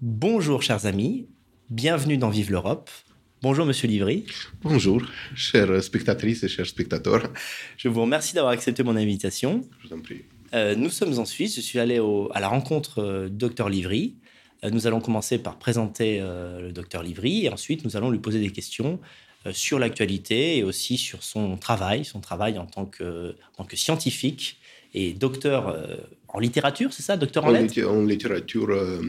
[0.00, 1.26] Bonjour chers amis,
[1.70, 2.88] bienvenue dans Vive l'Europe.
[3.42, 4.26] Bonjour Monsieur Livry.
[4.62, 5.02] Bonjour,
[5.34, 7.32] chères spectatrices et chers spectateurs.
[7.76, 9.68] Je vous remercie d'avoir accepté mon invitation.
[9.82, 10.20] Je vous en prie.
[10.54, 12.00] Euh, nous sommes en Suisse, je suis allé
[12.32, 14.14] à la rencontre euh, du Dr Livry.
[14.62, 18.38] Euh, nous allons commencer par présenter le Dr Livry et ensuite nous allons lui poser
[18.38, 19.00] des questions
[19.50, 23.74] sur l'actualité et aussi sur son travail, son travail en tant que, en tant que
[23.74, 24.60] scientifique
[24.94, 25.76] et docteur
[26.28, 27.82] en littérature, c'est ça, docteur en, lettres?
[27.88, 29.00] En littérature euh,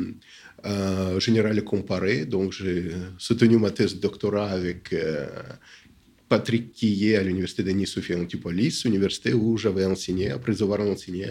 [1.19, 2.25] générale comparée.
[2.25, 5.27] Donc, j'ai soutenu ma thèse de doctorat avec euh,
[6.27, 11.25] Patrick Quillet à l'université de Nice Sophie Antipolis, université où j'avais enseigné, après avoir enseigné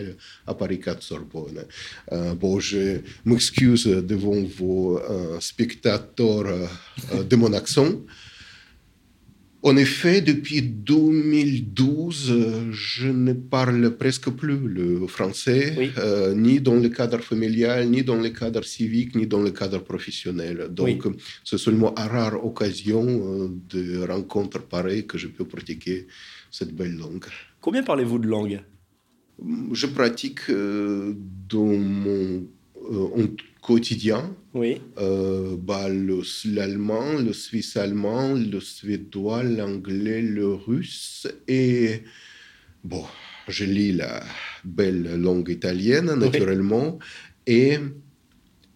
[0.46, 1.64] à Paris 4 Sorbonne.
[2.12, 6.68] Euh, bon, je m'excuse devant vos euh, spectateurs
[7.30, 7.92] de mon accent.
[9.62, 16.89] En effet, depuis 2012, je ne parle presque plus le français, euh, ni dans le
[16.89, 20.69] cadre familial, ni dans le cadre civique, ni dans le cadre professionnel.
[20.71, 21.02] Donc,
[21.45, 26.07] c'est seulement à rare occasion euh, de rencontres pareilles que je peux pratiquer
[26.52, 27.25] cette belle langue.
[27.60, 28.60] Combien parlez-vous de langues
[29.73, 31.15] Je pratique euh,
[31.49, 32.47] dans mon
[33.60, 34.34] quotidien.
[34.54, 34.80] Oui.
[34.98, 42.02] Euh, bah, l'allemand, le, suisse allemand, le suédois, l'anglais, le russe et
[42.84, 43.04] bon,
[43.48, 44.23] je lis la
[44.64, 46.98] belle langue italienne naturellement
[47.46, 47.79] et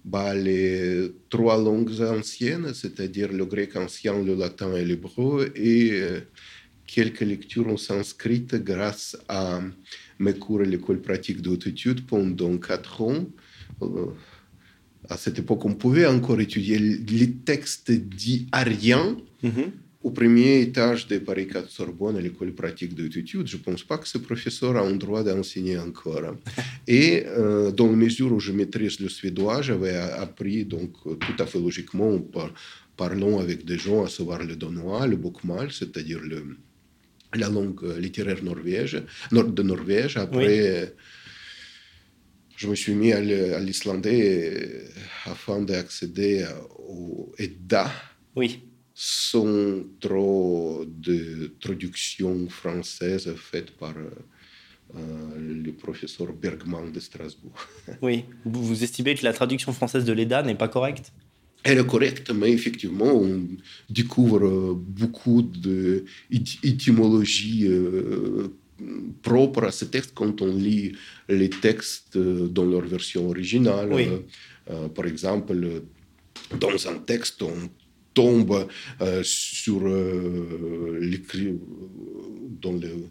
[0.04, 6.20] bah, les trois langues anciennes, c'est-à-dire le grec ancien, le latin et l'hébreu et euh,
[6.86, 9.60] quelques lectures en sanskrit grâce à
[10.18, 11.68] mes cours à l'école pratique dhaute
[12.06, 13.26] pendant quatre ans.
[15.10, 19.70] Euh, à cette époque, on pouvait encore étudier les textes dits ariens mhm.
[20.02, 23.46] au premier étage de Paris 4 Sorbonne, à l'école pratique d'études.
[23.46, 26.36] Je ne pense pas que ce professeur a un droit d'enseigner encore.
[26.86, 31.46] Et euh, dans la mesure où je maîtrise le suédois, j'avais appris donc tout à
[31.46, 32.52] fait logiquement, par,
[32.96, 36.20] parlant avec des gens, à savoir le danois, le bokmal, c'est-à-dire
[37.34, 40.16] la langue littéraire norvège, de Norvège.
[40.16, 40.94] Après,
[42.62, 44.84] je me suis mis à l'islandais euh,
[45.24, 46.46] afin d'accéder
[46.78, 47.90] au EDA.
[48.36, 48.60] Oui.
[48.94, 54.10] Sans trop de traduction française faite par euh,
[55.64, 57.58] le professeur Bergman de Strasbourg.
[58.00, 58.26] Oui.
[58.44, 61.12] Vous, vous estimez que la traduction française de l'EDA n'est pas correcte?
[61.64, 63.42] Elle est correcte, mais effectivement, on
[63.90, 68.56] découvre beaucoup d'étymologie euh,
[69.22, 70.92] propre à ce texte quand on lit
[71.28, 74.22] les textes dans leur version originale.
[74.70, 75.54] Euh, par exemple,
[76.58, 77.70] dans un texte, on
[78.14, 78.68] tombe
[79.00, 81.58] euh, sur euh, l'écrit
[82.60, 83.08] dans le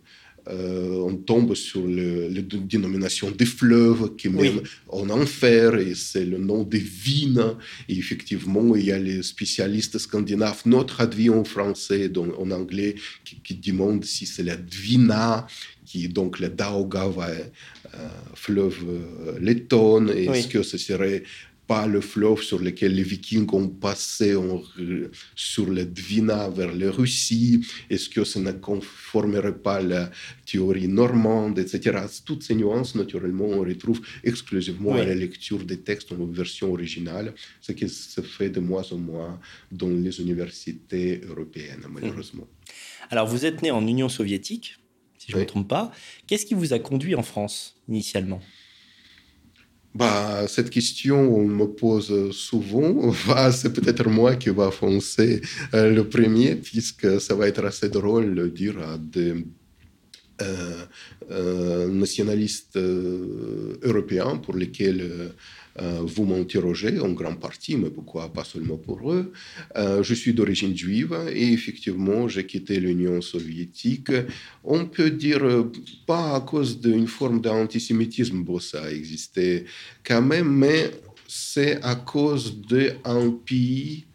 [0.48, 6.26] euh, on tombe sur le, la dénomination des fleuves qui mènent en enfer, et c'est
[6.26, 7.58] le nom des Vina.
[7.88, 12.96] Et effectivement, il y a les spécialistes scandinaves, notre traduit en français, donc en anglais,
[13.24, 15.48] qui, qui demandent si c'est la Dvina,
[15.86, 21.24] qui est donc le Daugava, euh, fleuve euh, letton, et est-ce que ce serait
[21.72, 24.36] pas le fleuve sur lequel les Vikings ont passé
[25.36, 30.12] sur le Dvina vers la Russie Est-ce que ça ne conformerait pas la
[30.46, 31.98] théorie normande, etc.
[32.26, 37.34] Toutes ces nuances, naturellement, on retrouve exclusivement à la lecture des textes en version originale,
[37.62, 39.40] ce qui se fait de moins en moins
[39.72, 42.48] dans les universités européennes, malheureusement.
[43.12, 44.78] Alors, vous êtes né en Union soviétique,
[45.20, 45.94] si je ne me trompe pas.
[46.28, 48.42] Qu'est-ce qui vous a conduit en France initialement?
[49.94, 53.12] Bah, cette question, on me pose souvent.
[53.28, 55.42] Bah, c'est peut-être moi qui va foncer
[55.74, 59.46] euh, le premier, puisque ça va être assez drôle de dire à des
[60.42, 60.86] euh,
[61.30, 65.34] euh, nationalistes européens pour lesquels
[65.80, 69.32] vous m'interrogez en grande partie, mais pourquoi pas seulement pour eux.
[69.78, 74.12] Euh, je suis d'origine juive et effectivement, j'ai quitté l'Union soviétique.
[74.64, 75.44] On peut dire
[76.06, 79.66] pas à cause d'une forme d'antisémitisme, bon, ça existait
[80.04, 80.92] quand même, mais
[81.28, 84.06] c'est à cause d'un pays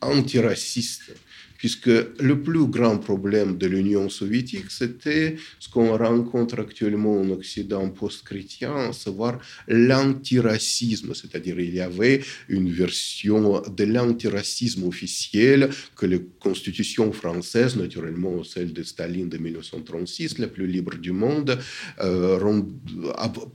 [0.00, 1.12] antiraciste
[1.60, 7.86] puisque le plus grand problème de l'Union soviétique, c'était ce qu'on rencontre actuellement en Occident
[7.90, 16.16] post-chrétien, à savoir l'antiracisme, c'est-à-dire il y avait une version de l'antiracisme officiel que la
[16.38, 21.58] Constitution française, naturellement celle de Staline de 1936, la plus libre du monde,
[22.00, 22.62] euh,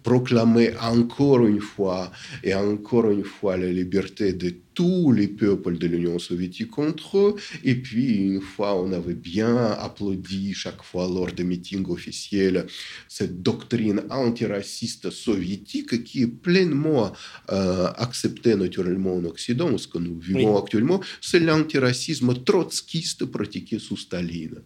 [0.04, 2.12] proclamé encore une fois
[2.44, 7.36] et encore une fois la liberté de tous les peuples de l'Union soviétique entre eux.
[7.63, 12.68] Et puis, une fois, on avait bien applaudi chaque fois lors des meetings officiels
[13.07, 17.12] cette doctrine antiraciste soviétique qui est pleinement
[17.51, 19.75] euh, acceptée naturellement en Occident.
[19.77, 24.62] Ce que nous vivons actuellement, c'est l'antiracisme trotskiste pratiqué sous Staline.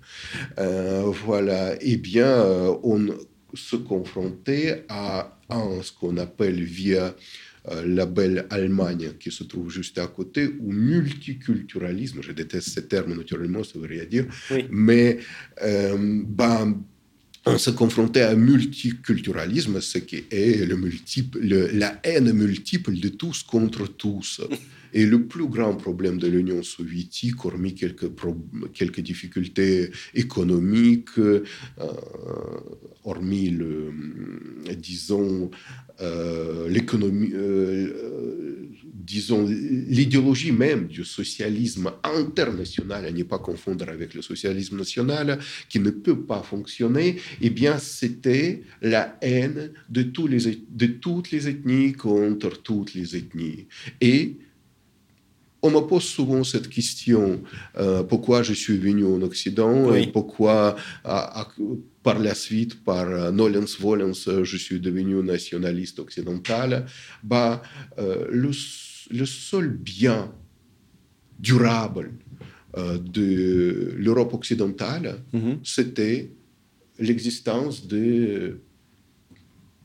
[0.58, 1.76] Euh, voilà.
[1.82, 3.08] Eh bien, euh, on
[3.54, 5.38] se confrontait à,
[5.82, 7.16] ce qu'on appelle via
[7.72, 12.80] euh, la belle Allemagne qui se trouve juste à côté, ou multiculturalisme, je déteste ce
[12.80, 14.26] terme naturellement, ça veut rien dire,
[14.70, 15.20] mais
[15.62, 16.82] euh, ben,
[17.46, 23.44] on se confrontait à multiculturalisme, ce qui est le multiple, la haine multiple de tous
[23.44, 24.42] contre tous.
[24.92, 28.10] Et le plus grand problème de l'Union soviétique, hormis quelques,
[28.74, 31.44] quelques difficultés économiques, euh,
[33.04, 33.94] hormis le,
[34.76, 35.52] disons,
[36.70, 44.78] l'économie, euh, disons, l'idéologie même du socialisme international, à ne pas confondre avec le socialisme
[44.78, 50.86] national, qui ne peut pas fonctionner, eh bien, c'était la haine de, tous les, de
[50.88, 53.68] toutes les ethnies contre toutes les ethnies.
[54.00, 54.38] Et
[55.62, 57.42] on me pose souvent cette question
[57.78, 60.76] euh, pourquoi je suis venu en Occident et pourquoi
[62.02, 66.86] par la suite, par euh, Nolens Volens, je suis devenu nationaliste occidental.
[67.24, 67.62] Bah,
[67.98, 70.34] euh, le, seul bien
[71.40, 72.12] durable
[72.78, 75.58] de l'Europe occidentale, mm-hmm.
[75.64, 76.32] c'était
[77.00, 78.60] l'existence de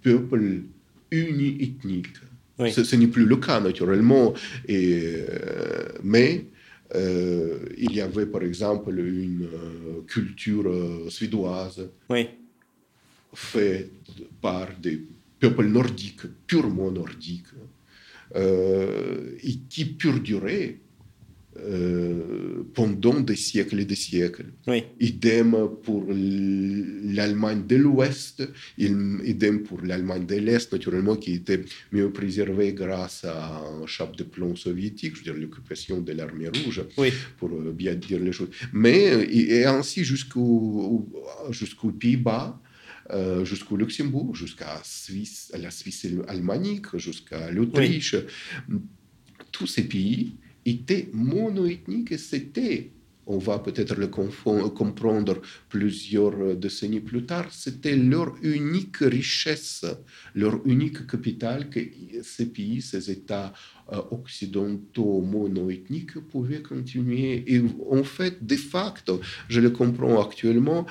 [0.03, 0.65] peuples
[1.11, 2.19] uni-ethniques
[2.59, 4.35] ce, n'est plus le cas, naturellement.
[4.69, 6.47] Et, euh, mais
[6.95, 10.71] euh, il y avait, par exemple, une euh, culture
[11.11, 11.89] suédoise
[13.35, 13.91] faite
[14.41, 15.05] par des
[15.41, 17.53] peuples nordiques, purement nordiques,
[18.37, 20.79] et qui perdurait
[21.57, 24.47] euh, pendant des siècles et des siècles.
[24.99, 28.43] Idem pour l'Allemagne de l'Ouest,
[28.77, 31.61] idem pour l'Allemagne de l'Est, naturellement, qui était
[31.93, 36.49] mieux préservée grâce à un chape de plomb soviétique, je veux dire l'occupation de l'armée
[36.49, 36.83] rouge,
[37.39, 38.51] pour euh, bien dire les choses.
[38.73, 41.09] Mais euh, et ainsi jusqu'au
[41.51, 42.61] jusqu'aux Pays-Bas.
[43.45, 48.17] jusqu'au Luxembourg, jusqu'à Suisse, la Suisse alémanique, jusqu'à l'Autriche.
[49.53, 52.91] Tous ces pays était monoethnique et c'était,
[53.27, 59.85] on va peut-être le comprendre plusieurs décennies plus tard, c'était leur unique richesse,
[60.35, 61.81] leur unique capital que
[62.23, 63.53] ces pays, ces États
[63.93, 67.45] euh, occidentaux monoethniques pouvaient continuer.
[67.47, 70.87] Et en fait, de facto, je le comprends actuellement,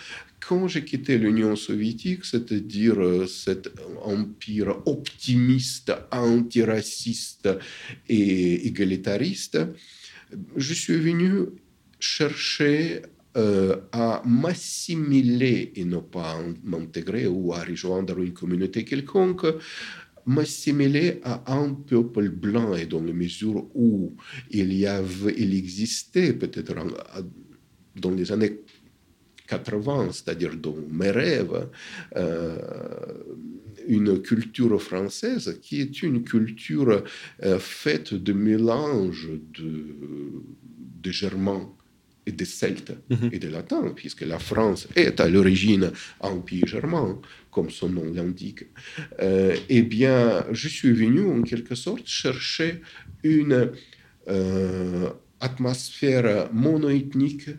[0.47, 3.69] quand j'ai quitté l'Union soviétique, c'est-à-dire euh, cet
[4.01, 7.49] empire optimiste, antiraciste
[8.09, 9.59] et égalitariste,
[10.55, 11.45] je suis venu
[11.99, 13.01] chercher
[13.37, 19.45] euh, à m'assimiler et non pas m'intégrer ou à rejoindre une communauté quelconque,
[20.25, 22.75] m'assimiler à un peuple blanc.
[22.75, 24.15] Et dans la mesure où
[24.51, 26.75] il y avait, il existait peut-être
[27.95, 28.59] dans les années
[29.47, 31.67] 80, c'est-à-dire dans mes rêves,
[32.15, 32.57] euh,
[33.87, 37.03] une culture française qui est une culture
[37.43, 39.85] euh, faite de mélange de,
[41.01, 41.69] de germains
[42.25, 43.29] et des celtes mhm.
[43.33, 45.91] et des latins, puisque la France est à l'origine
[46.21, 47.19] un pays germain,
[47.51, 48.63] comme son nom l'indique.
[49.19, 52.81] Euh, eh bien, je suis venu en quelque sorte chercher
[53.23, 53.71] une
[55.41, 57.49] atmosphère monoethnique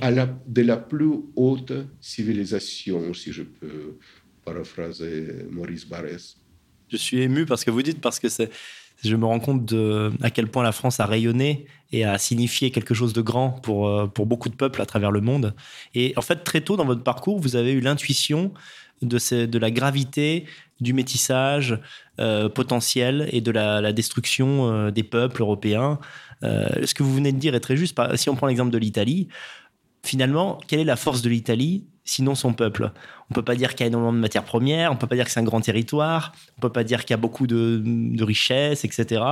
[0.00, 3.98] à la, de la plus haute civilisation, si je peux
[4.44, 6.36] paraphraser Maurice Barrès.
[6.88, 8.50] Je suis ému parce que vous dites, parce que c'est,
[9.02, 12.70] je me rends compte de à quel point la France a rayonné et a signifié
[12.70, 15.54] quelque chose de grand pour, euh, pour beaucoup de peuples à travers le monde.
[15.94, 18.52] Et en fait, très tôt dans votre parcours, vous avez eu l'intuition
[19.02, 20.46] de, ces, de la gravité
[20.80, 21.78] du métissage
[22.20, 25.98] euh, potentiel et de la, destruction euh, des peuples européens.
[26.42, 27.98] ce que vous venez de dire est très juste.
[28.16, 29.28] Si on prend l'exemple de l'Italie,
[30.04, 32.92] finalement, quelle est la force de l'Italie sinon son peuple?
[33.30, 35.24] On peut pas dire qu'il y a énormément de matières premières, on peut pas dire
[35.24, 38.84] que c'est un grand territoire, on peut pas dire qu'il y a beaucoup de, richesses,
[38.84, 39.22] etc.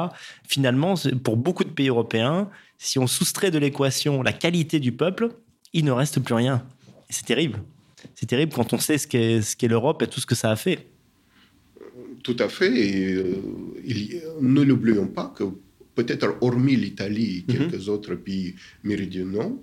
[0.48, 2.48] Finalement, pour beaucoup de pays européens,
[2.78, 5.28] si on soustrait de l'équation la qualité du peuple,
[5.72, 6.64] il ne reste plus rien.
[7.10, 7.62] C'est terrible.
[8.14, 10.88] C'est terrible quand on sait ce qu'est l'Europe et tout ce que ça a fait.
[12.22, 12.72] Tout à fait.
[12.74, 13.36] Et euh,
[14.40, 15.44] ne l'oublions pas que
[15.94, 17.70] peut-être hormis l'Italie et mhm.
[17.70, 19.60] quelques autres pays méridionaux,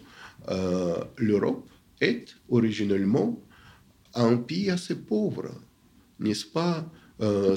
[0.50, 1.70] euh, l'Europe
[2.02, 3.42] est originellement
[4.16, 5.50] un pays assez pauvre,
[6.20, 6.90] n'est-ce pas?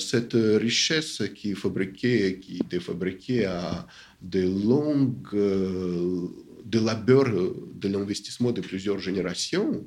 [0.00, 3.86] Cette richesse qui, fabriquée, qui était fabriquée à
[4.20, 9.86] de longues de labeur de l'investissement de plusieurs générations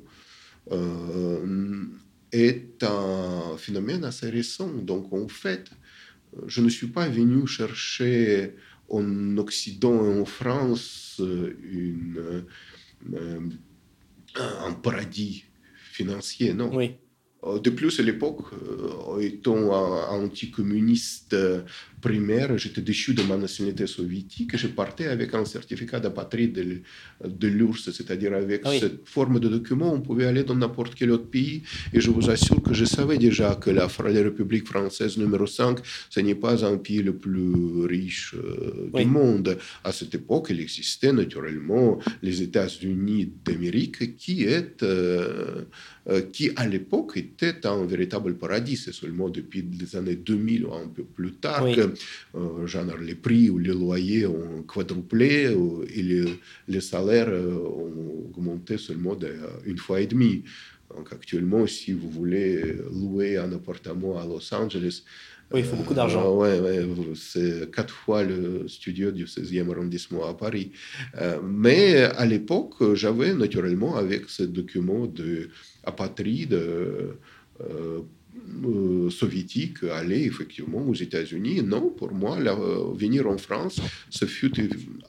[2.32, 4.72] est un phénomène assez récent.
[4.72, 5.70] Donc en fait,
[6.46, 8.54] je ne suis pas venu chercher
[8.88, 12.44] en Occident et en France une,
[14.36, 15.44] un paradis
[15.92, 16.74] financier, non.
[16.74, 16.96] Oui.
[17.46, 19.70] Euh, de plus, à l'époque, euh, étant
[20.10, 21.62] anticommuniste euh,
[22.00, 26.80] primaire, j'étais déchu de ma nationalité soviétique et je partais avec un certificat d'apatride de,
[27.28, 28.78] de l'URSS, c'est-à-dire avec oui.
[28.80, 31.62] cette forme de document, on pouvait aller dans n'importe quel autre pays.
[31.92, 35.78] Et je vous assure que je savais déjà que la, République française numéro 5,
[36.10, 39.04] ce n'est pas un pays le plus riche euh, Oui.
[39.04, 39.56] du monde.
[39.84, 45.62] À cette époque, il existait naturellement les États-Unis d'Amérique qui est, euh,
[46.08, 48.76] euh, qui à l'époque était un véritable paradis.
[48.76, 51.74] C'est seulement depuis les années 2000 ou un peu plus tard Oui.
[51.74, 51.85] que
[52.64, 55.54] genre, les prix ou les loyers ont quadruplé
[55.94, 56.24] et les,
[56.68, 59.14] les salaires ont augmenté seulement
[59.64, 60.42] d'une fois et demie.
[60.94, 65.02] Donc actuellement, si vous voulez louer un appartement à Los Angeles,
[65.52, 66.24] Oui, il faut beaucoup d'argent.
[66.26, 70.72] euh, ouais, ouais, c'est quatre fois le studio du 16e arrondissement à Paris.
[71.20, 75.48] Euh, mais à l'époque, j'avais naturellement avec ce document de
[75.84, 78.00] apatride euh,
[78.64, 81.62] euh, soviétique aller effectivement aux États-Unis.
[81.62, 84.52] Non, pour moi, euh, venir en France, ce fut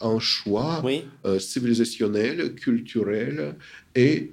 [0.02, 1.04] un choix Oui.
[1.26, 3.56] euh, civilisationnel, culturel
[3.96, 4.32] et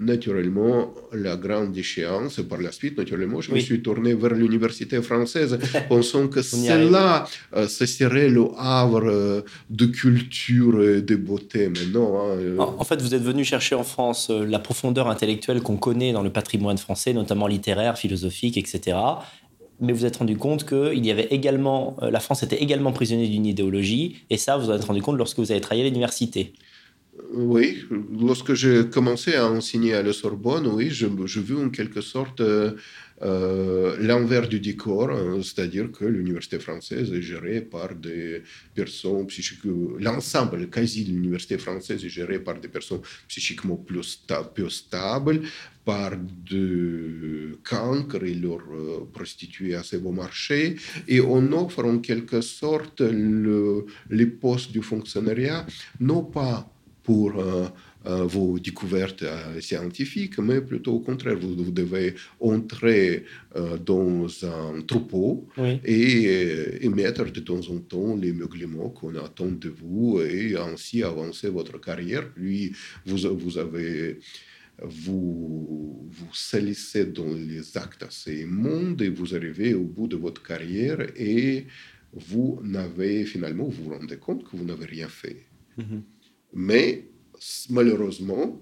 [0.00, 2.40] naturellement la grande échéance.
[2.48, 7.66] Par la suite, naturellement, je me suis tourné vers l'université française, pensant que cela, euh,
[7.68, 9.40] ce serait le havre euh,
[9.70, 11.68] de culture et de beauté.
[11.68, 12.18] Mais non.
[12.20, 15.76] hein, euh, En en fait, vous êtes venu chercher en France la profondeur intellectuelle qu'on
[15.76, 18.96] connaît dans le patrimoine français, notamment littéraire, philosophique, etc.
[19.80, 22.92] Mais vous vous êtes rendu compte que il y avait également, la France était également
[22.92, 25.88] prisonnière d'une idéologie, et ça, vous en êtes rendu compte lorsque vous avez travaillé à
[25.88, 26.52] l'université.
[27.32, 27.84] Oui,
[28.20, 32.40] lorsque j'ai commencé à enseigner à la Sorbonne, oui, je, je vis en quelque sorte
[32.40, 32.72] euh,
[33.22, 38.42] euh, l'envers du décor, hein, c'est-à-dire que l'université française est gérée par des
[38.74, 44.22] personnes psychiquement, l'ensemble quasi l'université française est géré par des personnes psychiquement plus,
[44.54, 45.40] plus stables,
[45.84, 50.76] par de cancres et leurs euh, prostituées assez bon marché,
[51.08, 55.66] et on offre en quelque sorte le- les postes du fonctionnariat,
[55.98, 56.70] non pas
[57.08, 57.66] pour euh,
[58.04, 63.24] euh, vos découvertes euh, scientifiques, mais plutôt au contraire, vous, vous devez entrer
[63.92, 65.80] dans un troupeau Oui.
[65.86, 71.48] et émettre de temps en temps les meuglements qu'on attend de vous et ainsi avancer
[71.48, 72.24] votre carrière.
[72.34, 72.72] Puis
[73.06, 74.18] vous, vous avez
[74.82, 80.42] vous vous salissez dans les actes assez immondes et vous arrivez au bout de votre
[80.42, 81.66] carrière et
[82.12, 85.40] vous n'avez finalement, vous vous rendez compte que vous n'avez rien fait.
[85.78, 86.02] Mhm.
[86.52, 87.08] Mais
[87.70, 88.60] malheureusement,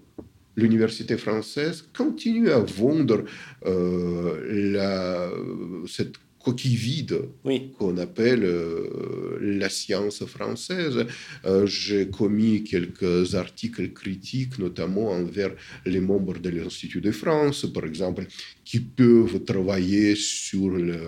[0.57, 3.25] l'université française continue à vendre
[3.67, 6.15] euh, cette
[6.47, 7.73] coquille vide oui.
[7.77, 11.05] qu'on appelle euh, la science française.
[11.45, 15.53] Euh, j'ai commis quelques articles critiques, notamment envers
[15.85, 18.27] les membres de l'Institut de France, par exemple,
[18.65, 20.99] qui peuvent travailler sur le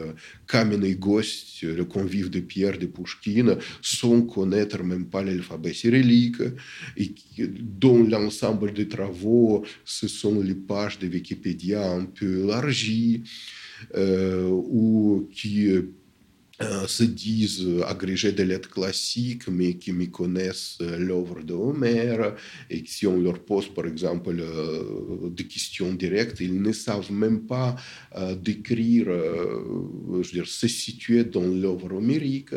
[0.48, 0.98] Kamenei
[1.62, 6.42] le convive de Pierre de Pouchkine, sans connaître même pas l'alphabet cyrillique,
[6.96, 7.12] et
[7.84, 13.22] dont l'ensemble des travaux, ce sont les pages de Wikipédia un peu élargies
[13.94, 15.94] ou qui euh, euh,
[16.60, 22.34] se disent euh, agrégés de lettres classiques, mais qui méconnaissent euh, l'œuvre de Homère,
[22.68, 27.42] et si on leur pose, par exemple, euh, des questions directes, ils ne savent même
[27.42, 27.76] pas
[28.16, 32.54] euh, décrire, euh, je veux dire, se situer dans l'œuvre homérique,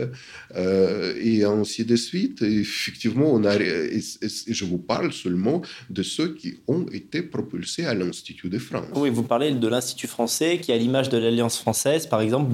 [0.56, 2.42] euh, et ainsi de suite.
[2.42, 8.50] Effectivement, on a, je vous parle seulement de ceux qui ont été propulsés à l'Institut
[8.50, 8.88] de France.
[8.96, 12.52] Oui, vous parlez de l'Institut français qui, à l'image de l'Alliance française, par exemple,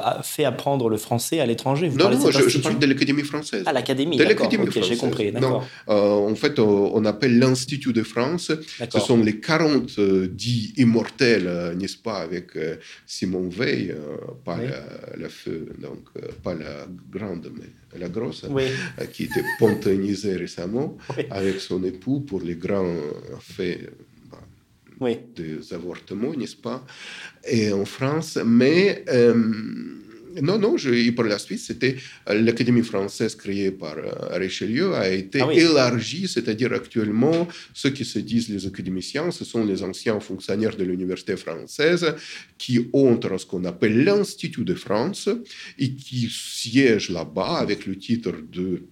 [0.00, 1.88] a fait apprendre le français à l'étranger.
[1.90, 3.62] Non, non, je, je parle de l'Académie française.
[3.66, 4.46] Ah, l'Académie, de d'accord.
[4.46, 5.92] l'Académie Ok, j'ai compris, Non, euh,
[6.32, 8.52] en fait, on appelle l'Institut de France.
[8.92, 12.48] Ce sont les 40 euh, dits immortels, euh, n'est-ce pas, avec
[13.06, 13.94] Simon Veil,
[14.44, 14.68] pas Oui.
[14.68, 16.04] la, la feu, donc
[16.42, 18.64] pas la grande, mais la grosse, Oui,
[19.12, 21.24] qui était panthéonisée récemment Oui.
[21.30, 22.96] avec son époux pour les grands
[23.40, 23.90] faits
[24.30, 24.38] bah,
[25.00, 25.18] oui.
[25.34, 26.84] des avortements, n'est-ce pas,
[27.48, 28.38] et en France.
[28.44, 29.34] Mais euh,
[30.42, 33.96] non, non, je, et pour la Suisse, c'était l'Académie française créée par
[34.32, 35.58] Richelieu a été Ah oui.
[35.58, 40.84] élargie, c'est-à-dire actuellement, ceux qui se disent les académiciens, ce sont les anciens fonctionnaires de
[40.84, 42.14] l'université française
[42.58, 45.28] qui entrent à ce qu'on appelle l'Institut de France
[45.78, 48.82] et qui siègent là-bas avec le titre de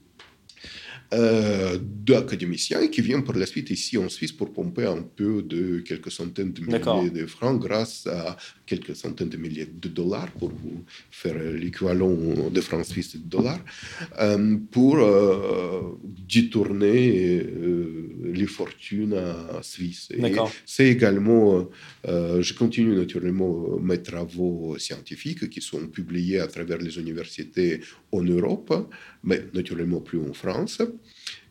[1.12, 5.42] euh, d'académiciens et qui viennent par la suite ici en Suisse pour pomper un peu
[5.42, 8.36] de quelques centaines de milliers de francs grâce à
[8.66, 12.14] quelques centaines de milliers de dollars pour vous faire l'équivalent
[12.50, 13.60] de francs suisses et de dollars
[14.20, 20.08] euh, pour euh, détourner euh, les fortunes à Suisse.
[20.66, 21.68] C'est également,
[22.06, 27.80] je continue naturellement mes travaux scientifiques qui sont publiés à travers les universités
[28.12, 28.72] en Europe,
[29.22, 30.82] mais naturellement plus en France.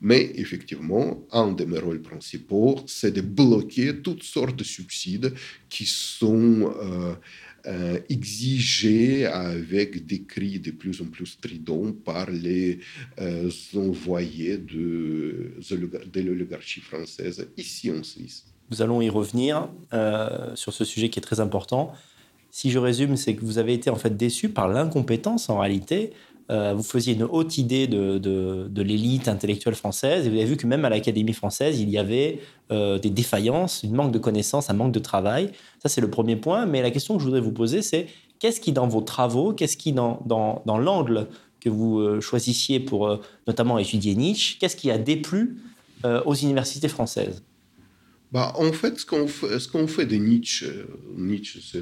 [0.04, 5.34] Mais effectivement, un de mes rôles principaux, c'est de bloquer toutes sortes de subsides
[5.70, 7.14] qui sont euh,
[7.68, 12.80] euh, exigés avec des cris de plus en plus stridents par les
[13.22, 15.54] euh, envoyés de,
[16.12, 18.44] de l'oligarchie française ici en Suisse.
[18.72, 19.70] Nous allons y revenir
[20.56, 21.94] sur ce sujet qui est très important.
[22.52, 26.12] Si je résume, c'est que vous avez été en fait déçu par l'incompétence en réalité.
[26.52, 30.58] Euh, vous faisiez une haute idée de, de, l'élite intellectuelle française et vous avez vu
[30.58, 34.70] que même à l'Académie française, il y avait euh, des défaillances, une manque de connaissances,
[34.70, 35.52] un manque de travail.
[35.82, 36.66] Ça, c'est le premier point.
[36.66, 38.08] Mais la question que je voudrais vous poser, c'est
[38.40, 41.28] qu'est-ce qui, dans vos travaux, qu'est-ce qui, dans, dans, dans l'angle
[41.62, 45.62] que vous euh, choisissiez pour notamment étudier Nietzsche, qu'est-ce qui a déplu
[46.26, 47.42] aux universités françaises?
[48.34, 50.66] Bah, en fait, ce qu'on fait, ce qu'on fait de Nietzsche,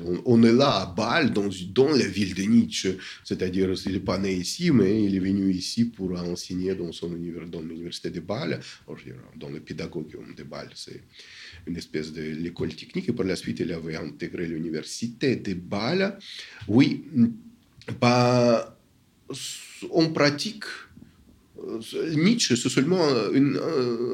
[0.05, 2.98] on, on, est là à Bâle, dans, dans la ville de Nietzsche.
[3.24, 7.15] C'est-à-dire, il n'est pas né ici, mais il est venu ici pour enseigner dans, son
[7.15, 8.60] univers, dans l'université de Bâle,
[9.38, 10.72] dans le pédagogium de Bâle.
[10.75, 11.03] C'est
[11.67, 13.08] une espèce de l'école technique.
[13.08, 16.20] Et par la suite, il avait intégré l'université de Bâle.
[16.67, 17.05] Oui,
[18.01, 18.77] bah,
[19.89, 20.65] on pratique
[22.15, 23.03] Nietzsche, c'est seulement
[23.33, 23.59] une,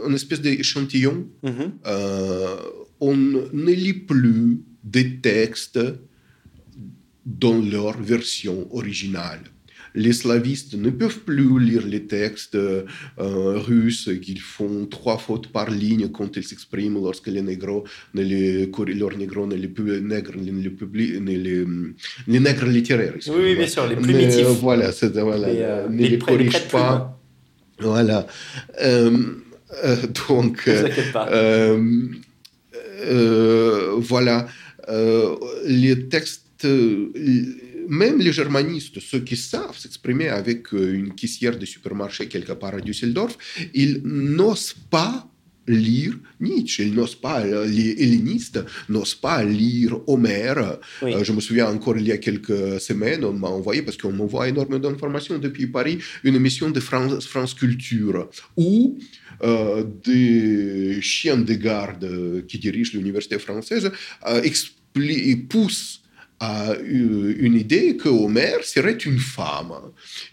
[0.07, 1.17] une espèce d'échantillon.
[1.43, 1.69] Mm -hmm.
[1.87, 2.55] euh,
[2.99, 3.15] on
[3.65, 5.79] ne lit plus des textes
[7.25, 9.41] dans leur version originale.
[9.95, 12.83] Les slavistes ne peuvent plus lire les textes euh,
[13.17, 18.71] russes qu'ils font trois fautes par ligne quand ils s'expriment lorsque les négros, ne les,
[19.01, 21.65] leurs négros, ne les, nègres, ne les, publient, ne les,
[22.27, 23.15] les nègres littéraires.
[23.27, 24.47] Oui, oui, bien sûr, les primitifs.
[24.47, 24.91] Ne, voilà,
[25.29, 27.16] voilà, les, euh, ne les, les corrigent pas.
[27.79, 28.27] Voilà.
[28.81, 29.17] Euh,
[29.83, 30.89] euh, donc, euh,
[33.97, 34.47] voilà.
[35.65, 36.67] les textes,
[37.89, 42.81] même les germanistes, ceux qui savent s'exprimer avec une caissière de supermarché quelque part à
[42.81, 43.37] Düsseldorf,
[43.73, 45.27] ils n'osent pas
[45.67, 46.83] lire Nietzsche.
[46.83, 50.79] Ils n'osent pas, les hellénistes n'osent pas lire Homère.
[51.01, 51.13] Oui.
[51.13, 54.11] Euh, je me souviens encore, il y a quelques semaines, on m'a envoyé, parce qu'on
[54.11, 58.97] m'envoie énormément d'informations depuis Paris, une émission de France, France Culture, où
[59.43, 63.91] euh, des chiens de garde qui dirigent l'université française
[64.27, 64.41] euh,
[65.49, 66.01] poussent
[66.39, 69.73] à une idée que Homère serait une femme.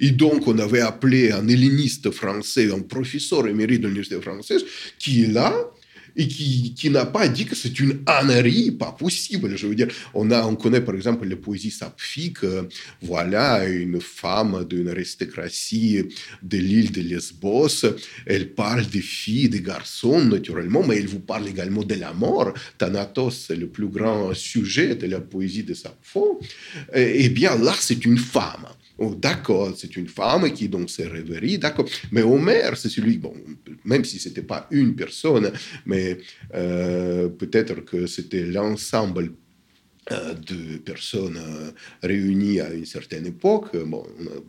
[0.00, 4.64] Et donc, on avait appelé un helléniste français, un professeur émérite de l'université française,
[4.98, 5.54] qui est là
[6.16, 9.56] et qui, qui n'a pas dit que c'est une ânerie, pas possible.
[9.56, 12.38] Je veux dire, on, a, on connaît par exemple la poésie saphique,
[13.02, 16.04] voilà, une femme d'une aristocratie
[16.42, 17.86] de l'île de Lesbos,
[18.26, 22.52] elle parle des filles, des garçons, naturellement, mais elle vous parle également de la mort.
[22.78, 26.40] Thanatos, c'est le plus grand sujet de la poésie de Sappho.
[26.94, 28.66] Eh bien, là, c'est une femme.
[28.96, 31.86] Oh, d'accord, c'est une femme qui donc s'est rêverie, d'accord.
[32.12, 33.34] Mais Homère, c'est celui, bon,
[33.84, 35.52] même si c'était pas une personne,
[35.84, 36.18] mais
[36.54, 39.32] euh, peut-être que c'était l'ensemble
[40.10, 41.70] de personnes euh,
[42.02, 44.04] réunies à une certaine époque, bon,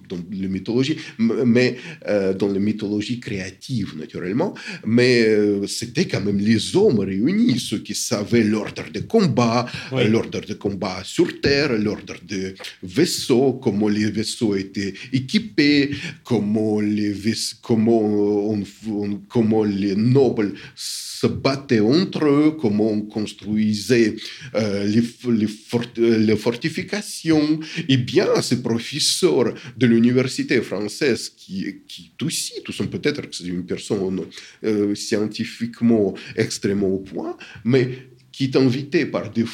[0.10, 4.54] dans la mythologie, mais euh, dans la mythologie créative naturellement,
[4.86, 10.10] mais euh, c'était quand même les hommes réunis, ceux qui savaient l'ordre de combat, oui.
[10.10, 15.92] l'ordre de combat sur terre, l'ordre de vaisseaux, comment les vaisseaux étaient équipés,
[16.24, 23.02] comment les vaisseaux, comment, on, on, comment les nobles se battaient entre eux, comment on
[23.02, 24.16] construisait
[24.56, 27.60] euh, les, les, fort, les, fortifications.
[27.88, 34.22] Et bien, ces professeurs de l'université française qui, qui aussi, tous sont peut-être une personne
[34.64, 37.90] euh, scientifiquement extrêmement au point, mais
[38.32, 39.46] qui est invité par des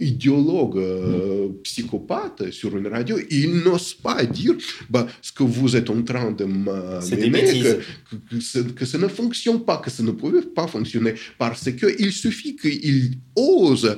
[0.00, 4.54] idéologue euh, psychopathe sur une radio, il n'ose pas dire
[4.88, 7.62] bah, ce que vous êtes en train de m'amener,
[8.40, 12.56] que, que, ça ne fonctionne pas, que ça ne pouvait pas fonctionner, parce qu'il suffit
[12.56, 13.96] qu'il ose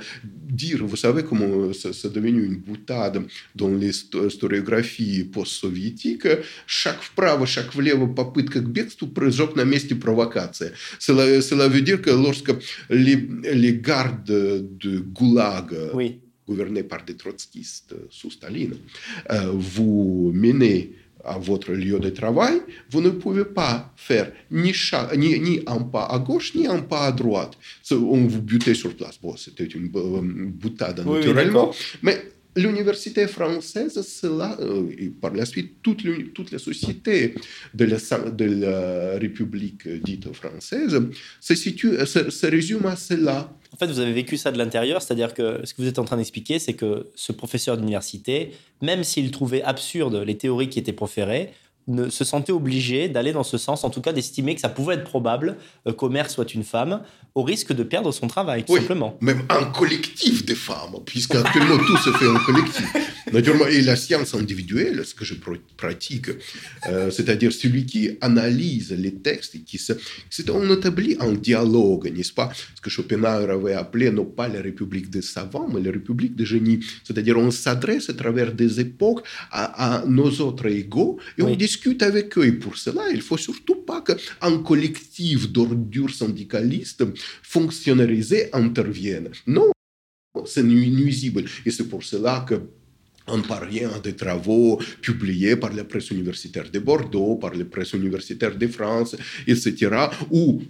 [0.50, 3.22] dire, vous savez comment c'est devenu une boutade
[3.55, 6.26] dans l'historiographie постсоветtique,
[6.66, 10.72] шаг вправо, шаг влево, попытка к бегству, прыжок на месте, провокация.
[10.98, 12.53] Cela, cela veut dire que lorsque
[12.88, 16.20] les, les gardes de Goulag, oui.
[16.46, 18.76] gouvernés par des trotskistes sous Staline,
[19.31, 20.92] euh, vous menez
[21.24, 24.72] à votre lieu de travail, vous ne pouvez pas faire ni,
[25.16, 27.52] ni, ni, un pas à gauche, ni un pas à droite.
[27.90, 29.18] On vous butait sur place.
[29.20, 31.72] Bon, c'était une boutade naturellement.
[32.02, 32.22] mais
[32.56, 37.34] l'université française, cela, euh, et par la suite, toutes les sociétés
[37.74, 37.96] de la,
[38.46, 41.00] la République dite française
[41.40, 43.52] se, situe, se, se résument à cela.
[43.72, 46.04] En fait, vous avez vécu ça de l'intérieur, c'est-à-dire que ce que vous êtes en
[46.04, 48.50] train d'expliquer, c'est que ce professeur d'université,
[48.82, 51.50] même s'il trouvait absurde les théories qui étaient proférées,
[51.90, 54.94] ne se sentait obligé d'aller dans ce sens, en tout cas d'estimer que ça pouvait
[54.94, 57.03] être probable euh, qu'Omer soit une femme,
[57.35, 59.16] au risque de perdre son travail, tout simplement.
[59.20, 62.92] Même un collectif de femmes, puisqu'actuellement tout se fait en collectif.
[63.33, 65.35] Naturellement, et la science individuelle, ce que je
[65.76, 66.31] pratique,
[66.88, 69.92] euh, c'est-à-dire celui qui analyse les textes, et qui se,
[70.50, 72.50] on établit un dialogue, n'est-ce pas?
[72.74, 76.44] Ce que Schopenhauer avait appelé non pas la République des savants, mais la République des
[76.44, 76.81] génies.
[77.05, 79.22] C'est-à-dire on s'adresse à travers des époques
[79.53, 82.46] à, nos autres égaux et on discute avec eux.
[82.46, 87.04] Et pour cela, il faut surtout pas qu'un collectif d'ordures syndicalistes
[87.42, 89.30] fonctionnalisés intervienne.
[89.46, 89.70] Non,
[90.46, 91.44] c'est nuisible.
[91.66, 92.60] Et c'est pour cela que
[93.32, 97.92] on parvient à des travaux publiés par la presse universitaire de Bordeaux, par la presse
[97.92, 99.16] universitaire de France,
[99.46, 99.74] etc.
[100.30, 100.62] Ou,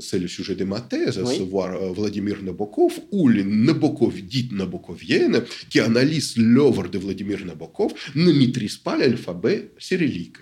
[0.00, 4.52] c'est le sujet de ma thèse, à savoir euh, Vladimir Nabokov, ou les Nabokov dites
[4.52, 10.38] nabokoviennes, qui analysent l'œuvre de Vladimir Nabokov, ne maîtrisent pas l'alphabet cyrillique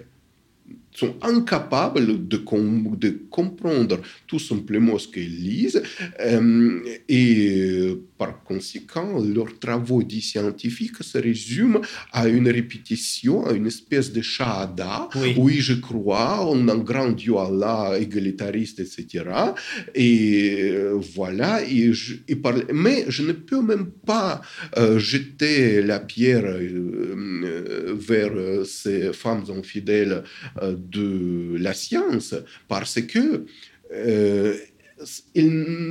[0.98, 2.38] sont incapables de,
[2.96, 5.82] de comprendre tout simplement ce qu'ils lisent
[6.20, 11.80] euh, et par conséquent, leurs travaux dits scientifiques se résument
[12.12, 15.08] à une répétition, à une espèce de shahada.
[15.36, 16.40] Oui, je crois
[16.74, 19.24] un grand Dieu Allah égalitariste, etc.
[19.94, 21.62] Et euh, voilà.
[21.62, 22.16] Et je,
[22.72, 24.42] mais je ne peux même pas
[24.76, 26.58] euh, jeter la pierre
[27.94, 30.24] vers ces femmes infidèles
[30.90, 32.34] de la science
[32.68, 33.44] parce que
[33.92, 34.56] euh,
[35.34, 35.50] ils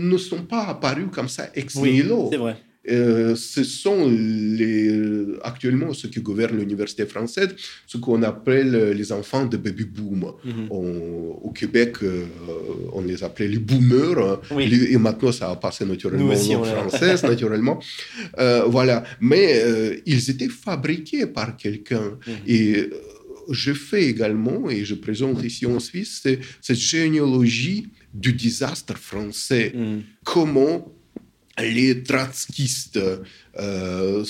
[0.09, 2.29] ne sont pas apparus comme ça ex nihilo.
[2.31, 2.57] c'est vrai.
[2.89, 4.89] Euh, ce sont les,
[5.43, 7.53] actuellement ceux qui gouvernent l'université française,
[7.85, 10.31] ce qu'on appelle les enfants de baby boom.
[10.45, 10.67] Mhm.
[10.71, 12.23] au Québec, euh,
[12.93, 17.77] on les appelait les boomers, et maintenant ça a passé naturellement en française, naturellement.
[18.67, 19.61] voilà, mais
[20.05, 22.17] ils étaient fabriqués par quelqu'un.
[22.25, 22.33] Mhm.
[22.47, 22.89] Et
[23.49, 26.25] je fais également, et je présente ici en Suisse,
[26.61, 29.73] cette généalogie du désastre français.
[29.75, 29.99] Mm.
[30.23, 30.93] Comment
[31.59, 32.99] les trotskistes
[33.59, 34.25] euh,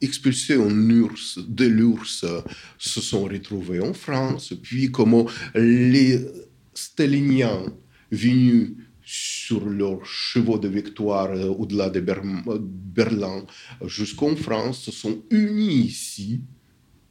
[0.00, 2.26] expulsés en URSS, de l'URSS
[2.78, 6.20] se sont retrouvés en France, puis comment les
[6.74, 7.64] staliniens
[8.10, 8.72] venus
[9.02, 13.46] sur leurs chevaux de victoire euh, au-delà de Berlin
[13.84, 16.40] jusqu'en France se sont unis ici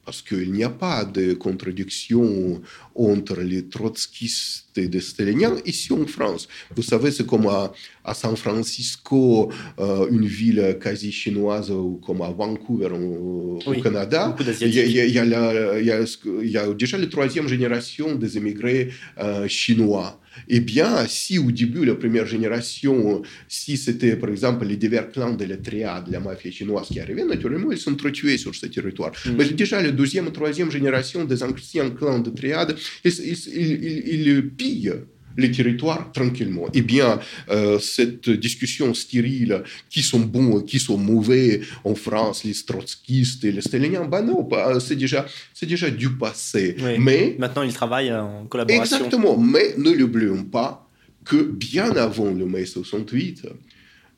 [0.05, 2.61] parce qu'il n'y a pas de contradiction
[2.93, 6.47] entre les trotskistes les staliniens ici en France.
[6.75, 12.29] Vous savez, c'est comme à, San Francisco, euh, une ville quasi chinoise, ou comme à
[12.29, 14.35] Vancouver au Canada.
[14.61, 21.51] Il y, a, déjà la troisième génération des émigrés euh, chinois eh bien, si au
[21.51, 26.19] début, la première génération, si c'était par exemple les divers clans de la triade, la
[26.19, 29.11] mafia chinoise qui arrivaient, naturellement, ils sont entretués sur ce territoire.
[29.25, 29.29] Mm.
[29.37, 34.93] Mais déjà, la deuxième, troisième génération des anciens clans de triade, ils, ils, ils pillent
[35.37, 36.67] les territoires tranquillement.
[36.73, 42.53] Eh bien, euh, cette discussion stérile, qui sont bons, qui sont mauvais en France, les
[42.53, 44.47] trotskistes et les staliniens, ben non,
[44.79, 46.77] c'est déjà, c'est déjà du passé.
[46.99, 48.95] Mais maintenant, ils travaillent en collaboration.
[48.95, 50.89] Exactement, mais ne l'oublions pas
[51.25, 53.47] que bien avant le mai 68,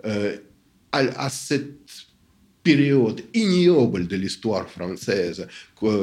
[0.05, 0.37] euh,
[0.91, 2.06] à, à cette
[2.67, 5.47] période ignoble de l'histoire française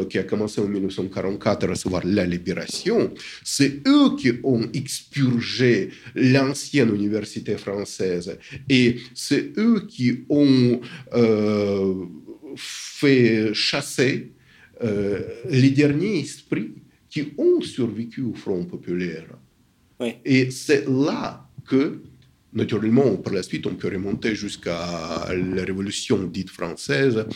[0.08, 6.94] qui a commencé en 1944 à savoir la libération, c'est eux qui ont expurgé l'ancienne
[6.94, 10.80] université française et c'est eux qui ont
[11.12, 11.94] euh,
[12.56, 14.32] fait chasser
[14.82, 16.76] euh, les derniers esprits
[17.10, 19.26] qui ont survécu au Front populaire.
[20.24, 22.00] Et c'est là que
[22.54, 27.26] Naturellement, par la suite, on peut remonter jusqu'à la Révolution dite française,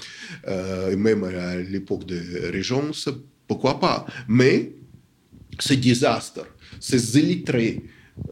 [0.47, 3.09] euh, même à l'époque de Régence,
[3.49, 4.07] pourquoi pas.
[4.29, 4.73] Mais
[5.59, 6.47] ce désastre,
[6.79, 7.83] ces illettrés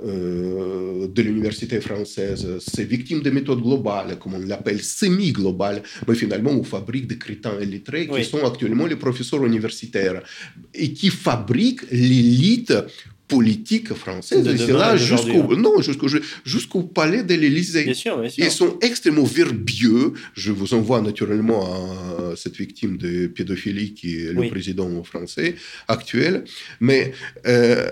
[0.05, 6.51] euh, de l'université française, ces victimes de méthodes globales, comme on l'appelle, semi-globales, mais finalement,
[6.51, 10.23] on fabrique des crétins illettrés qui sont actuellement les professeurs universitaires
[10.75, 12.75] et qui fabriquent l'élite
[13.29, 14.45] politique française.
[14.57, 15.57] C'est là jusqu'au hein.
[15.59, 16.09] non jusqu'au
[16.45, 17.93] jusqu'au palais de l'Élysée.
[18.39, 20.13] Ils sont extrêmement verbieux.
[20.35, 25.57] Je vous envoie naturellement à cette victime de pédophilie qui est le président français
[25.89, 26.45] actuel.
[26.81, 27.13] Mais
[27.47, 27.87] euh,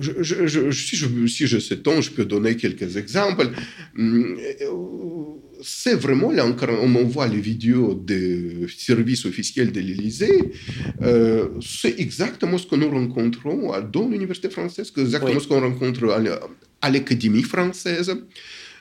[0.00, 3.50] je, si, je, si j'ai ce temps, je peux donner quelques exemples.
[3.98, 4.36] Hum,
[5.62, 10.52] c'est vraiment, là encore, on envoie les vidéos des services officiels de l'Élysée,
[11.02, 16.10] euh, c'est exactement ce que nous rencontrons dans l'université française, exactement ce qu'on rencontre
[16.80, 18.14] à l'Académie française.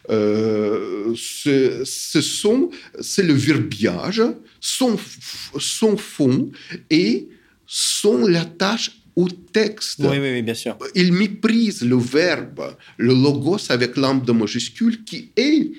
[0.09, 1.83] Euh, ce,
[2.21, 4.23] sont, c'est le verbiage,
[4.59, 4.97] son,
[5.59, 6.51] son fond
[6.89, 7.27] et
[7.67, 9.99] son la tâche au texte.
[9.99, 10.77] Oui, oui, oui, bien sûr.
[10.95, 15.71] Il méprise le verbe, le logos avec lambda majuscule qui est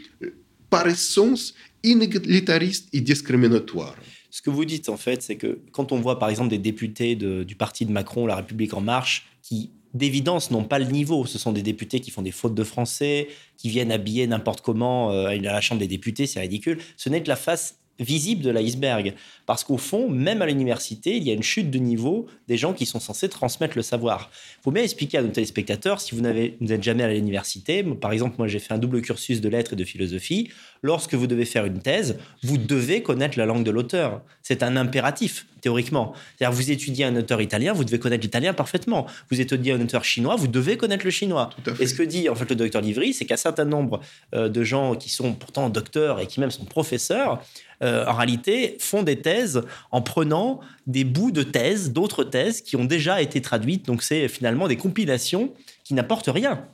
[0.73, 3.95] par essence inégalitariste et discriminatoire.
[4.31, 7.15] Ce que vous dites, en fait, c'est que quand on voit, par exemple, des députés
[7.15, 11.37] du parti de Macron, La République En Marche, qui, d'évidence, n'ont pas le niveau, ce
[11.37, 15.27] sont des députés qui font des fautes de français, qui viennent habiller n'importe comment euh,
[15.27, 16.79] à la Chambre des députés, c'est ridicule.
[16.97, 19.15] Ce n'est que la face visible de l'iceberg.
[19.47, 22.73] Parce qu'au fond, même à l'université, il y a une chute de niveau des gens
[22.73, 24.31] qui sont censés transmettre le savoir.
[24.61, 28.37] Il faut bien expliquer à nos téléspectateurs, si vous n'êtes jamais à l'université, par exemple,
[28.39, 30.51] moi j'ai fait un double cursus de lettres et de philosophie,
[30.83, 34.21] lorsque vous devez faire une thèse, vous devez connaître la langue de l'auteur.
[34.43, 36.13] C'est un impératif, théoriquement.
[36.37, 39.07] C'est-à-dire, vous étudiez un auteur italien, vous devez connaître l'italien parfaitement.
[39.31, 41.51] Vous étudiez un auteur chinois, vous devez connaître le chinois.
[41.79, 44.01] Et ce que dit en fait le docteur Livry, c'est qu'un certain nombre
[44.35, 47.43] euh, de gens qui sont pourtant docteurs et qui même sont professeurs,
[47.83, 52.77] euh, en réalité, font des thèses en prenant des bouts de thèses, d'autres thèses qui
[52.77, 53.87] ont déjà été traduites.
[53.87, 55.53] Donc, c'est finalement des compilations
[55.85, 56.65] qui n'apportent rien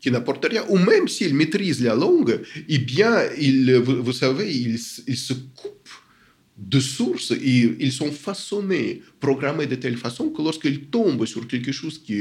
[0.00, 4.52] qui n'apportent rien, ou même s'ils maîtrisent la langue, eh bien, il, vous, vous savez,
[4.52, 5.78] ils il se coupent
[6.58, 11.70] de sources et ils sont façonnés, programmés de telle façon que lorsqu'ils tombent sur quelque
[11.70, 12.20] chose qui,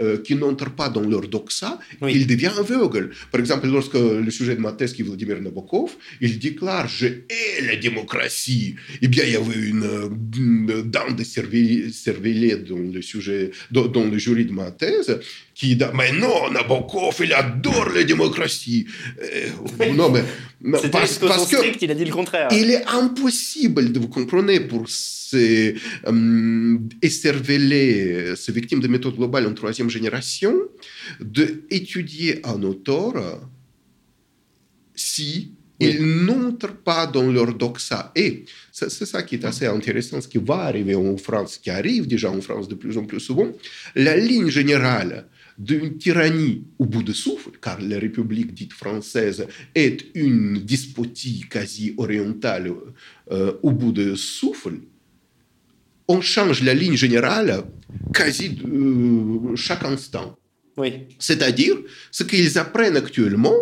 [0.00, 2.12] euh, qui n'entre pas dans leur doxa, oui.
[2.14, 3.10] il devient aveugle.
[3.30, 7.06] Par exemple, lorsque le sujet de ma thèse qui est Vladimir Nabokov, il déclare Je
[7.06, 8.76] hais la démocratie.
[9.02, 9.90] Eh bien, il y avait une,
[10.36, 15.20] une dame de cervelet dans le, sujet, dans, dans le jury de ma thèse
[15.56, 18.86] qui dit Mais non, Nabokov, il adore la démocratie.
[19.22, 20.22] Euh, non, mais.
[20.90, 21.56] parce, parce que.
[21.82, 22.48] il a dit le contraire.
[22.52, 25.74] Il est impossible, de vous comprenez, pour ces
[26.06, 30.54] euh, écervelés, ces victimes de méthode globale en troisième génération,
[31.20, 33.40] d'étudier un auteur
[34.94, 38.12] si ils n'entrent pas dans leur doxa.
[38.14, 42.06] Et c'est ça qui est assez intéressant, ce qui va arriver en France, qui arrive
[42.06, 43.48] déjà en France de plus en plus souvent.
[43.94, 45.26] La ligne générale
[45.58, 51.94] d'une tyrannie au bout de souffle, car la République dite française est une despotie quasi
[51.96, 52.72] orientale
[53.32, 54.80] euh, au bout de souffle,
[56.08, 57.64] on change la ligne générale
[58.14, 60.38] quasi de, euh, chaque instant.
[60.76, 60.92] Oui.
[61.18, 61.76] C'est-à-dire,
[62.10, 63.56] ce qu'ils apprennent actuellement,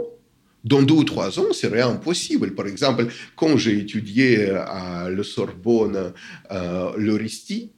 [0.65, 2.55] dans deux ou trois ans, serait impossible.
[2.55, 6.13] Par exemple, quand j'ai étudié à la Sorbonne
[6.51, 7.71] euh, l'Oristie,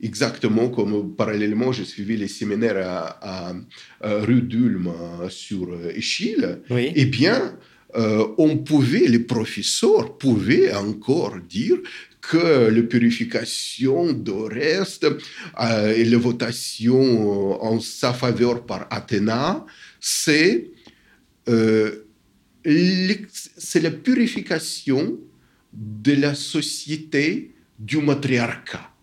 [0.00, 3.54] exactement comme parallèlement j'ai suivi les séminaires à,
[4.02, 4.92] rue d'Ulm
[5.28, 6.92] sur Échille, oui.
[6.94, 7.56] eh bien,
[7.96, 11.76] euh, on pouvait, les professeurs pouvaient encore dire
[12.20, 15.06] que la purification d'Oreste
[15.60, 19.64] euh, et la votation en sa faveur par Athéna,
[20.00, 20.70] c'est
[21.48, 22.06] euh,
[22.64, 25.18] c'est la purification
[25.72, 28.93] de la société du matriarcat.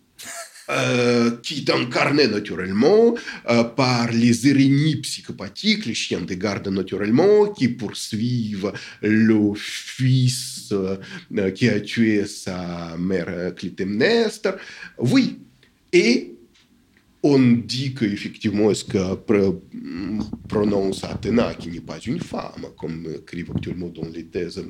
[0.70, 3.16] Euh, qui est incarné naturellement
[3.50, 11.50] euh, par les araignées psychopathiques, les chiens de garde naturellement, qui poursuivent le fils euh,
[11.50, 14.54] qui a tué sa mère Clytemnestre.
[14.98, 15.40] Oui,
[15.92, 16.31] et
[17.22, 18.98] on dit qu'effectivement, ce que
[20.48, 24.64] prononce Athéna, qui n'est pas une femme, comme écrivent actuellement dans les thèses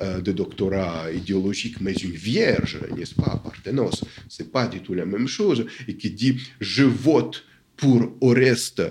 [0.00, 5.06] euh, de doctorat idéologique, mais une vierge, n'est-ce pas, Parthénos, c'est pas du tout la
[5.06, 7.44] même chose, et qui dit je vote
[7.76, 8.82] pour Oreste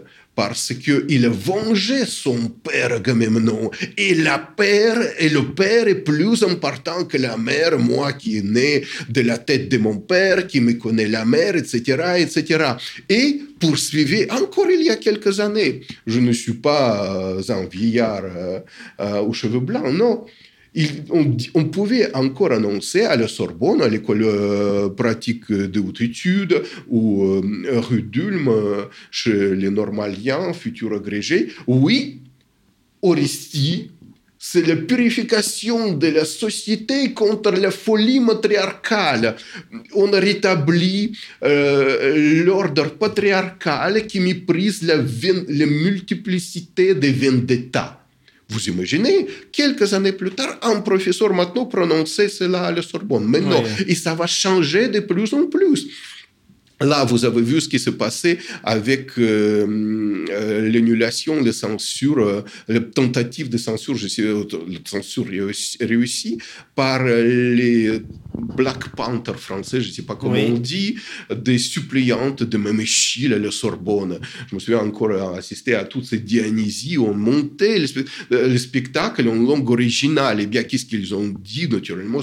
[0.41, 3.69] parce qu'il vengeait son père Agamemnon.
[3.95, 8.43] Et la père, et le père est plus important que la mère, moi qui est
[8.59, 12.73] né de la tête de mon père, qui me connaît la mère, etc., etc.
[13.07, 15.81] Et poursuivait encore il y a quelques années.
[16.07, 18.59] Je ne suis pas un vieillard euh,
[18.99, 20.25] euh, aux cheveux blancs, non
[21.53, 27.25] on, pouvait encore annoncer à la Sorbonne, à l'école euh, pratique de haute étude, ou
[27.25, 27.41] euh,
[27.79, 32.19] rue d'Ulm, euh, chez les normaliens, futurs agrégés, oui,
[33.01, 33.91] Orestie,
[34.39, 39.35] c'est la purification de la société contre la folie matriarcale.
[39.93, 48.00] On rétablit l'ordre patriarcal qui méprise la, la multiplicité des vendettas.
[48.51, 53.25] Vous imaginez, quelques années plus tard, un professeur maintenant prononçait cela à la Sorbonne.
[53.25, 55.87] Maintenant, et ça va changer de plus en plus.
[56.81, 62.41] Là, vous avez vu ce qui s'est passé avec euh, euh, l'annulation de censure, euh,
[62.67, 65.27] la tentative de censure, je sais, la censure
[65.79, 66.39] réussie
[66.75, 68.01] par les
[68.57, 70.95] Black Panther français, je ne sais pas comment on dit,
[71.35, 74.19] des suppliantes de Méméchil à la Sorbonne.
[74.49, 77.77] Je me souviens encore assister à toutes ces Dionysies, on montait
[78.29, 80.41] le, spectacle en langue originale.
[80.41, 82.21] Et bien, qu'est-ce qu'ils ont dit, naturellement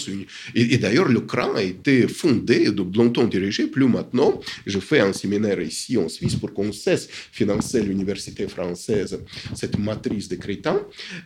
[0.54, 5.12] Et, et d'ailleurs, le CRAN a été fondé, longtemps dirigé, plus maintenant, je fais un
[5.12, 9.18] séminaire ici en Suisse pour qu'on cesse financer l'université française,
[9.54, 10.80] cette matrice de crétins.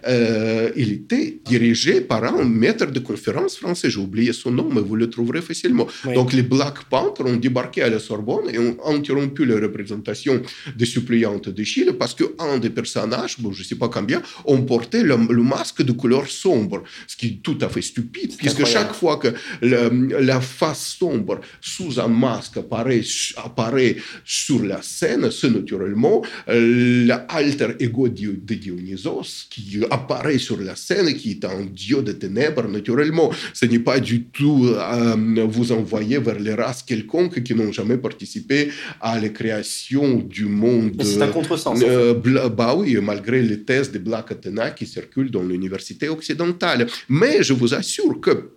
[0.06, 4.80] Euh, il était dirigé par un maître de conférence français, j'ai oublié son nom, mais
[4.80, 5.86] vous le trouverez facilement.
[6.14, 10.42] Donc les Black Panthers ont débarqué à la Sorbonne et ont interrompu la représentation
[10.76, 14.62] des suppliantes de Chine parce qu'un des personnages, bon, je ne sais pas combien, ont
[14.62, 18.94] porté le, masque de couleur sombre, ce qui est tout à fait stupide, puisque chaque
[18.94, 19.28] fois que
[19.62, 23.02] la face sombre sous un masque apparaît
[23.36, 30.76] apparaît sur la scène, c'est naturellement euh, l'alter ego de Dionysos qui apparaît sur la
[30.76, 33.30] scène, qui est un dieu de ténèbres, naturellement.
[33.54, 37.98] Ce n'est pas du tout euh, vous envoyer vers les races quelconques qui n'ont jamais
[37.98, 38.70] participé
[39.00, 41.00] à la création du monde.
[41.02, 41.82] C'est un contresens.
[41.82, 42.14] Euh,
[42.48, 46.86] bah oui, malgré les thèses de Black Athena qui circulent dans l'université occidentale.
[47.08, 48.50] Mais je vous assure que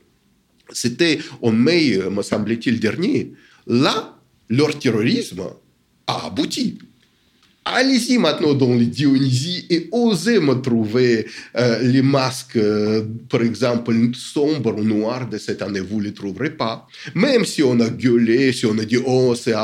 [0.72, 3.34] c'était en mai, me semble-t-il, dernier.
[3.68, 4.15] Là,
[4.50, 5.44] leur terrorisme
[6.08, 6.78] a abouti
[7.66, 11.26] allez-y maintenant dans les Dionysies et osez me trouver
[11.58, 15.80] euh, les masques, euh, par exemple, sombres ou noirs de cette année.
[15.80, 16.88] Vous ne les trouverez pas.
[17.16, 19.56] Même si on a gueulé, si on a dit, oh, c'est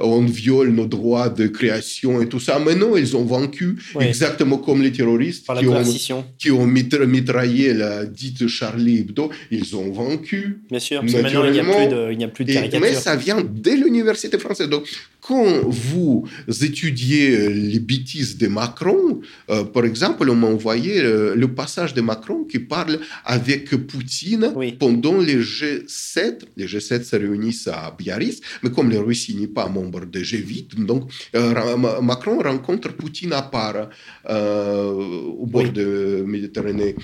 [0.00, 2.58] on viole nos droits de création et tout ça.
[2.58, 8.04] Mais non, ils ont vaincu, exactement comme les terroristes qui, ont, qui ont mitraillé la
[8.04, 9.30] dite Charlie Hebdo.
[9.50, 10.60] Ils ont vaincu.
[10.70, 12.80] Bien sûr, maintenant, il n'y a plus de, il a plus de caricature.
[12.80, 14.68] mais ça vient dès l'université française.
[14.68, 14.88] Donc,
[15.26, 21.48] quand vous étudiez les bêtises de Macron, euh, par exemple, on m'a envoyé euh, le
[21.54, 26.40] passage de Macron qui parle avec Poutine pendant les G7.
[26.58, 30.84] Les G7 se réunissent à Biarritz, mais comme la Russie n'est pas membre de G8,
[30.84, 33.88] donc euh, Macron rencontre Poutine à part
[34.28, 36.96] au bord de Méditerranée.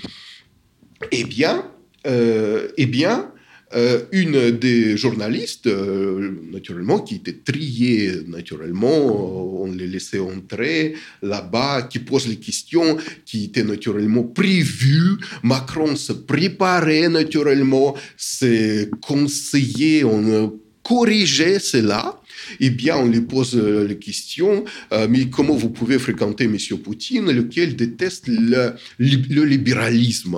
[1.11, 1.65] Eh bien,
[2.05, 3.31] eh bien,
[3.73, 11.83] euh, une des journalistes, euh, naturellement, qui était triée, naturellement, on les laissait entrer là-bas,
[11.83, 15.17] qui pose les questions, qui était naturellement prévu.
[15.43, 22.20] Macron se préparait naturellement, s'est conseillé, on corrigeait cela
[22.59, 26.57] eh bien, on lui pose euh, la question, euh, mais comment vous pouvez fréquenter M.
[26.83, 30.37] Poutine, lequel déteste le, le libéralisme?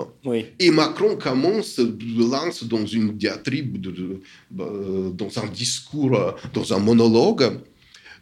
[0.60, 1.80] Et Macron commence,
[2.18, 4.20] lance dans une diatribe, de,
[4.60, 7.60] euh, dans un discours, dans un monologue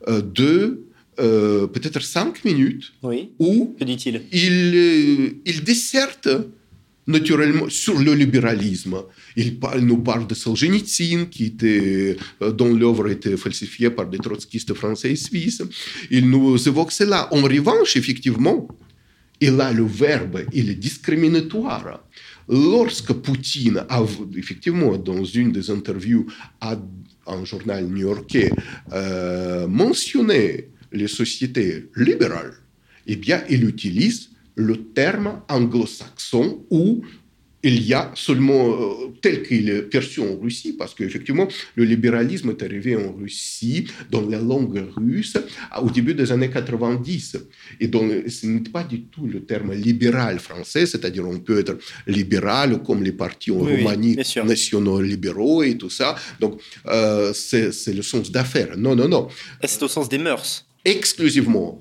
[0.07, 0.83] de
[1.17, 3.29] peut-être cinq minutes, oui.
[3.37, 4.21] où dit-il?
[4.31, 6.29] il, il disserte
[7.07, 8.95] naturellement sur le libéralisme.
[9.35, 14.73] Il nous parle de Solzhenitsyn, qui était, euh, dont l'œuvre était falsifiée par des trotskistes
[14.73, 15.63] français et suisses.
[16.09, 17.33] Il nous évoque cela.
[17.33, 18.67] En revanche, effectivement,
[19.39, 22.03] il a le verbe, il est discriminatoire.
[22.47, 24.03] Lorsque Poutine a,
[24.35, 26.27] effectivement, dans une des interviews
[26.59, 26.77] à
[27.27, 28.51] un journal new-yorkais,
[28.91, 32.53] euh, mentionné les sociétés libérales,
[33.07, 34.30] eh bien, il utilise
[34.61, 37.03] le terme anglo-saxon où
[37.63, 42.49] il y a seulement, euh, tel qu'il est perçu en Russie, parce qu'effectivement, le libéralisme
[42.49, 45.37] est arrivé en Russie dans la langue russe
[45.79, 47.37] au début des années 90.
[47.79, 51.77] Et donc, ce n'est pas du tout le terme libéral français, c'est-à-dire on peut être
[52.07, 56.15] libéral comme les partis en Roumanie, nationaux libéraux et tout ça.
[56.39, 58.75] Donc, euh, c'est le sens d'affaires.
[58.77, 59.27] Non, non, non.
[59.63, 61.79] C'est au sens des mœurs exclusivement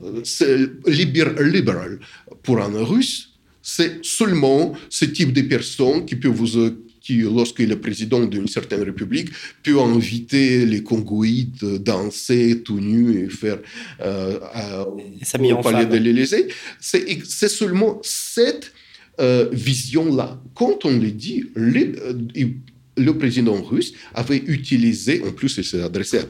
[0.86, 1.98] libéral
[2.42, 3.30] pour un russe,
[3.62, 6.56] c'est seulement ce type de personne qui peut vous
[7.00, 9.30] qui, lorsqu'il est président d'une certaine république,
[9.62, 13.58] peut inviter les Congoïdes danser tout nus et faire
[14.02, 14.38] euh,
[14.84, 16.48] au palais de l'Élysée.
[16.78, 18.72] C'est seulement cette
[19.20, 20.40] euh, vision-là.
[20.54, 21.92] Quand on le dit, le,
[22.36, 22.48] euh,
[22.96, 26.20] le président russe avait utilisé, en plus il s'est adressé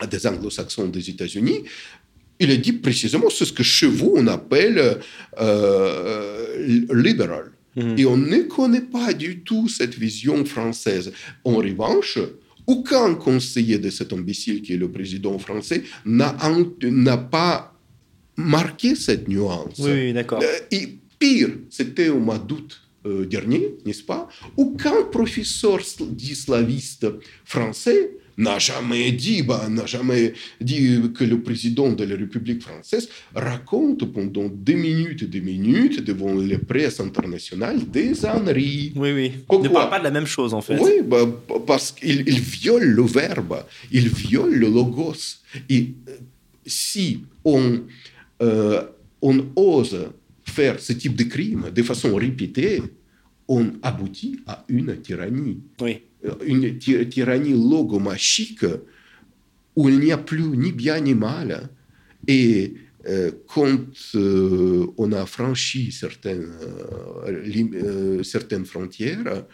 [0.00, 1.64] à des anglo-saxons des États-Unis,
[2.40, 4.98] il a dit précisément ce que chez vous on appelle
[5.40, 7.50] euh, libéral.
[7.76, 7.98] Mhm.
[7.98, 11.12] Et on ne connaît pas du tout cette vision française.
[11.44, 12.18] En revanche,
[12.66, 16.32] aucun conseiller de cet imbécile qui est le président français n'a
[17.16, 17.74] pas
[18.36, 19.78] marqué cette nuance.
[19.78, 20.40] Oui, d'accord.
[20.42, 24.28] Euh, et pire, c'était au mois d'août euh, dernier, n'est-ce pas?
[24.56, 27.06] Aucun professeur d'islamiste
[27.44, 33.08] français n'a jamais dit, bah, n'a jamais dit que le président de la République française
[33.34, 38.92] raconte pendant des minutes et des minutes devant les presse internationales des âneries.
[38.94, 39.32] Oui, oui.
[39.48, 40.78] On ne parle pas de la même chose, en fait.
[40.78, 41.26] Oui, bah,
[41.66, 45.42] parce qu'il viole le verbe, il viole le logos.
[45.68, 46.16] Et euh,
[46.64, 47.80] si on,
[48.40, 48.82] euh,
[49.20, 50.10] on ose
[50.44, 52.82] faire ce type de crime de façon répétée,
[53.48, 55.58] on aboutit à une tyrannie.
[55.80, 56.02] Oui
[56.44, 58.64] une tyrannie logomachique
[59.76, 61.70] où il n'y a plus ni bien ni mal.
[62.26, 62.74] Et
[63.06, 63.78] euh, quand
[64.16, 66.50] euh, on a franchi certaines,
[67.26, 69.44] euh, certaines frontières,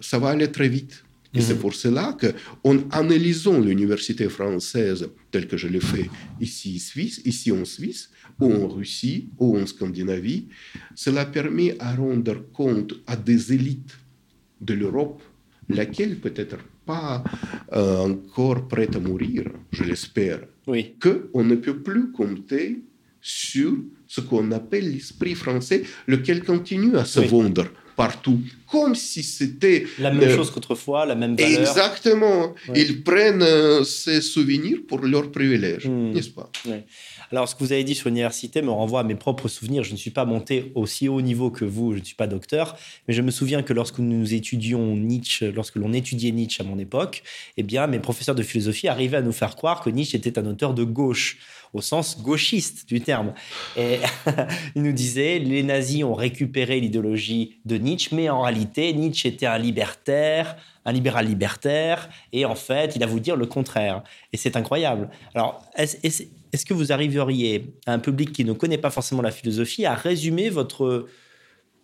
[0.00, 1.04] ça va aller très vite.
[1.34, 1.60] Et c'est mhm.
[1.60, 6.10] pour cela qu'en analysant l'université française telle que je l'ai fait
[6.40, 10.48] ici, Suisse, ici en Suisse, ou en Russie, ou en Scandinavie,
[10.94, 13.96] cela permet à rendre compte à des élites
[14.60, 15.22] de l'Europe
[15.74, 17.22] laquelle peut-être pas
[17.72, 20.94] euh, encore prête à mourir, je l'espère, oui.
[21.00, 22.82] qu'on ne peut plus compter
[23.20, 23.72] sur
[24.06, 27.66] ce qu'on appelle l'esprit français, lequel continue à se vendre
[27.96, 29.86] partout, comme si c'était...
[29.98, 31.60] La même chose qu'autrefois, la même valeur.
[31.60, 32.54] Exactement.
[32.74, 36.12] Ils prennent euh, ces souvenirs pour leur privilège, hmm.
[36.12, 36.50] n'est-ce pas?
[37.32, 39.84] Alors, ce que vous avez dit sur l'université me renvoie à mes propres souvenirs.
[39.84, 42.76] Je ne suis pas monté aussi haut niveau que vous, je ne suis pas docteur,
[43.08, 46.78] mais je me souviens que lorsque nous étudions Nietzsche, lorsque l'on étudiait Nietzsche à mon
[46.78, 47.22] époque,
[47.56, 50.44] eh bien, mes professeurs de philosophie arrivaient à nous faire croire que Nietzsche était un
[50.44, 51.38] auteur de gauche
[51.72, 53.32] au sens gauchiste du terme.
[53.76, 53.98] Et
[54.76, 59.46] il nous disait, les nazis ont récupéré l'idéologie de Nietzsche, mais en réalité, Nietzsche était
[59.46, 64.02] un libertaire, un libéral libertaire, et en fait, il a voulu dire le contraire.
[64.32, 65.08] Et c'est incroyable.
[65.34, 69.86] Alors, est-ce que vous arriveriez à un public qui ne connaît pas forcément la philosophie
[69.86, 71.06] à résumer votre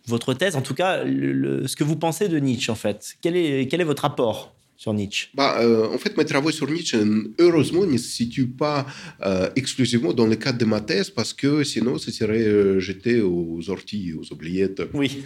[0.06, 3.16] votre thèse, en tout cas, ce que vous pensez de Nietzsche, en fait?
[3.20, 6.70] Quel est, quel est votre apport sur Nietzsche bah, euh, En fait, mes travaux sur
[6.70, 6.96] Nietzsche,
[7.40, 8.86] heureusement, ne se situent pas
[9.26, 13.20] euh, exclusivement dans le cadre de ma thèse, parce que sinon, ce serait euh, jeté
[13.20, 14.82] aux orties, aux oubliettes.
[14.94, 15.24] Oui.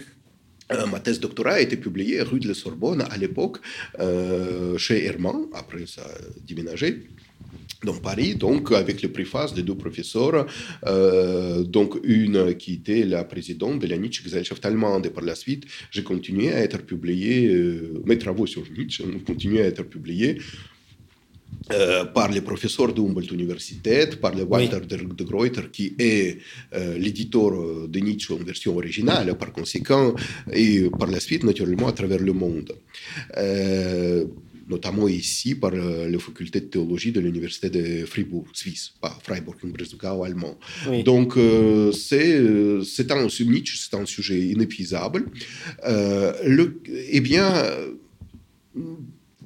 [0.91, 3.57] ma thèse doctorat a été publiée rue de la Sorbonne à l'époque,
[4.77, 6.89] chez Hermann, après ça a déménagé
[7.83, 10.45] dans Paris, donc avec le préface de deux professeurs,
[10.85, 15.35] euh, donc une qui était la présidente de la Nietzsche Gesellschaft allemande, et par la
[15.35, 19.83] suite, j'ai continué à être publié, euh, mes travaux sur Nietzsche ont continué à être
[19.83, 20.37] publiés
[21.71, 26.39] euh, par les professeurs de Humboldt Université, par le Walter de, de Gruyter, qui est
[26.97, 27.51] l'éditeur
[27.87, 30.13] de Nietzsche en version originale, par conséquent,
[30.51, 32.73] et par la suite, naturellement, à travers le monde
[34.67, 39.57] notamment ici par euh, la faculté de théologie de l'université de Fribourg, Suisse, pas Freiburg,
[39.63, 40.57] en allemand.
[41.03, 45.25] Donc, euh, c'est, euh, c'est un, Nietzsche, c'est un sujet inépuisable.
[45.85, 47.51] le, eh bien,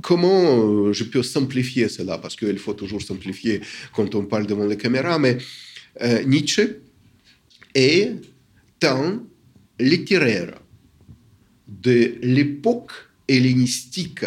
[0.02, 2.18] comment je peux simplifier cela?
[2.18, 3.62] Parce qu'il faut toujours simplifier
[3.94, 5.38] quand on parle devant les caméras, mais
[6.26, 6.80] Nietzsche
[7.74, 8.14] est
[8.84, 9.24] un
[9.80, 10.60] littéraire
[11.68, 12.92] de l'époque
[13.28, 14.26] hellénistique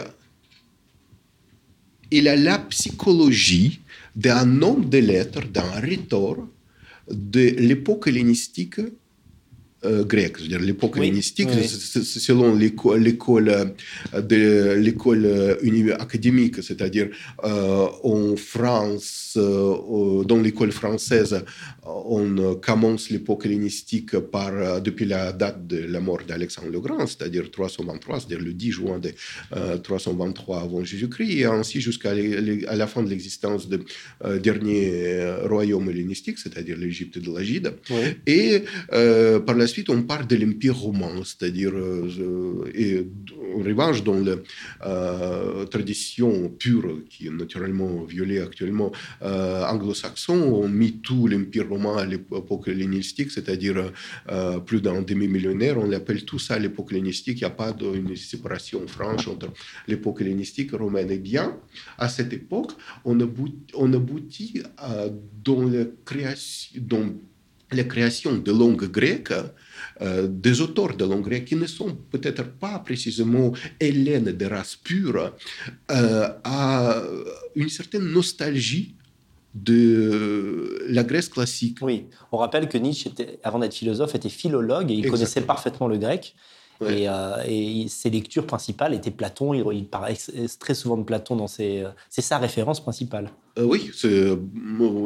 [2.11, 3.81] il a la psychologie
[4.17, 6.49] d'un homme de lettres, d'un rhétor
[7.11, 8.81] de l'époque hellénistique
[9.83, 17.09] euh, grecque, c'est-à-dire l'époque hellénistique, selon l'école de l'école euh, académique, c'est-à-dire
[17.45, 21.43] euh, en France, dans l'école française,
[22.07, 27.51] on commence l'époque hellénistique par, depuis la date de la mort d'Alexandre le Grand, c'est-à-dire
[27.51, 29.13] 323, c'est-à-dire le 10 juin de
[29.79, 33.79] 323 avant Jésus-Christ, et ainsi jusqu'à la fin de l'existence du
[34.43, 37.73] dernier royaume hellénistique, c'est-à-dire l'Égypte de l'Agide.
[38.27, 41.73] Et par la Ensuite, on parle de l'Empire romain, c'est-à-dire
[43.51, 44.37] euh, et revanche, dans la
[45.67, 52.69] tradition pure, qui est naturellement violée actuellement, anglo-saxon, on mis tout l'Empire romain à l'époque
[52.69, 53.93] hellénistique, c'est-à-dire
[54.67, 58.17] plus d'un demi-millionnaire, on l'appelle tout ça à l'époque hellénistique, il n'y a pas d'une
[58.17, 59.53] séparation franche entre
[59.87, 61.11] l'époque hellénistique romaine.
[61.11, 61.57] Et bien,
[61.99, 62.73] à cette époque,
[63.05, 64.63] on aboutit, aboutit
[65.45, 66.81] dans la création,
[67.73, 69.33] la création de langues grecques,
[70.03, 74.77] euh, des auteurs de langue grecque qui ne sont peut-être pas précisément hélènes de race
[74.77, 75.35] pure,
[75.91, 77.03] euh, à
[77.55, 78.95] une certaine nostalgie
[79.55, 81.79] de la Grèce classique.
[81.83, 83.11] Oui, on rappelle que Nietzsche,
[83.43, 86.35] avant d'être philosophe, était philologue et il connaissait parfaitement le grec.
[86.83, 89.53] Euh, et, ses lectures principales étaient Platon.
[89.53, 90.15] Il, il parle
[90.59, 91.85] très souvent de Platon dans ses.
[92.09, 93.29] C'est sa référence principale.
[93.59, 93.91] Euh, oui,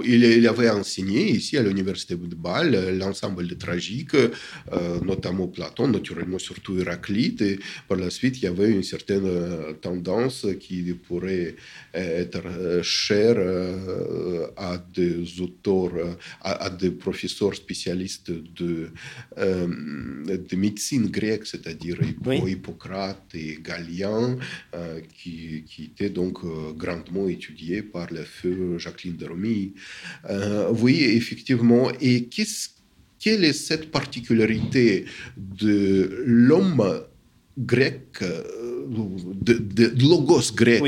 [0.05, 6.39] il, avait enseigné ici à l'université de Bâle l'ensemble de tragiques, euh, notamment Platon, naturellement
[6.39, 7.41] surtout Héraclite.
[7.43, 9.29] Et par la suite, il y avait une certaine
[9.81, 11.57] tendance qui pourrait
[11.95, 13.39] être chère
[14.57, 18.91] à des auteurs, à, des professeurs spécialistes de,
[19.37, 21.99] de médecine grecque, c'est-à-dire
[22.33, 24.37] Hippocrate et Galien,
[24.75, 29.75] euh, qui, qui, étaient donc euh, grandement étudiés par le feu Jacqueline de Romy.
[30.31, 31.91] Euh, oui, effectivement.
[32.01, 32.69] Et qu'est-ce,
[33.19, 35.05] quelle est cette particularité
[35.37, 37.03] de l'homme
[37.59, 40.83] grec, de, logos grec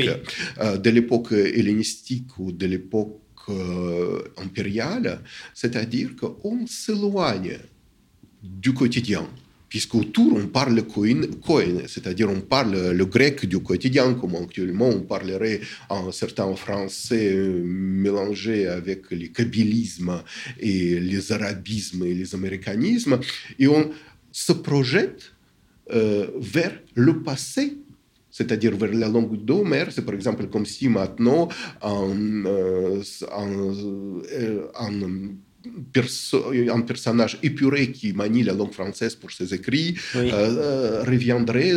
[0.57, 3.21] de l'époque hellénistique ou de l'époque
[4.37, 5.21] impériale,
[5.53, 7.59] c'est-à-dire qu'on s'éloigne
[8.43, 9.27] du quotidien
[9.69, 11.27] puisqu'autour on parle koine,
[11.87, 17.61] c'est-à-dire on parle le grec du quotidien, comme actuellement on parlerait en certains français euh,
[17.63, 20.21] mélangé avec les kabylismes
[20.59, 23.19] et les arabismes et les américanismes,
[23.59, 23.89] et on
[24.31, 25.33] se projette
[25.91, 27.77] euh, vers le passé
[28.29, 29.91] c'est-à-dire vers la langue d'Homère.
[29.91, 31.47] C'est par exemple comme si maintenant,
[31.81, 32.11] en,
[33.31, 33.51] en
[34.79, 34.93] un
[36.85, 41.73] personnage épuré qui manie la langue française pour ses écrits euh, euh, reviendrait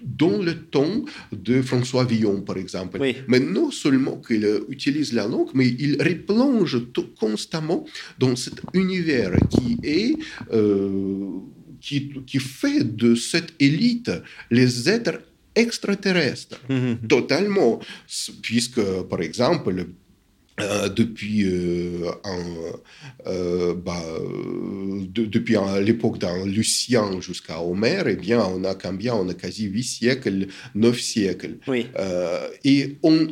[0.00, 2.98] dans le ton de François Villon, par exemple.
[3.28, 6.78] Mais non seulement qu'il utilise la langue, mais il replonge
[7.18, 7.84] constamment
[8.18, 10.16] dans cet univers qui est...
[10.52, 11.28] Euh,
[11.78, 14.10] qui, qui, fait de cette élite
[14.50, 15.20] les êtres
[15.54, 17.06] extraterrestres, mm-hmm.
[17.06, 17.78] totalement,
[18.42, 19.86] puisque, par exemple,
[20.58, 22.10] euh, depuis, euh,
[23.26, 24.02] euh, bah,
[25.14, 29.82] depuis l'époque d'un Lucien jusqu'à Homère, eh bien, on a combien On a quasi 8
[29.82, 31.56] siècles, 9 siècles.
[32.64, 33.28] et on,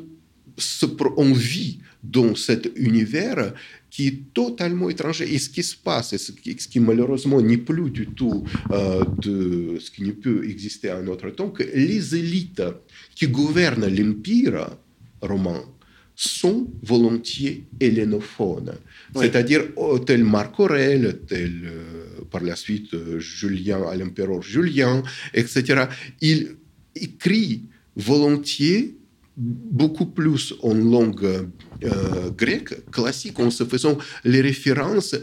[0.58, 3.54] se, on vit dans cet univers
[3.88, 5.32] qui est totalement étranger.
[5.32, 9.78] Et ce qui se passe, ce qui, ce qui malheureusement n'est plus du tout de
[9.80, 12.62] ce qui ne peut exister à notre temps, que les élites
[13.14, 14.68] qui gouvernent l'empire
[15.22, 15.62] romain,
[16.14, 18.74] sont volontiers hellénophones.
[19.16, 25.02] C'est-à-dire, oh, tel Marc Aurèle, tel euh, par la suite euh, Julien, à l'empereur Julien,
[25.32, 25.86] etc.
[26.20, 26.56] Il
[26.94, 27.64] écrit
[27.96, 28.96] volontiers
[29.36, 31.48] beaucoup plus en langue
[31.82, 35.16] euh, grecque classique en se faisant les références,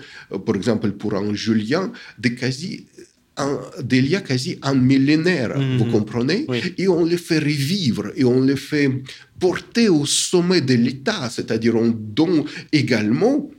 [0.45, 2.87] par exemple pour un Julien, de quasi
[3.81, 5.91] d'il y a quasi un millénaire, vous mhm.
[5.91, 6.45] comprenez
[6.77, 8.89] Et on les fait revivre et on les fait
[9.39, 13.49] porter au sommet de l'État, c'est-à-dire on donne également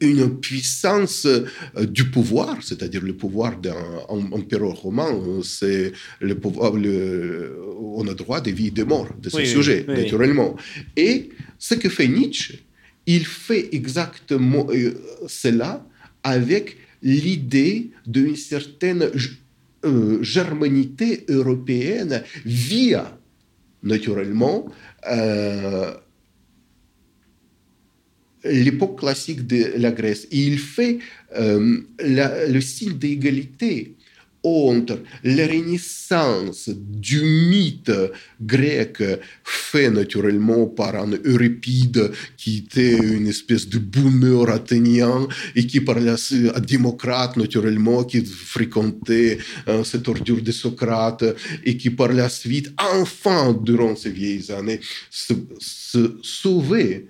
[0.00, 1.44] une puissance euh,
[1.86, 3.74] du pouvoir, c'est-à-dire le pouvoir d'un
[4.08, 5.12] empereur romain,
[5.42, 10.56] c'est le pouvoir, on a droit de vie et de mort de ce sujet, naturellement.
[10.96, 11.28] Et
[11.58, 12.64] ce que fait Nietzsche,
[13.06, 14.94] il fait exactement euh,
[15.26, 15.86] cela
[16.22, 19.10] avec l'idée d'une certaine
[19.84, 23.18] euh, germanité européenne via,
[23.82, 24.66] naturellement,
[25.10, 25.94] euh,
[28.44, 30.26] l'époque classique de la Grèce.
[30.30, 30.98] il fait
[31.36, 33.96] euh, le signe d'égalité
[34.42, 37.92] entre la renaissance du mythe
[38.40, 39.02] grec
[39.44, 46.14] fait naturellement par un Euripide qui était une espèce de boomer athénien et qui parlait
[46.54, 51.24] à démocrate naturellement, qui fréquentait hein, cette ordure de Socrate
[51.64, 54.80] et qui par la suite, enfin, durant ces vieilles années,
[55.10, 57.06] se, se sauvait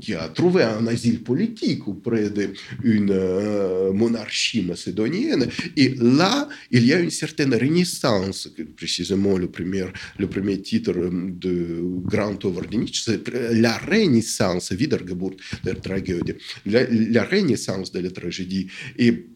[0.00, 5.48] qui a trouvé un asile politique auprès d'une euh, monarchie macédonienne.
[5.76, 9.84] Et là, il y a une certaine renaissance, précisément le premier,
[10.18, 12.42] le premier titre de Grand
[12.72, 16.34] Nietzsche, c'est la renaissance, Wiedergeburt la tragédie,
[16.66, 18.68] la, renaissance de la tragédie.
[18.98, 19.26] Et,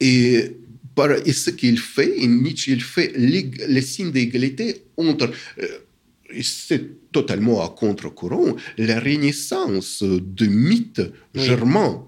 [0.00, 0.56] et
[1.26, 5.32] et ce qu'il fait, Nietzsche, il fait les, signes d'égalité entre
[6.40, 12.04] c'est totalement à contre-courant, la renaissance de mythes germains,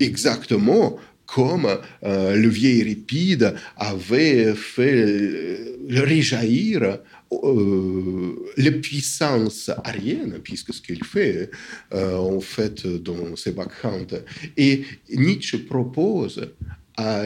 [0.00, 1.66] exactement comme
[2.04, 6.98] euh, le vieil Euripide avait fait euh, réjaillir
[7.32, 11.50] euh, les puissances ariennes, puisque ce qu'il fait
[11.92, 14.22] en fait dans ses backhands.
[14.56, 16.40] Et Nietzsche propose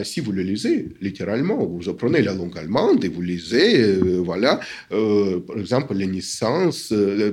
[0.03, 4.59] si vous le lisez littéralement, vous apprenez la langue allemande et vous lisez, euh, voilà,
[4.91, 7.31] euh, par exemple, les naissances, euh,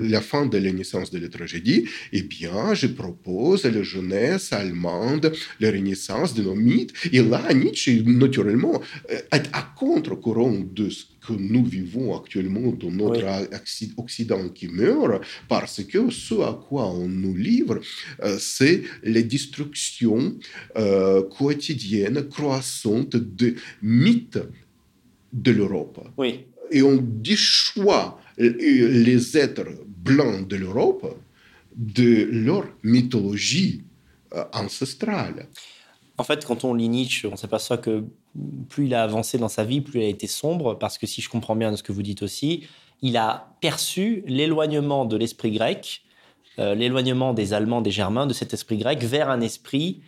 [0.00, 5.32] la fin de la naissance de la tragédie, eh bien, je propose la jeunesse allemande,
[5.60, 6.92] la renaissance de nos mythes.
[7.12, 13.24] Et là, Nietzsche, naturellement, est à contre-courant de ce que nous vivons actuellement dans notre
[13.96, 17.80] Occident qui meurt, parce que ce à quoi on nous livre,
[18.22, 20.36] euh, c'est la destruction
[20.76, 24.38] euh, quotidienne, croissante de mythes
[25.32, 26.06] de l'Europe.
[26.16, 26.46] Oui.
[26.70, 31.16] Et on déchoit les êtres blancs de l'Europe
[31.76, 33.82] de leur mythologie
[34.34, 35.48] euh, ancestrale.
[36.16, 38.04] En fait, quand on lit Nietzsche, on s'aperçoit que
[38.68, 41.20] plus il a avancé dans sa vie, plus il a été sombre, parce que si
[41.20, 42.66] je comprends bien de ce que vous dites aussi,
[43.02, 46.02] il a perçu l'éloignement de l'esprit grec,
[46.58, 50.00] euh, l'éloignement des Allemands, des Germains, de cet esprit grec vers un esprit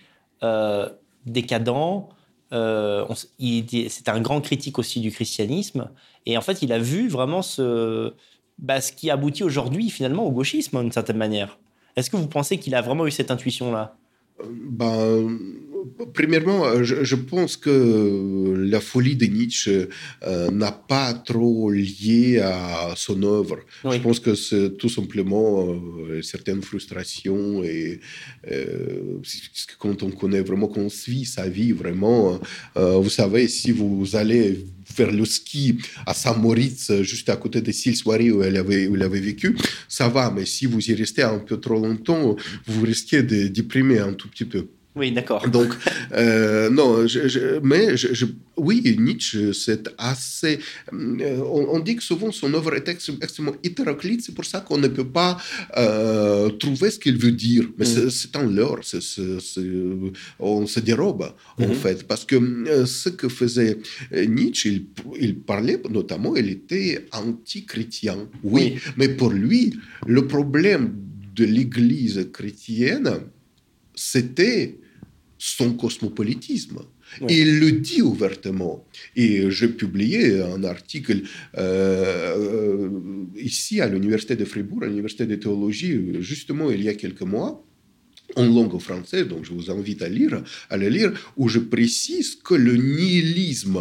[0.42, 0.88] euh,
[1.24, 2.08] décadent.
[2.52, 3.04] Euh,
[3.38, 5.90] C'était un grand critique aussi du christianisme.
[6.24, 8.12] Et en fait, il a vu vraiment ce,
[8.58, 11.58] bah, ce qui aboutit aujourd'hui finalement au gauchisme, d'une certaine manière.
[11.96, 13.96] Est-ce que vous pensez qu'il a vraiment eu cette intuition-là?
[14.44, 15.38] Ben,
[16.12, 19.88] Premièrement, je, pense que la folie de Nietzsche
[20.24, 23.58] euh, n'a pas trop lié à son œuvre.
[23.84, 28.00] Je pense que c'est tout simplement euh, certaines frustrations et
[28.50, 29.20] euh,
[29.78, 32.40] quand on connaît vraiment, qu'on suit sa vie vraiment,
[32.74, 37.96] vous savez, si vous allez faire le ski à Saint-Moritz, juste à côté de Sils
[37.96, 39.56] Soirée où elle avait, où elle avait vécu,
[39.88, 40.30] ça va.
[40.30, 44.28] Mais si vous y restez un peu trop longtemps, vous risquez de déprimer un tout
[44.28, 44.68] petit peu.
[44.96, 45.46] Oui, d'accord.
[45.50, 45.74] Donc,
[46.12, 48.24] euh, non, je, mais je,
[48.56, 50.58] oui, Nietzsche, c'est assez.
[50.92, 54.88] Euh, on, dit que souvent son œuvre est extrêmement hétéroclite, c'est pour ça qu'on ne
[54.88, 55.36] peut pas
[55.76, 57.68] euh, trouver ce qu'il veut dire.
[57.76, 58.08] Mais mm.
[58.08, 58.80] c'est un leurre,
[60.40, 61.74] on se dérobe, en mm-hmm.
[61.74, 62.06] fait.
[62.08, 63.78] Parce que ce que faisait
[64.12, 64.86] Nietzsche, il,
[65.20, 68.28] il parlait notamment, il était anti-chrétien.
[68.42, 69.74] oui, mais pour lui,
[70.06, 70.94] le problème
[71.34, 73.10] de l'Église chrétienne,
[73.94, 74.78] c'était
[75.38, 76.80] son cosmopolitisme.
[77.28, 78.84] il le dit ouvertement.
[79.14, 81.22] Et j'ai publié un article
[81.56, 82.88] euh,
[83.36, 87.64] ici à l'Université de Fribourg, à l'Université de théologie, justement il y a quelques mois,
[88.34, 92.34] en langue française, donc je vous invite à lire, à le lire, où je précise
[92.36, 93.78] que le nihilisme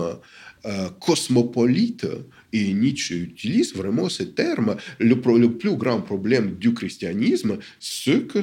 [0.66, 2.08] euh, cosmopolite,
[2.54, 8.40] et Nietzsche utilise vraiment ce terme, le, le plus grand problème du christianisme, c'est que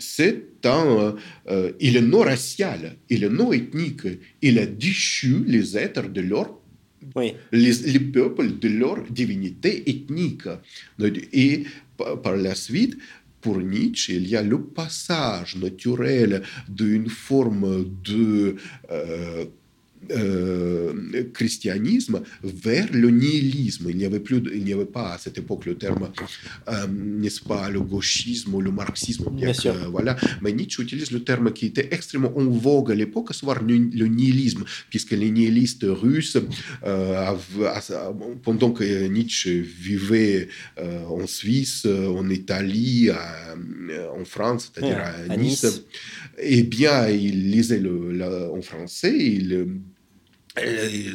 [0.00, 1.14] c'est un,
[1.48, 4.06] euh, il est non racial, il est non ethnique,
[4.42, 6.60] il a déchu les êtres de leur
[7.52, 10.48] les, les, peuples de leur divinité ethnique.
[11.32, 11.64] Et
[12.22, 12.98] par la suite,
[13.40, 18.56] pour Nietzsche, il y a le passage naturel d'une forme de
[18.90, 19.46] euh,
[20.10, 20.94] euh,
[21.34, 23.86] christianisme vers le nihilisme.
[23.90, 26.10] Il n'y avait plus, il n'y avait pas à cette époque le terme,
[26.68, 29.26] euh, n'est-ce pas, le gauchisme ou le marxisme.
[29.30, 29.74] Bien, sûr.
[29.90, 30.16] voilà.
[30.40, 33.76] Mais Nietzsche utilise le terme qui était extrêmement en vogue à l'époque, à savoir le,
[33.76, 36.38] nihilisme, puisque les nihilistes russes,
[36.84, 37.34] euh,
[38.42, 40.48] pendant que Nietzsche vivait
[40.78, 44.98] en Suisse, en Italie, en France, c'est-à-dire
[45.28, 45.84] à, nice,
[46.38, 49.66] eh bien, il lisait le, en français, il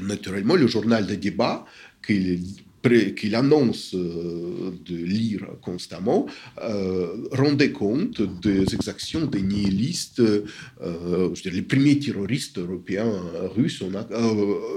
[0.04, 1.66] naturellement, le journal de débat
[2.02, 6.28] qu'il annonce euh, de lire constamment,
[6.62, 13.12] euh, rendait compte des exactions des nihilistes, euh, je les premiers terroristes européens,
[13.56, 13.92] russes, en,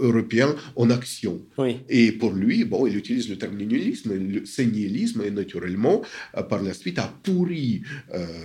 [0.01, 1.43] européens en action.
[1.91, 4.12] Et pour lui, bon, il utilise le terme nihilisme,
[4.45, 6.01] ce nihilisme, et naturellement,
[6.49, 7.82] par la suite, a pourri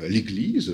[0.10, 0.74] l'Église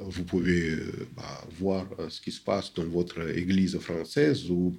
[0.00, 1.22] vous pouvez euh, bah,
[1.58, 4.74] voir euh, ce qui se passe dans votre église française où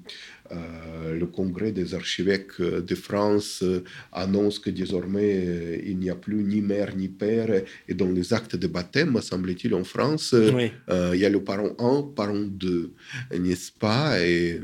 [0.51, 3.63] euh, le congrès des archevêques de France
[4.11, 7.49] annonce que désormais il n'y a plus ni mère ni père
[7.87, 12.13] et dans les actes de baptême, semble-t-il en France, il y a le parent 1,
[12.15, 12.93] parent 2,
[13.39, 14.23] n'est-ce pas?
[14.23, 14.61] Et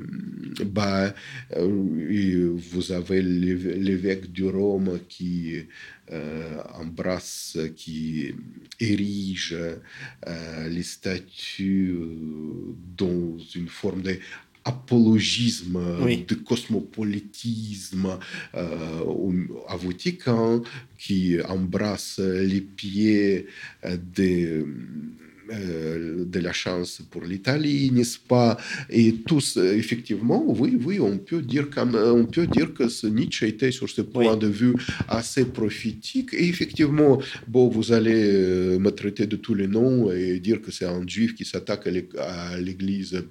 [0.65, 1.13] bah,
[1.57, 5.65] vous avez l'évêque du Rome qui
[6.74, 8.34] embrasse, qui
[8.80, 9.55] érige
[10.28, 14.20] euh, les statues euh, dans une forme de
[14.64, 15.80] apologisme,
[16.28, 18.20] de cosmopolitisme
[18.53, 20.62] à Vatican
[20.99, 23.47] qui embrasse les pieds
[23.84, 24.68] des euh,
[25.51, 28.57] de la chance pour l'Italie, n'est-ce pas?
[28.89, 33.47] Et tous, effectivement, oui, oui, on peut dire, comme, on peut dire que ce Nietzsche
[33.47, 34.75] était sur ce point de vue
[35.07, 36.33] assez prophétique.
[36.33, 40.71] Et effectivement, bon, vous allez euh, me traiter de tous les noms et dire que
[40.71, 41.87] c'est un juif qui s'attaque
[42.17, 43.23] à l'Église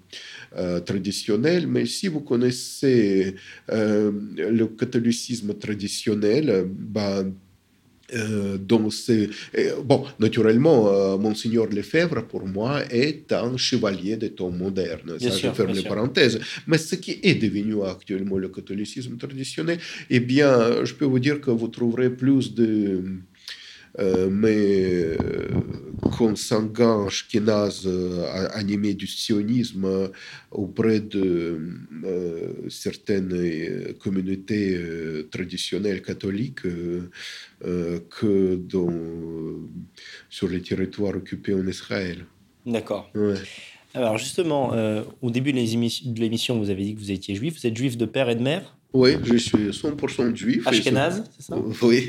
[0.56, 3.34] euh, traditionnelle, mais si vous connaissez
[3.68, 7.32] le catholicisme traditionnel, ben,
[8.14, 9.30] euh, donc c'est
[9.84, 15.18] bon, naturellement, euh, Monseigneur Lefebvre pour moi est un chevalier des temps modernes.
[15.18, 16.40] Ça, je ferme les parenthèses.
[16.66, 21.40] Mais ce qui est devenu actuellement le catholicisme traditionnel, eh bien, je peux vous dire
[21.40, 23.02] que vous trouverez plus de
[23.98, 25.16] euh, mais
[26.16, 27.88] consanguins ashkénazes
[28.52, 30.10] animés du sionisme
[30.50, 31.60] auprès de
[32.68, 34.78] certaines communautés
[35.30, 38.88] traditionnelles catholiques que dans,
[40.28, 42.24] sur les territoires occupés en Israël.
[42.66, 43.10] D'accord.
[43.94, 44.72] Alors justement,
[45.20, 47.60] au début de l'émission, vous avez dit que vous étiez juif.
[47.60, 48.76] Vous êtes juif de père et de mère?
[48.92, 50.66] Oui, je suis 100% juif.
[50.66, 52.08] Ashkenaz, c'est ça Oui.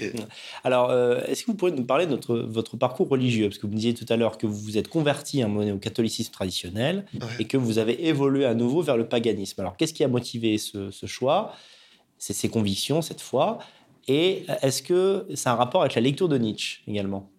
[0.64, 3.48] Alors, euh, est-ce que vous pourriez nous parler de notre, votre parcours religieux?
[3.50, 6.32] Parce que vous me disiez tout à l'heure que vous vous êtes converti au catholicisme
[6.32, 7.06] traditionnel
[7.40, 9.62] et que vous avez évolué à nouveau vers le paganisme.
[9.62, 11.54] Alors, qu'est-ce qui a motivé ce, ce choix?
[12.18, 13.60] C'est ces convictions, cette foi.
[14.08, 17.31] Et est-ce que a un rapport avec la lecture de Nietzsche également?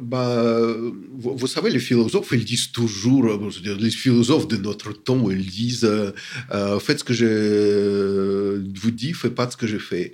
[0.00, 0.76] Bah,
[1.12, 3.26] vous, savez, les philosophes, ils disent toujours,
[3.64, 5.84] les philosophes de notre temps, ils disent
[6.52, 10.12] euh, faites ce que je vous dis, faites pas ce que je fais.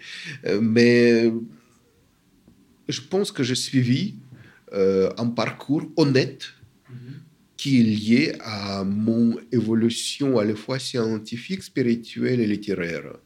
[0.61, 1.33] Mais
[2.89, 4.15] je pense que j'ai suivi
[4.73, 6.53] euh, un parcours honnête
[7.57, 13.17] qui est lié à mon évolution à la fois scientifique, spirituelle et littéraire.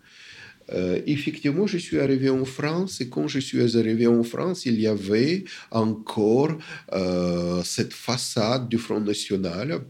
[0.73, 4.81] Euh, effectivement, je suis arrivé en France et quand je suis arrivé en France, il
[4.81, 6.57] y avait encore
[6.93, 9.81] euh, cette façade du Front National.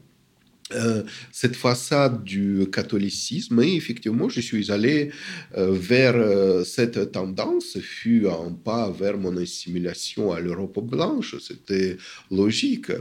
[0.72, 1.02] Euh,
[1.32, 5.10] cette façade du catholicisme, et effectivement, je suis allé
[5.56, 11.96] vers cette tendance, fut un pas vers mon assimilation à l'Europe blanche, c'était
[12.30, 12.92] logique.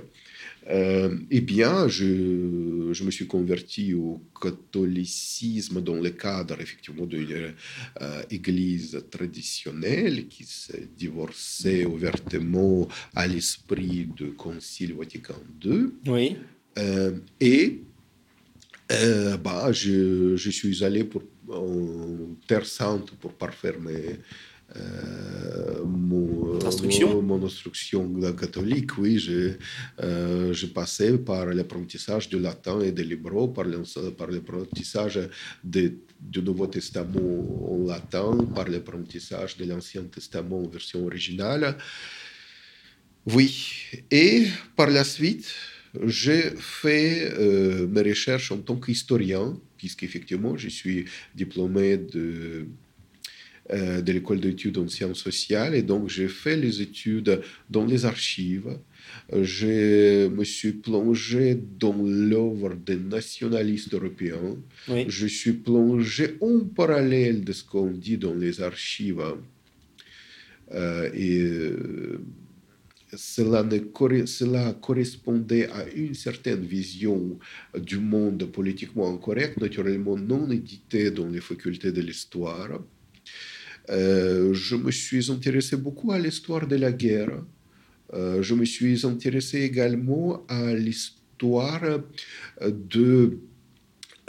[0.69, 7.53] Euh, eh bien, je, je, me suis converti au catholicisme dans le cadre effectivement d'une
[8.01, 15.87] euh, église traditionnelle qui s'est divorcée ouvertement à l'esprit du Concile Vatican II.
[16.05, 16.37] Oui.
[16.77, 17.81] Euh, et
[19.43, 24.19] bah, je, je, suis allé pour, en Terre Sainte pour parfaire mes
[24.75, 27.21] euh, mon, instruction.
[27.21, 29.57] mon, instruction catholique, oui, j'ai
[30.01, 35.19] euh, passé par l'apprentissage du latin et de l'hébreu, par l'apprentissage
[35.63, 41.77] du Nouveau Testament en latin, par l'apprentissage de l'Ancien Testament en version originale.
[43.25, 43.73] Oui,
[44.11, 45.51] et par la suite,
[46.05, 51.05] j'ai fait euh, mes recherches en tant qu'historien, puisqu'effectivement, je suis
[51.35, 52.67] diplômé de
[53.71, 55.75] euh, de l'école d'études en sciences sociales.
[55.75, 58.77] Et donc, j'ai fait les études dans les archives.
[59.31, 64.57] Je me suis plongé dans l'œuvre des nationalistes européens.
[65.07, 69.23] Je suis plongé en parallèle de ce qu'on dit dans les archives.
[70.71, 72.21] Euh, et euh,
[73.13, 77.39] cela, ne, cela correspondait à une certaine vision
[77.77, 82.79] du monde politiquement incorrect, naturellement non édité dans les facultés de l'histoire.
[83.89, 87.41] Euh, je me suis intéressé beaucoup à l'histoire de la guerre.
[88.13, 91.99] Euh, je me suis intéressé également à l'histoire
[92.61, 93.39] de,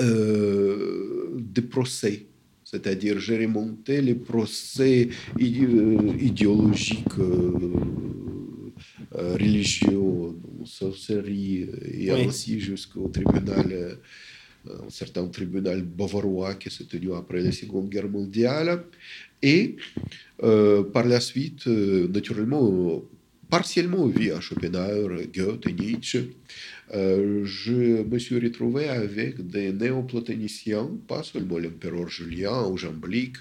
[0.01, 2.27] euh, des procès.
[2.65, 5.09] C'est-à-dire, j'ai remonté les procès
[5.39, 7.19] idéologiques,
[9.13, 13.99] religieux, sorcellerie, et ainsi jusqu'au tribunal
[14.69, 18.85] un certain tribunal bavarois qui s'est tenu après la Seconde Guerre mondiale.
[19.43, 19.77] Et
[20.43, 23.03] euh, par la suite, euh, naturellement,
[23.49, 26.31] partiellement via Schopenhauer, Goethe, Nietzsche,
[26.93, 33.39] euh, je me suis retrouvé avec des néoplatoniciens, pas seulement l'empereur Julien ou Jean Blic,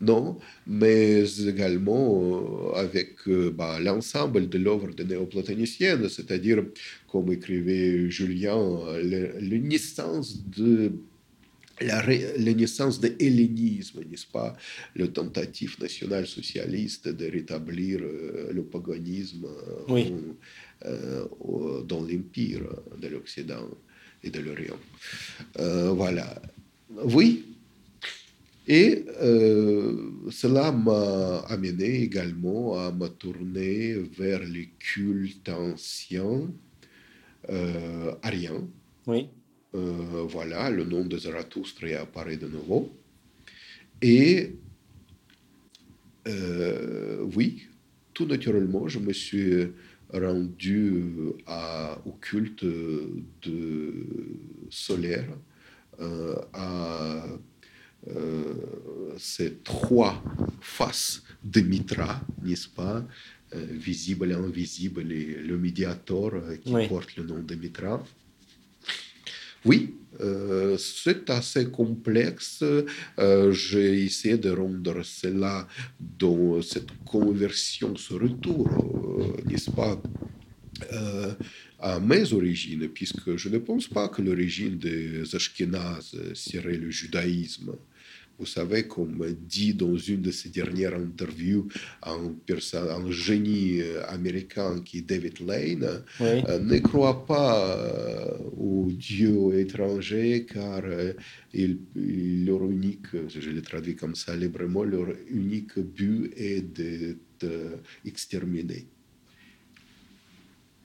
[0.00, 3.16] non, mais également avec
[3.54, 6.62] bah, l'ensemble de l'œuvre des néoplatoniciennes, c'est-à-dire,
[7.16, 8.60] comme écrivait Julien,
[9.02, 10.92] la naissance de
[11.80, 12.02] la,
[12.54, 14.54] naissance de l'hellénisme, n'est-ce pas,
[14.94, 19.46] le tentative national-socialiste de rétablir euh, le paganisme
[19.90, 20.10] euh,
[20.84, 22.64] euh, dans l'empire
[23.00, 23.68] de l'Occident.
[24.22, 24.80] et de l'Orient.
[25.94, 26.42] voilà.
[27.04, 27.44] Oui.
[28.68, 29.04] Et
[30.40, 36.48] cela m'a amené également à me tourner vers les cultes anciens
[38.22, 38.68] ariens.
[39.06, 39.28] Oui.
[39.72, 42.90] voilà, le nom de Zarathustre apparaît de nouveau.
[44.02, 44.56] Et
[47.34, 47.68] oui,
[48.14, 49.68] tout naturellement, je me suis
[50.12, 51.04] rendu
[51.46, 53.92] à, au culte de
[54.70, 55.28] solaire,
[56.52, 57.26] à
[59.16, 60.22] ces trois
[60.60, 63.04] faces de Mitra, n'est-ce pas
[63.54, 66.32] Visible et invisible, et le médiator
[66.64, 68.02] qui porte le nom de Mitra.
[69.66, 72.62] Oui, euh, c'est assez complexe.
[72.62, 75.66] Euh, j'ai essayé de rendre cela
[75.98, 80.00] dans cette conversion, ce retour, euh, n'est-ce pas,
[81.80, 87.72] à mes origines, puisque je ne pense pas que l'origine des Ashkénazes serait le judaïsme.
[88.38, 91.68] Vous savez, comme dit dans une de ses dernières interviews
[92.02, 92.34] un,
[92.74, 99.58] un génie euh, américain qui est David Lane, euh, ne croit pas euh, aux dieux
[99.58, 107.46] étrangers car leur unique, je le traduis comme ça librement, leur unique but est d'être
[108.04, 108.86] exterminé.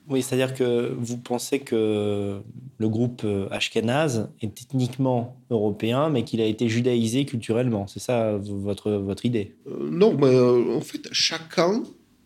[0.08, 2.40] Oui, c'est-à-dire que vous pensez que
[2.78, 7.86] le groupe euh, Ashkenaz est ethniquement européen, mais qu'il a été judaïsé culturellement.
[7.86, 9.54] C'est ça votre, votre idée?
[9.68, 11.82] Euh, Non, mais euh, en fait, chacun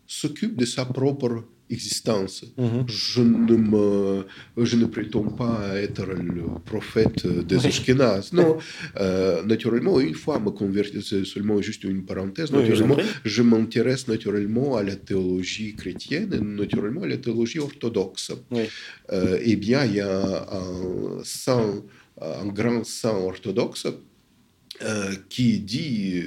[0.07, 2.45] s'occupe de sa propre existence.
[2.57, 2.85] Mhm.
[2.89, 4.25] Je, ne me,
[4.57, 7.95] je ne prétends pas être le prophète des oui.
[8.33, 8.59] Non,
[9.01, 14.77] euh, naturellement, une fois me convertir, c'est seulement juste une parenthèse, naturellement, je m'intéresse naturellement
[14.77, 18.33] à la théologie chrétienne et naturellement à la théologie orthodoxe.
[19.13, 21.83] Euh, eh bien, il y a un saint,
[22.21, 23.87] un grand saint orthodoxe
[24.83, 26.23] euh, qui dit,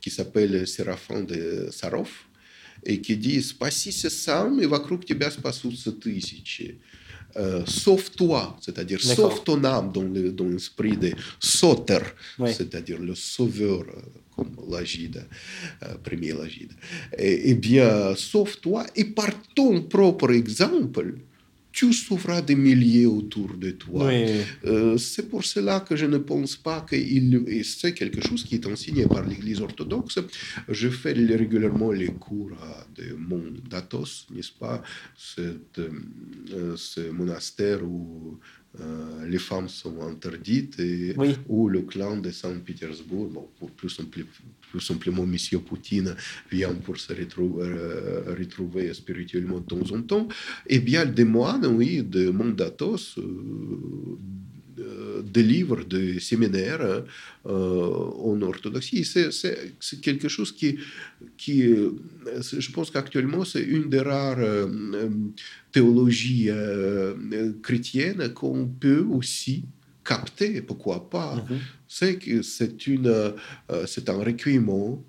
[0.00, 2.10] qui s'appelle Séraphin de Sarov,
[2.86, 6.78] и qui спасися сам, и вокруг тебя спасутся тысячи.
[7.66, 11.98] Sauf toi, c'est-à-dire sauf ton âme dans, le, dans l'esprit de Soter,
[12.38, 12.54] oui.
[12.54, 13.84] c'est-à-dire le sauveur,
[14.36, 15.26] comme l'agide,
[16.04, 16.72] premier l'agide.
[17.18, 21.14] Eh, eh bien, sauf toi, et par ton propre exemple,
[21.74, 24.08] tu souffras des milliers autour de toi.
[24.64, 28.66] Euh, c'est pour cela que je ne pense pas qu'il c'est quelque chose qui est
[28.66, 30.20] enseigné par l'Église orthodoxe.
[30.68, 32.52] Je fais régulièrement les cours
[32.96, 34.82] de mon Datos, n'est-ce pas,
[35.40, 37.98] euh, ce monastère où
[38.28, 38.63] euh,
[39.26, 41.14] les femmes sont interdites et
[41.48, 43.96] où le clan de Saint-Pétersbourg, bon, pour plus,
[44.70, 46.14] plus, simplement Monsieur Poutine
[46.50, 50.28] vient pour se retrouver, euh, retrouver, spirituellement de temps en temps,
[50.66, 54.18] et eh bien des moines, oui, de Mondatos, euh,
[55.24, 57.04] des livres de séminaires
[57.46, 59.04] euh, en orthodoxie.
[59.04, 60.78] C'est quelque chose qui,
[61.36, 61.74] qui
[62.58, 65.08] je pense qu'actuellement, c'est une des rares euh,
[65.72, 69.64] théologies euh, chrétiennes qu'on peut aussi
[70.04, 71.36] capter, pourquoi pas.
[71.36, 71.58] Mm-hmm.
[71.88, 73.34] C'est que c'est une,
[73.86, 75.04] c'est un recueillement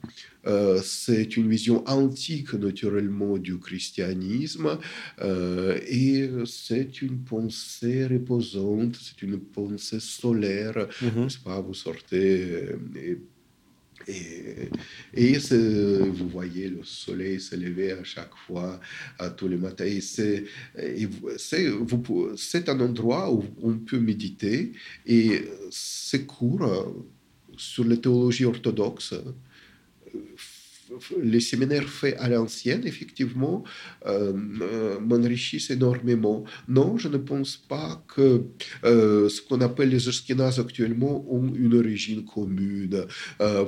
[0.48, 4.78] euh, c'est une vision antique naturellement du christianisme
[5.22, 10.88] euh, et c'est une pensée reposante, c'est une pensée solaire.
[11.02, 11.44] Mm-hmm.
[11.44, 13.18] pas, vous sortez euh, et
[14.08, 14.70] et,
[15.14, 15.38] et
[16.08, 18.80] vous voyez le soleil se lever à chaque fois,
[19.20, 19.86] à tous les matins.
[20.02, 20.46] C'est
[22.70, 24.72] un endroit où on peut méditer
[25.06, 26.96] et c'est court
[27.58, 29.14] sur la théologie orthodoxe
[31.22, 33.64] les séminaires faits à l'ancienne, effectivement,
[34.06, 36.44] euh, euh, m'enrichissent énormément.
[36.68, 38.44] Non, je ne pense pas que
[38.84, 43.06] euh, ce qu'on appelle les Ashkénazes actuellement ont une origine commune.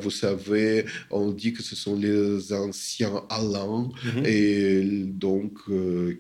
[0.01, 4.25] vous savez, on dit que ce sont les anciens Alains, mhm.
[4.25, 5.53] et donc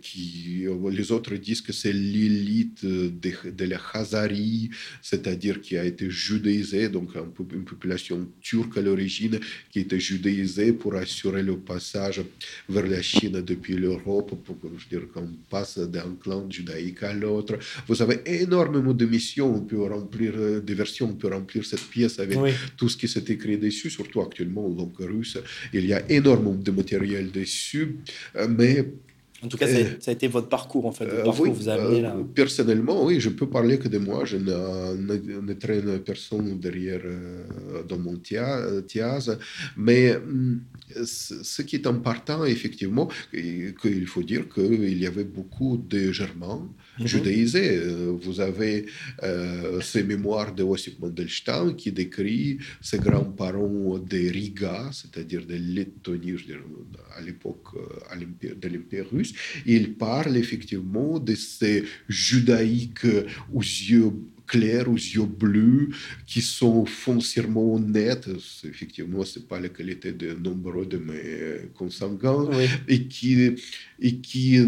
[0.01, 4.69] qui, les autres disent que c'est l'élite de, de, la Khazari,
[5.01, 7.09] c'est-à-dire qui a été judaïsée, donc
[7.53, 9.39] une population turque à l'origine,
[9.71, 12.21] qui était judaïsée pour assurer le passage
[12.69, 14.55] vers la Chine depuis l'Europe, pour
[14.89, 17.57] dire qu'on passe d'un clan judaïque à l'autre.
[17.87, 21.87] Vous avez énormément de missions, on peut remplir euh, des versions, on peut remplir cette
[21.89, 22.37] pièce avec
[22.75, 25.37] tout ce qui s'est écrit dessus, surtout actuellement en langue russe.
[25.73, 27.97] Il y a énormément de matériel dessus,
[28.35, 28.85] euh, mais
[29.43, 31.05] En tout cas, ça a été votre parcours, en fait.
[31.05, 32.15] Votre parcours vous a amené là.
[32.33, 34.25] Personnellement, oui, je peux parler que de moi.
[34.25, 37.01] Je ne, traîne personne derrière
[37.87, 39.37] dans mon tiaz.
[39.75, 40.61] Mais hum,
[41.03, 46.67] ce qui est important, effectivement, qu'il faut dire qu'il y avait beaucoup de Germains
[47.03, 47.81] judaïsés.
[48.21, 48.85] Vous avez
[49.81, 56.35] ces mémoires de Ossip Mandelstam qui décrit ses grands-parents de Riga, c'est-à-dire de Lettonie,
[57.15, 57.75] à l'époque
[58.15, 59.33] de l'Empire russe.
[59.65, 63.07] Il parle effectivement de ces judaïques
[63.53, 64.11] aux yeux
[64.45, 65.89] clairs, aux yeux bleus,
[66.25, 68.29] qui sont foncièrement honnêtes.
[68.63, 72.49] Effectivement, ce n'est pas la qualité de nombreux de mes consanguins,
[72.87, 73.55] et qui,
[73.99, 74.59] et qui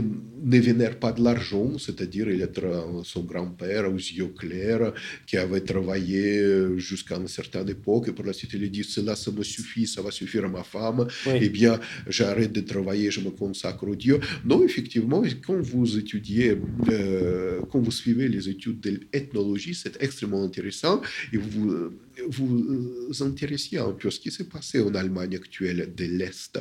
[0.43, 2.59] ne vénèrent pas de l'argent, c'est-à-dire il est
[3.03, 4.93] son grand-père aux yeux clairs,
[5.27, 6.43] qui avait travaillé
[6.77, 10.01] jusqu'à une certaine époque, et pour la suite il dit, cela, ça me suffit, ça
[10.01, 14.19] va suffire à ma femme, eh bien, j'arrête de travailler, je me consacre au Dieu.
[14.45, 16.57] Non, effectivement, quand vous étudiez,
[16.89, 21.01] euh, quand vous suivez les études de l'ethnologie, c'est extrêmement intéressant.
[21.33, 21.91] Et vous
[22.27, 26.59] vous intéressiez un peu à ce qui s'est passé en Allemagne actuelle de l'Est,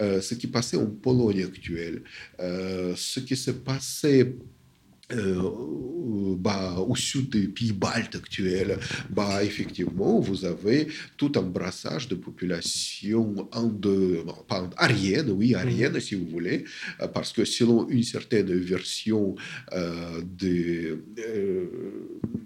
[0.00, 2.02] euh, ce qui passait en Pologne actuelle,
[2.40, 4.32] euh, ce qui s'est passé euh,
[5.10, 8.78] bah, au sud des pays baltes actuels,
[9.10, 16.14] bah, effectivement, vous avez tout un brassage de populations de, pas, ariennes, oui, ariennes, si
[16.14, 16.64] vous voulez,
[17.00, 19.34] euh, parce que selon une certaine version
[19.72, 21.66] euh, des, euh,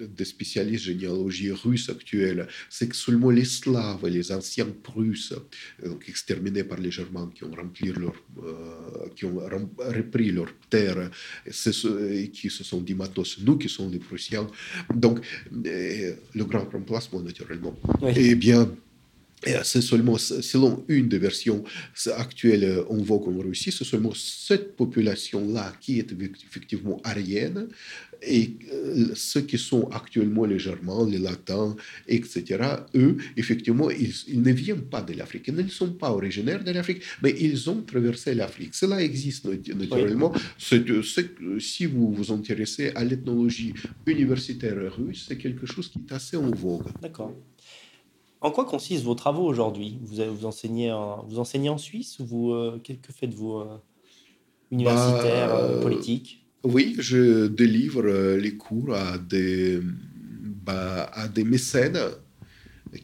[0.00, 5.34] des spécialistes généalogie russe actuelle, c'est que seulement les Slaves, les anciens Prusses,
[5.84, 8.14] donc exterminés par les Germains, qui ont rempli leur,
[9.14, 11.10] qui ont repris leur terre,
[11.46, 14.46] et qui ce sont des matos, nous qui sommes les Prussiens.
[14.94, 15.20] Donc,
[15.66, 17.74] euh, le grand remplacement, naturellement.
[18.16, 18.68] Eh bien,
[19.62, 21.64] c'est seulement, selon une des versions
[22.16, 27.68] actuelles en vogue en Russie, c'est seulement cette population-là qui est effectivement arienne
[28.26, 31.76] et euh, ceux qui sont actuellement les Germains, les Latins,
[32.09, 32.45] etc.,
[32.95, 37.03] eux, effectivement, ils, ne viennent pas de l'Afrique, ils ne sont pas originaires de l'Afrique,
[37.22, 38.74] mais ils ont traversé l'Afrique.
[38.74, 40.32] Cela existe naturellement.
[40.59, 43.74] si vous vous intéressez à l'ethnologie
[44.07, 46.87] universitaire russe, c'est quelque chose qui est assez en vogue.
[47.03, 47.35] D'accord.
[48.45, 49.99] En quoi consistent vos travaux aujourd'hui?
[50.03, 53.78] Vous, vous, enseignez en, vous enseignez en Suisse ou vous, euh, que, faites-vous euh,
[54.70, 56.47] Universitaire, bah, politique?
[56.62, 58.03] oui, je délivre
[58.36, 59.80] les cours à des,
[60.62, 61.99] bah, à des mécènes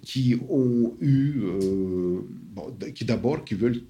[0.02, 2.20] qui ont eu, euh,
[2.94, 3.82] qui d'abord, qui veulent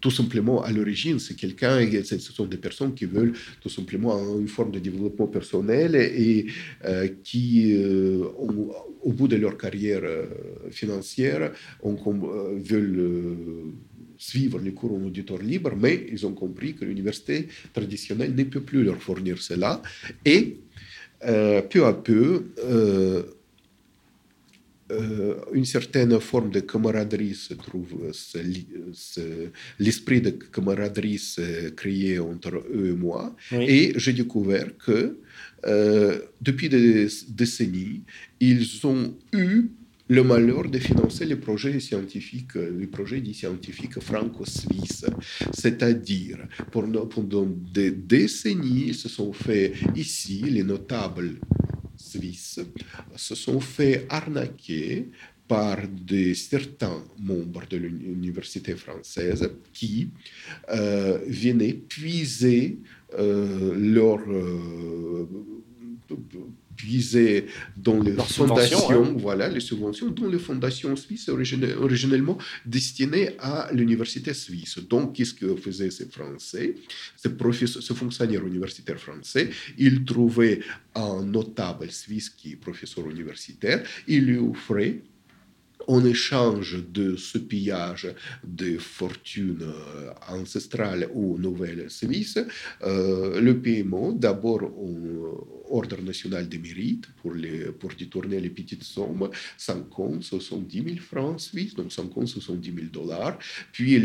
[0.00, 4.48] tout simplement à l'origine, c'est quelqu'un, ce sont des personnes qui veulent tout simplement une
[4.48, 6.46] forme de développement personnel et
[6.84, 8.24] euh, qui, euh,
[9.02, 10.02] au bout de leur carrière
[10.70, 11.52] financière,
[11.82, 11.94] on,
[12.56, 13.72] veulent
[14.16, 18.60] suivre les cours en auditoire libre, mais ils ont compris que l'université traditionnelle ne peut
[18.60, 19.82] plus leur fournir cela.
[20.24, 20.58] Et
[21.26, 22.46] euh, peu à peu,
[24.90, 28.12] euh, euh, une certaine forme de camaraderie se trouve,
[29.78, 33.34] l'esprit de camaraderie s'est créé entre eux et moi.
[33.52, 35.18] Et j'ai découvert que
[36.40, 38.02] depuis des décennies,
[38.40, 39.70] ils ont eu
[40.08, 45.06] le malheur de financer les projets scientifiques, les projets des scientifiques franco-suisses.
[45.52, 51.38] C'est-à-dire, pendant des décennies, ils se sont fait ici, les notables
[52.18, 52.60] suisses
[53.16, 55.08] se sont fait arnaquer
[55.46, 55.78] par
[56.34, 60.08] certains membres de l'université française qui
[60.70, 62.78] euh, venaient puiser
[63.18, 65.28] euh, leur euh,
[66.84, 74.34] puiser dans les fondations, voilà, les subventions, dans les fondations suisses originellement destinées à l'université
[74.34, 74.78] suisse.
[74.78, 76.74] Donc, qu'est-ce que faisaient ces Français,
[77.16, 80.60] ces, professeurs, ces fonctionnaires universitaires français Ils trouvaient
[80.94, 85.00] un notable suisse qui est professeur universitaire, ils lui offraient
[85.88, 88.08] en échange de ce pillage
[88.42, 92.38] de fortunes euh, ancestrales ou nouvelles suisses,
[92.82, 97.34] euh, le paiement, d'abord en ordre national de mérite pour,
[97.98, 103.38] détourner les petites sommes, 50, 70 000 francs suisses, donc 50, 70 000 dollars,
[103.72, 103.98] puis,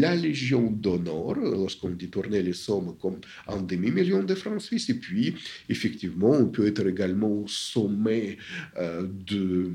[0.00, 5.34] la Légion d'honneur, lorsqu'on détournait les sommes comme un demi-million de francs suisses, et puis
[5.68, 8.38] effectivement, on peut être également au sommet
[8.76, 9.70] euh, de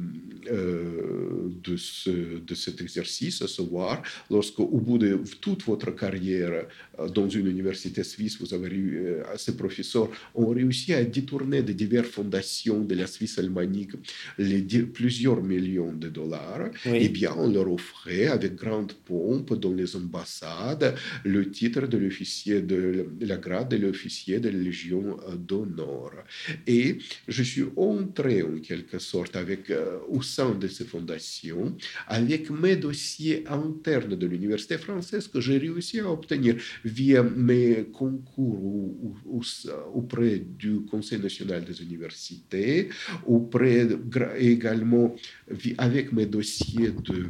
[0.51, 6.65] euh, de, ce, de cet exercice, à savoir, lorsque au bout de toute votre carrière
[6.99, 11.61] euh, dans une université suisse, vous avez eu, euh, ces professeurs ont réussi à détourner
[11.63, 13.91] de diverses fondations de la Suisse alémanique
[14.37, 19.73] les, plusieurs millions de dollars, et eh bien, on leur offrait avec grande pompe dans
[19.73, 26.11] les ambassades le titre de l'officier de la grade de l'officier de la Légion d'honneur.
[26.67, 26.97] Et
[27.27, 29.71] je suis entré en quelque sorte avec,
[30.09, 31.75] au sein de ces fondations,
[32.07, 39.15] avec mes dossiers internes de l'université française que j'ai réussi à obtenir via mes concours
[39.93, 42.89] auprès du Conseil national des universités,
[43.25, 43.87] auprès
[44.37, 45.15] également
[45.77, 47.29] avec mes dossiers de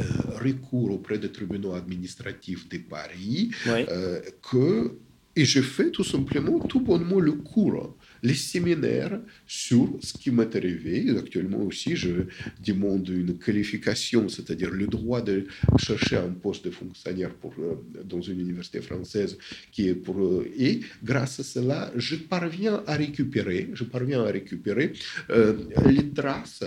[0.00, 0.04] euh,
[0.40, 4.20] recours auprès des tribunaux administratifs de Paris, euh,
[4.50, 4.92] que
[5.38, 10.54] et je fais tout simplement tout bonnement le cours les séminaires sur ce qui m'est
[10.54, 11.10] arrivé.
[11.16, 12.24] Actuellement aussi, je
[12.64, 15.46] demande une qualification, c'est-à-dire le droit de
[15.78, 19.38] chercher un poste de fonctionnaire euh, dans une université française
[19.78, 24.92] euh, et grâce à cela, je parviens à récupérer, je parviens à récupérer
[25.30, 25.54] euh,
[25.86, 26.64] les traces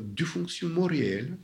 [0.00, 1.36] du fonctionnement réel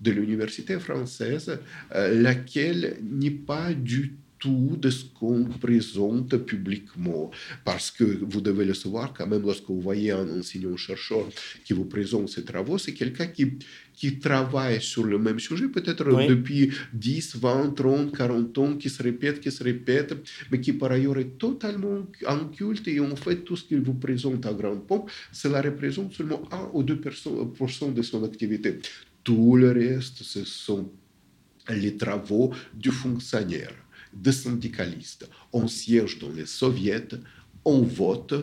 [0.00, 1.60] de l'université française,
[1.94, 7.30] laquelle n'est pas du tout de ce qu'on présente publiquement.
[7.64, 11.28] Parce que vous devez le savoir quand même, lorsque vous voyez un enseignant-chercheur
[11.64, 13.58] qui vous présente ses travaux, c'est quelqu'un qui,
[13.92, 19.02] qui travaille sur le même sujet, peut-être depuis 10, 20, 30, 40 ans, qui se
[19.02, 20.16] répète, qui se répète,
[20.50, 24.46] mais qui par ailleurs est totalement inculte et en fait tout ce qu'il vous présente
[24.46, 27.00] à grande pompe, cela représente seulement 1 ou 2
[27.94, 28.78] de son activité.
[29.22, 30.90] Tout le reste, ce sont
[31.68, 33.74] les travaux du fonctionnaire
[34.12, 35.28] de syndicalistes.
[35.52, 37.08] On siège dans les soviets,
[37.64, 38.34] on vote,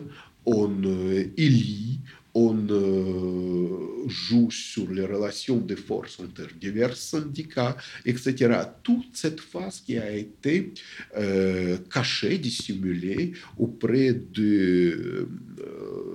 [0.46, 2.00] on euh, élit,
[2.34, 8.60] on euh, joue sur les relations de force entre divers syndicats, etc.
[8.82, 10.72] Toute cette phase qui a été
[11.16, 14.94] euh, cachée, dissimulée auprès du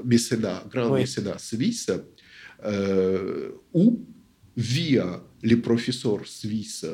[0.05, 1.91] mécénat, grand mécénat suisse,
[3.73, 3.99] où,
[4.55, 6.85] via les professeurs suisses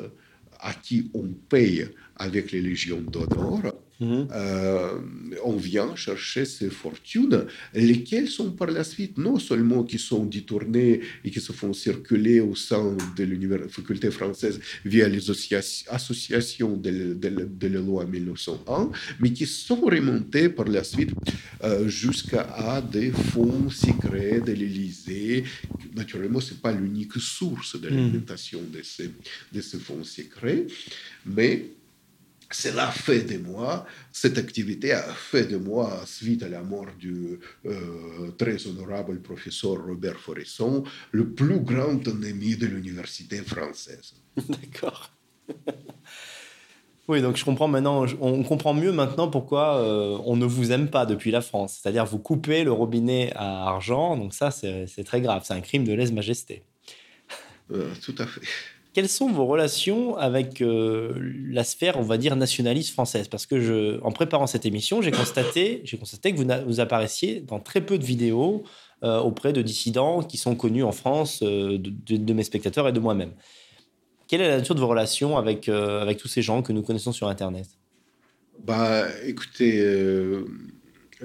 [0.58, 1.88] à qui on paye
[2.20, 4.28] avec les légions d'honneur, Mhm.
[4.32, 4.98] Euh,
[5.44, 7.44] on vient chercher ces fortunes,
[7.74, 12.40] lesquelles sont par la suite non seulement qui sont détournées et qui se font circuler
[12.40, 18.90] au sein de l'université faculté française via les associations de, de, la loi 1901,
[19.20, 21.10] mais qui sont remontées par la suite
[21.62, 25.44] euh, jusqu'à des fonds secrets de l'Élysée.
[25.94, 27.96] Naturellement, ce n'est pas l'unique source de mhm.
[27.96, 29.10] l'alimentation de, ces,
[29.52, 30.66] de ces fonds secrets,
[31.26, 31.66] mais
[32.50, 37.38] cela fait de moi, cette activité a fait de moi, suite à la mort du
[37.66, 40.82] euh, très honorable professeur Robert Foresson,
[41.12, 44.14] le plus grand ennemi de l'université française.
[44.48, 45.10] D'accord.
[47.08, 50.88] Oui, donc je comprends maintenant, on comprend mieux maintenant pourquoi euh, on ne vous aime
[50.88, 51.80] pas depuis la France.
[51.80, 55.82] C'est-à-dire vous coupez le robinet à argent, donc ça c'est très grave, c'est un crime
[55.82, 56.62] de lèse-majesté.
[57.72, 58.42] Euh, tout à fait.
[58.92, 61.12] Quelles sont vos relations avec euh,
[61.48, 63.28] la sphère, on va dire, nationaliste française?
[63.28, 67.80] Parce que en préparant cette émission, j'ai constaté, constaté que vous, vous, apparaissiez dans très
[67.80, 68.64] peu de vidéos
[69.04, 72.98] euh, auprès de dissidents qui sont connus en France, euh, de, mes spectateurs et de
[72.98, 73.32] moi-même.
[74.26, 77.12] Quelle est la nature de vos relations avec, avec tous ces gens que nous connaissons
[77.12, 77.66] sur Internet?
[78.64, 79.82] Bah, écoutez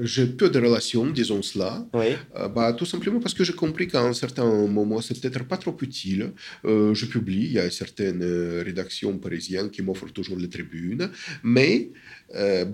[0.02, 1.88] j'ai peu de relations, disons cela.
[1.96, 5.58] Euh, bah, tout simplement parce que j'ai compris qu'à un certain moment, c'est peut-être pas
[5.58, 6.34] trop utile.
[6.66, 11.10] Euh, je publie, il y a certaines euh, rédactions parisiennes qui m'offrent toujours les tribunes,
[11.43, 11.91] mais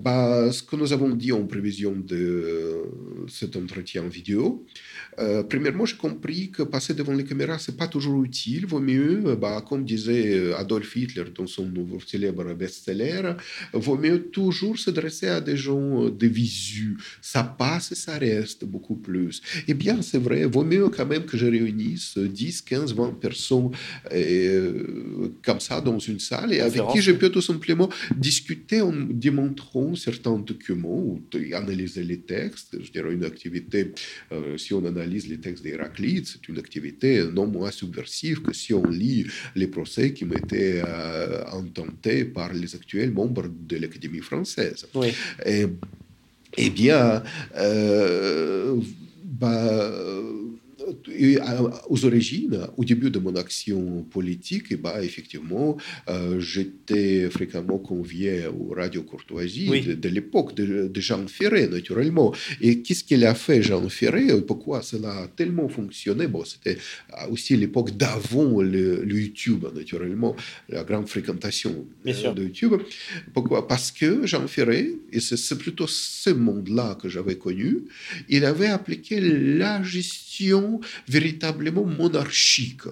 [0.04, 2.82] bah, ce que nous avons dit en prévision de
[3.28, 4.64] cet entretien vidéo,
[5.48, 8.66] premièrement, j'ai compris que passer devant les caméras, c'est pas toujours utile.
[8.66, 13.34] Vaut mieux, bah, comme disait Adolf Hitler dans son nouveau célèbre best-seller,
[13.74, 18.96] vaut mieux toujours s'adresser à des gens de visu ça passe et ça reste beaucoup
[18.96, 19.42] plus.
[19.68, 23.70] Eh bien, c'est vrai, vaut mieux quand même que je réunisse 10, 15, 20 personnes
[24.12, 28.92] euh, comme ça dans une salle et avec qui je peux tout simplement discuter en
[28.92, 31.22] démontrant certains documents ou
[31.54, 32.76] analyser les textes.
[32.80, 33.92] Je dirais une activité,
[34.32, 38.74] euh, si on analyse les textes d'Héraclite, c'est une activité non moins subversive que si
[38.74, 44.86] on lit les procès qui m'étaient euh, intentés par les actuels membres de l'Académie française.
[44.94, 45.08] Oui.
[45.46, 45.66] Et,
[46.56, 47.22] eh bien,
[47.56, 48.76] euh,
[51.38, 55.76] bah, aux origines, au début de mon action politique, et bah, effectivement,
[56.38, 62.34] j'étais fréquemment convié au Radio Courtoisie de, l'époque de, Jean Ferré, naturellement.
[62.60, 64.28] Et qu'est-ce qu'il a fait, Jean Ferré?
[64.46, 66.26] Pourquoi cela a tellement fonctionné?
[66.26, 66.78] Bon, c'était
[67.30, 70.34] aussi l'époque d'avant le, YouTube, naturellement,
[70.68, 72.74] la grande fréquentation de YouTube.
[73.32, 73.68] Pourquoi?
[73.68, 77.82] Parce que Jean Ferré, et c'est plutôt ce monde-là que j'avais connu,
[78.28, 80.71] il avait appliqué la gestion
[81.08, 82.86] véritablement monarchique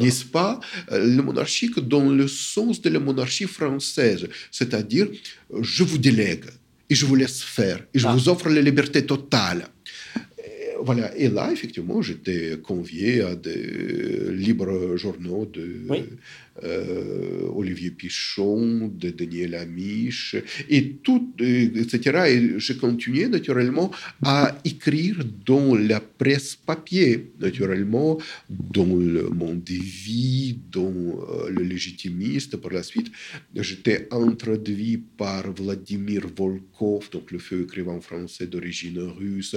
[0.00, 0.60] n'est-ce pas?
[0.90, 5.08] Le monarchique dans le sens de la monarchie française, c'est-à-dire
[5.60, 6.46] je vous délègue
[6.90, 8.12] et je vous laisse faire et je ah.
[8.12, 9.68] vous offre la liberté totale.
[10.82, 16.02] voilà, et là, effectivement, j'étais convié à des libres journaux de, euh,
[16.62, 20.36] Olivier Pichon, de Daniel Amiche,
[20.68, 21.98] et tout, etc.
[22.28, 23.90] Et je continuais naturellement
[24.22, 25.16] à écrire
[25.46, 28.18] dans la presse papier, naturellement,
[28.48, 33.10] dans le Monde des Vies, dans euh, le Légitimiste par la suite.
[33.54, 39.56] J'étais introduit par Vladimir Volkov, donc le feu écrivain français d'origine russe,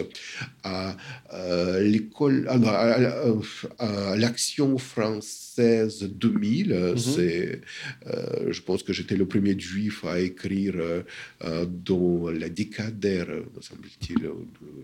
[0.63, 0.97] à
[1.33, 6.97] euh, l'école, à l'Action française 2000 Mhm.
[6.97, 7.61] C'est,
[8.07, 11.01] euh, je pense que j'étais le premier juif à écrire euh,
[11.43, 13.27] euh, dans la décadaire,
[13.61, 14.29] semble-t-il,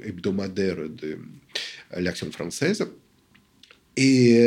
[0.03, 1.17] hebdomadaire de
[1.97, 2.85] l'Action française.
[3.95, 4.39] Et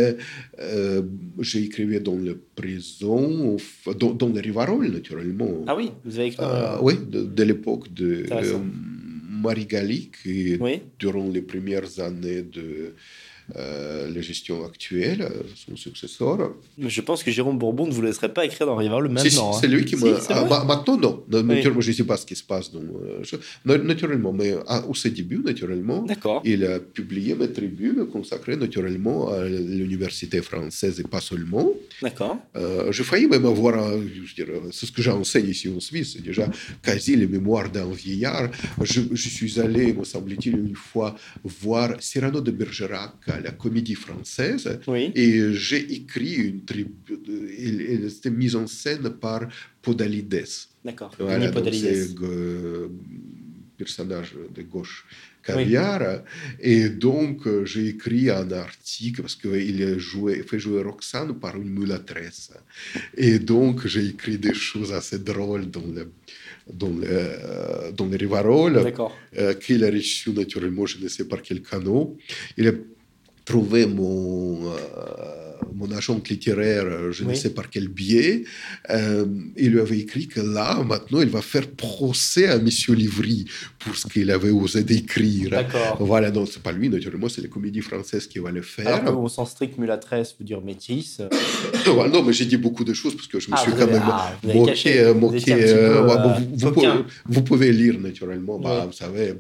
[1.38, 3.56] j'ai écrit dans le prison,
[3.96, 5.64] dans, dans le Rivarol, naturellement.
[5.68, 6.44] Ah oui, vous avez écrit
[6.82, 8.26] Oui, de, l'époque de
[9.30, 10.58] Marie Gallic, et
[10.98, 12.94] durant les premières années de
[13.54, 16.52] euh, la gestion actuelle, euh, son successeur.
[16.78, 19.52] Je pense que Jérôme Bourbon ne vous laisserait pas écrire dans Rival maintenant.
[19.52, 20.18] C'est lui qui m'a.
[20.30, 21.24] Ah, maintenant, non.
[21.28, 22.72] Naturellement, je ne sais pas ce qui se passe.
[22.72, 22.82] Donc,
[23.66, 26.04] euh, naturellement, mais à, au ses débuts, naturellement,
[26.44, 31.70] il a publié mes tribunes consacrées naturellement à l'université française et pas seulement.
[32.02, 32.38] D'accord.
[32.56, 33.74] Euh, je failli même avoir,
[34.72, 36.48] c'est ce que j'enseigne ici en Suisse, déjà
[36.82, 38.50] quasi les mémoires d'un vieillard.
[38.82, 41.14] Je, je suis allé, me semble-t-il, une fois
[41.44, 44.78] voir Cyrano de Bergerac la comédie française.
[45.14, 46.92] Et j'ai écrit une tribu.
[47.58, 49.48] Elle était mise en scène par
[49.82, 50.44] Podalides.
[50.84, 51.12] D'accord.
[51.18, 52.88] Voilà, c'est euh,
[53.76, 55.04] personnage de gauche
[55.42, 56.22] caviar.
[56.60, 59.78] Et donc, euh, j'ai écrit un article parce qu'il
[60.48, 62.52] fait jouer Roxane par une mulâtresse.
[63.16, 66.12] Et donc, j'ai écrit des choses assez drôles dans le,
[66.72, 68.92] dans le, euh, dans les Rivarol,
[69.60, 72.16] qu'il a reçu naturellement, je ne sais par quel canot.
[72.56, 72.72] Il a
[73.46, 74.76] trouvé mon, euh,
[75.74, 78.44] mon agent littéraire, je ne sais par quel biais.
[78.90, 79.24] Euh,
[79.56, 83.46] il lui avait écrit que là, maintenant, il va faire procès à Monsieur Livry
[83.78, 85.50] pour ce qu'il avait osé d'écrire.
[85.50, 85.96] D'accord.
[86.00, 88.88] Voilà, donc c'est pas lui, naturellement, c'est les comédies françaises qui va le faire.
[88.88, 91.20] Alors au sens strict, mulâtresse veut dire métisse.
[91.86, 94.02] non, mais j'ai dit beaucoup de choses parce que je me ah, suis quand même
[94.04, 95.12] ah, moqué.
[95.14, 95.54] moqué
[96.52, 96.88] vous, pouvez,
[97.26, 98.58] vous, pouvez, lire, naturellement.
[98.58, 99.34] Bah, Vous savez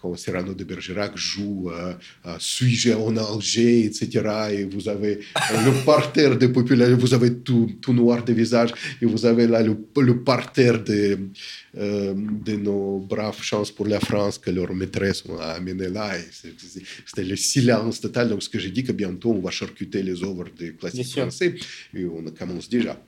[0.00, 1.94] quand Cyrano de Bergerac joue euh,
[2.26, 4.08] euh, Suis-je en Alger, etc.
[4.52, 8.72] Et vous avez euh, le parterre des populations, vous avez tout, tout, noir de visage,
[9.00, 11.18] et vous avez là le, parterre de,
[11.74, 16.12] de nos braves chances pour la France que leur maîtresse a amené là.
[17.06, 18.30] C'était le silence total.
[18.30, 21.54] Donc, ce que j'ai dit, que bientôt on va charcuter les œuvres des classiques français,
[21.94, 22.98] et on commence déjà.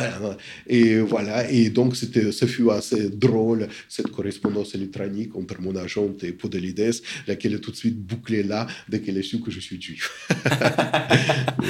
[0.00, 0.34] Euh,
[0.66, 6.14] et voilà, et donc c'était, ce fut assez drôle, cette correspondance électronique entre mon agent
[6.22, 6.94] et Podelides,
[7.26, 10.28] laquelle est tout de suite bouclée là, dès qu'elle est su que je suis juif.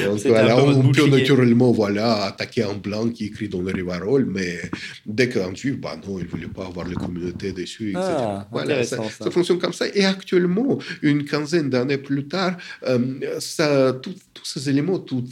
[0.05, 4.61] donc, voilà, on peut naturellement voilà, attaquer un blanc qui écrit dans le Rivarol, mais
[5.07, 8.03] dès qu'un juif, bah non, il ne voulait pas avoir la communauté dessus, etc.
[8.03, 9.31] Ah, voilà, ça, ça.
[9.31, 9.87] fonctionne comme ça.
[9.95, 12.99] Et actuellement, une quinzaine d'années plus tard, euh,
[13.39, 15.31] ça, tous ces éléments, toutes,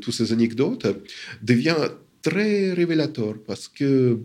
[0.00, 0.86] toutes ces anecdotes
[1.42, 1.90] deviennent
[2.22, 4.20] très révélateur parce que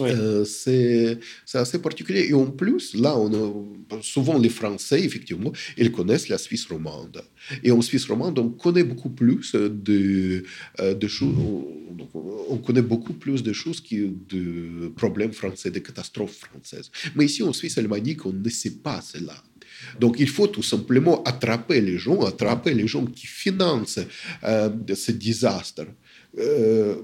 [0.00, 1.18] euh, c'est
[1.54, 2.28] assez particulier.
[2.28, 3.66] Et en plus, là, on
[4.02, 7.22] souvent les Français, effectivement, ils connaissent la Suisse romande.
[7.62, 10.44] Et en Suisse romande, on connaît beaucoup plus de,
[10.80, 11.34] euh, de choses.
[12.48, 13.98] On connaît beaucoup plus de choses qui
[14.28, 16.90] de problèmes français, de catastrophes françaises.
[17.14, 19.34] Mais ici, en Suisse alémanique, on ne sait pas cela.
[19.98, 24.00] Donc il faut tout simplement attraper les gens, attraper les gens qui financent
[24.44, 25.86] euh, ces désastres.
[26.38, 26.96] Euh,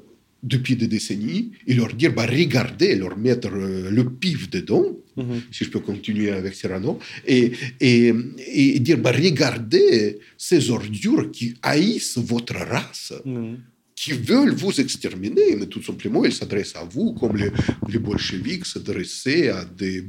[0.42, 4.84] depuis des décennies et leur dire bah, regardez, leur mettre euh, le pif dedans,
[5.16, 5.42] mhm.
[5.50, 8.14] si je peux continuer avec Cyrano, et, et,
[8.52, 13.12] et dire bah, regardez ces ordures qui haïssent votre race.
[13.24, 13.58] Mhm.
[13.96, 17.50] qui veulent vous exterminer, mais tout simplement, ils s'adressent à vous comme les,
[17.88, 20.04] les bolcheviks s'adressaient à des,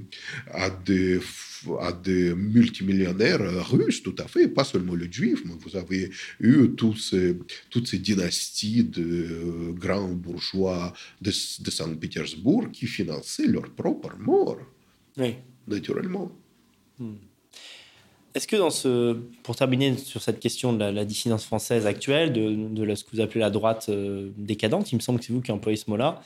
[0.52, 1.20] à, des,
[1.80, 6.10] à des multimillionnaires russes, tout à fait, pas seulement les juifs, mais vous avez
[6.40, 7.38] eu tous ces,
[7.70, 14.60] toutes ces dynasties de grands bourgeois de, de Saint-Pétersbourg qui finançaient leur propre mort,
[15.18, 15.36] oui.
[15.68, 16.32] naturellement.
[17.00, 17.16] Hmm.
[18.38, 22.68] Est-ce que dans ce, pour terminer sur cette question de la, dissidence française actuelle, de,
[22.70, 25.42] de, ce que vous appelez la droite euh, décadente, il me semble que c'est vous
[25.42, 26.22] qui employez ce mot-là.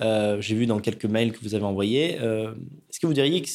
[0.00, 2.18] Euh, j'ai vu dans quelques mails que vous avez envoyés.
[2.20, 2.52] Euh,
[2.90, 3.48] est-ce que vous diriez que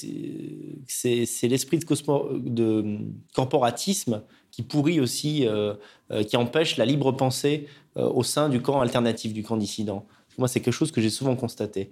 [0.87, 2.97] c'est l'esprit de, de,
[3.33, 5.47] corporatisme qui pourrit aussi,
[6.27, 10.05] qui empêche la libre pensée au sein du camp alternatif, du camp dissident?
[10.37, 11.89] Moi, c'est quelque chose que j'ai souvent constaté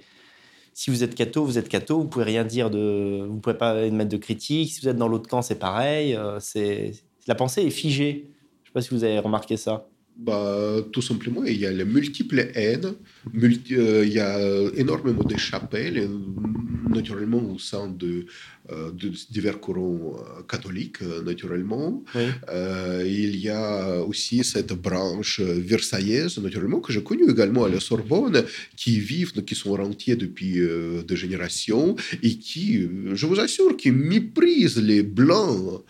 [0.79, 3.83] si vous êtes catho, vous êtes catho, vous pouvez rien dire de, vous pouvez pas
[3.83, 4.71] émettre de critique.
[4.71, 6.15] Si vous êtes dans l'autre camp, c'est pareil.
[6.15, 6.39] Euh,
[7.27, 8.31] la pensée est figée.
[8.63, 9.89] Je sais pas si vous avez remarqué ça.
[10.21, 12.93] Bah, tout simplement, il y a les multiples haines,
[13.41, 14.37] euh, il y a
[14.75, 16.09] énormément de chapelles,
[16.89, 18.25] naturellement au sein de,
[18.69, 22.03] euh, de divers courants catholiques, naturellement.
[23.05, 28.43] il y a aussi cette branche versaillaise, naturellement, que j'ai connue également à la Sorbonne,
[28.75, 30.55] qui vivent, qui sont rentiers depuis
[31.07, 32.65] des générations et qui,
[33.13, 35.81] je vous assure, qui méprisent les Blancs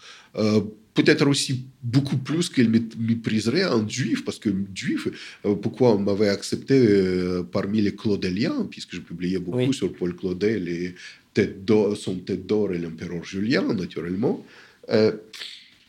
[0.99, 5.07] peut-être aussi beaucoup plus qu'il mépriserait un juif, parce que juif,
[5.45, 10.15] euh, pourquoi on m'avait accepté euh, parmi les Claudeliens, puisque je publiais beaucoup sur Paul
[10.15, 10.95] Claudel et
[11.33, 11.57] tête
[11.95, 14.45] son tête d'or et l'empereur Julien, naturellement.
[14.89, 15.11] Euh,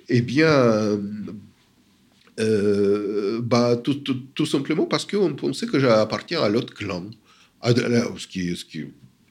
[0.08, 1.00] eh bien,
[3.42, 4.02] bah, tout,
[4.34, 7.04] tout, simplement parce qu'on pensait que j'appartiens à l'autre clan.
[7.64, 8.86] ce qui, ce qui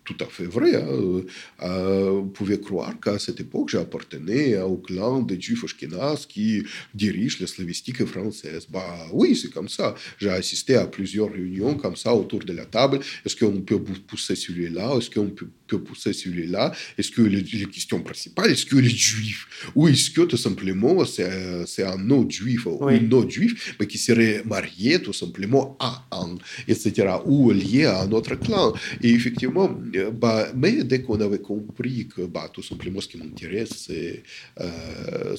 [0.10, 0.76] tout à fait vrai.
[0.76, 1.22] Hein.
[1.62, 6.64] Euh, vous pouvez croire qu'à cette époque, j'appartenais au clan des Juifs ashkénazes qui
[6.96, 8.66] dirigent la slavistique française.
[8.72, 9.94] Bah oui, c'est comme ça.
[10.20, 13.00] J'ai assisté à plusieurs réunions comme ça autour de la table.
[13.24, 18.50] Est-ce qu'on peut pousser celui-là Est-ce qu'on peut, pousser celui-là Est-ce que les, questions principales,
[18.50, 19.46] est-ce que les Juifs?
[19.76, 24.00] Ou est-ce que tout simplement c'est un autre Juif ou une autre Juif, mais qui
[24.00, 26.36] serait marié tout simplement à un,
[26.68, 27.08] etc.
[27.26, 28.74] Ou lié à un autre clan
[29.04, 29.70] Et effectivement,
[30.12, 34.24] bah, mais dès qu'on avait compris que bah, tout simplement ce qui m'intéresse, c'est
[34.60, 35.36] euh,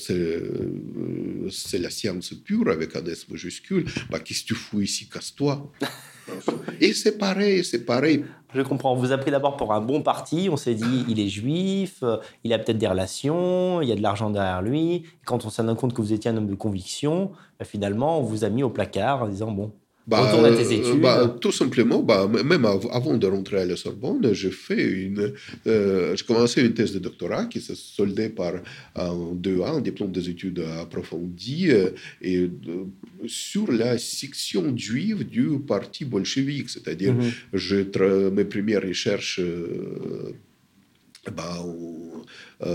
[1.51, 5.71] c'est la science pure avec un S majuscule, bah, qu'est-ce que tu fous ici, casse-toi?
[6.81, 8.25] Et c'est pareil, c'est pareil.
[8.55, 8.93] Je comprends.
[8.93, 10.49] On vous a pris d'abord pour un bon parti.
[10.51, 12.05] On s'est dit, il est juif,
[12.45, 15.05] il a peut-être des relations, il y a de l'argent derrière lui.
[15.25, 17.33] Quand on s'est rendu compte que vous étiez un homme de conviction,
[17.65, 19.73] finalement, on vous a mis au placard en disant, bon,
[20.11, 24.83] bah, euh, bah, tout simplement, bah, même avant de rentrer à la Sorbonne, j'ai fait
[24.83, 25.33] une,
[25.69, 28.55] euh, j'ai commencé une thèse de doctorat qui s'est soldée par
[28.97, 31.91] un 2A, un diplôme des études approfondies, euh,
[32.23, 32.51] et
[33.27, 36.71] sur la section juive du parti bolchevique.
[36.71, 37.31] C'est-à-dire, mm
[38.33, 39.41] mes premières recherches
[41.29, 42.23] bah, euh,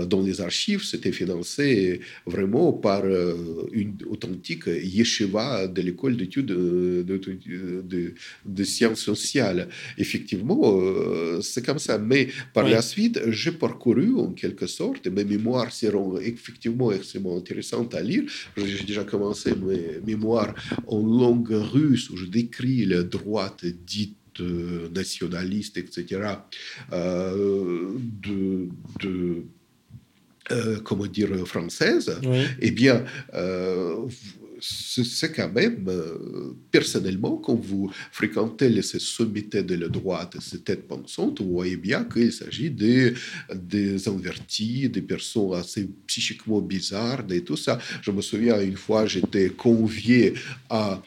[0.06, 7.02] dans les archives, c'était financé vraiment par euh, une authentique yeshiva de l'école d'études de,
[7.02, 8.14] de,
[8.44, 9.68] de, sciences sociales.
[9.98, 11.98] Effectivement, euh, c'est comme ça.
[11.98, 17.94] Mais par la suite, j'ai parcouru en quelque sorte, mes mémoires seront effectivement extrêmement intéressantes
[17.94, 18.24] à lire.
[18.56, 20.54] J'ai déjà commencé mes mémoires
[20.86, 24.16] en langue russe où je décris la droite dite
[24.94, 26.04] nationalistes, etc.,
[26.92, 27.92] euh,
[28.22, 28.68] de,
[29.00, 29.44] de
[30.50, 32.18] euh, comment dire, française,
[32.60, 33.04] eh bien,
[33.34, 34.06] euh,
[34.60, 35.86] c'est quand même,
[36.70, 42.04] personnellement, quand vous fréquentez les sommités de la droite, ces têtes pensantes, vous voyez bien
[42.04, 43.12] qu'il s'agit des,
[43.54, 47.78] des invertis, des personnes assez psychiquement bizarres et tout ça.
[48.00, 50.32] Je me souviens, une fois, j'étais convié
[50.70, 51.02] à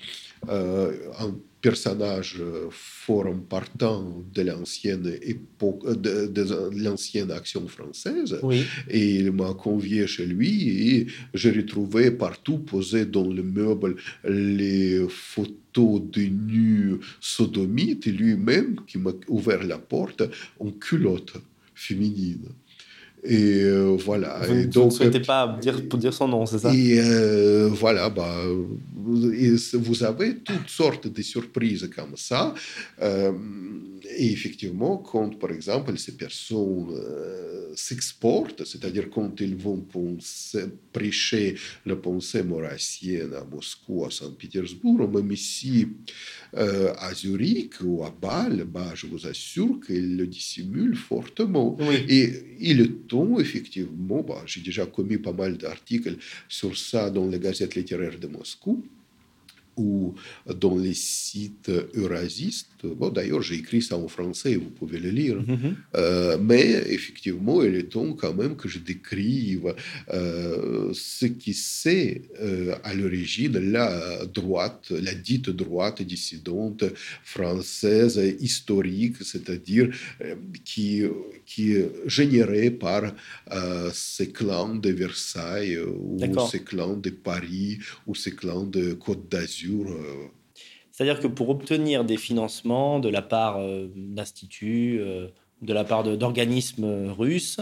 [0.48, 8.40] un personnage fort important de l'ancienne époque, de, l'ancienne action française.
[8.90, 15.06] Et il m'a convié chez lui et j'ai retrouvé partout posé dans le meuble les
[15.10, 20.24] photos de nus sodomites et lui-même qui m'a ouvert la porte
[20.60, 21.34] en culotte
[21.76, 22.50] féminine.
[23.24, 24.40] Et euh, voilà.
[24.48, 26.74] Vous, et donc, ne souhaitez pas dire, pour dire son nom, c'est ça?
[26.74, 28.34] Et euh, voilà, bah,
[28.94, 32.54] vous avez toutes sortes de surprises comme ça.
[33.02, 33.34] Euh,
[34.18, 36.88] et effectivement, quand, par exemple, ces personnes
[37.76, 41.56] s'exportent, c'est-à-dire quand ils vont penser, prêcher
[41.86, 45.88] la pensée maurassienne à Moscou, à Saint-Pétersbourg, même ici
[46.56, 51.78] à Zurich ou à Bâle, bah, je vous assure qu'ils le dissimulent fortement.
[52.08, 52.82] Et il
[53.40, 56.18] effectivement, bah, j'ai déjà commis pas mal d'articles
[56.48, 58.84] sur ça dans les gazettes littéraires de Moscou,
[59.80, 60.14] ou
[60.46, 62.68] dans les sites eurasistes.
[62.84, 65.38] Bon, d'ailleurs, j'ai écrit ça en français, vous pouvez le lire.
[65.38, 65.76] Mhm.
[65.96, 66.66] Euh, mais
[66.98, 69.74] effectivement, il est temps quand même que je décrive
[70.14, 76.84] euh, ce qui c'est euh, à l'origine la droite, la dite droite dissidente
[77.24, 79.90] française historique, c'est-à-dire
[80.66, 81.04] qui,
[81.46, 83.14] qui est générée par
[83.94, 86.18] ces clans de Versailles ou
[86.52, 89.69] ces clans de Paris ou ces clans de Côte d'Azur.
[89.70, 90.28] Euh.
[90.92, 95.28] C'est-à-dire que pour obtenir des financements de la part euh, d'instituts, euh,
[95.62, 97.60] de la part d'organismes russes,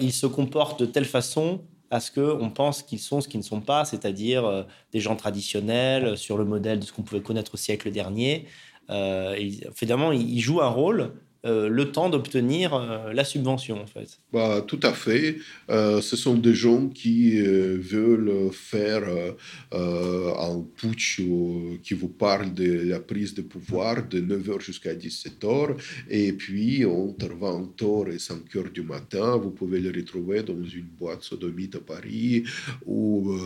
[0.00, 1.60] ils se comportent de telle façon
[1.90, 6.16] à ce qu'on pense qu'ils sont ce qu'ils ne sont pas, c'est-à-dire des gens traditionnels,
[6.16, 8.46] sur le modèle de ce qu'on pouvait connaître au siècle dernier.
[9.74, 11.12] finalement, ils jouent un rôle
[11.44, 14.18] euh, le temps d'obtenir euh, la subvention, en fait.
[14.32, 15.36] Bah, tout à fait.
[15.70, 19.04] Euh, ce sont des gens qui veulent faire
[19.72, 21.20] un putsch
[21.82, 25.76] qui vous parle de la prise de pouvoir de 9h jusqu'à 17h.
[26.10, 31.22] Et puis, entre 20h et 5h du matin, vous pouvez le retrouver dans une boîte
[31.22, 32.44] sodomite à Paris
[32.86, 33.38] ou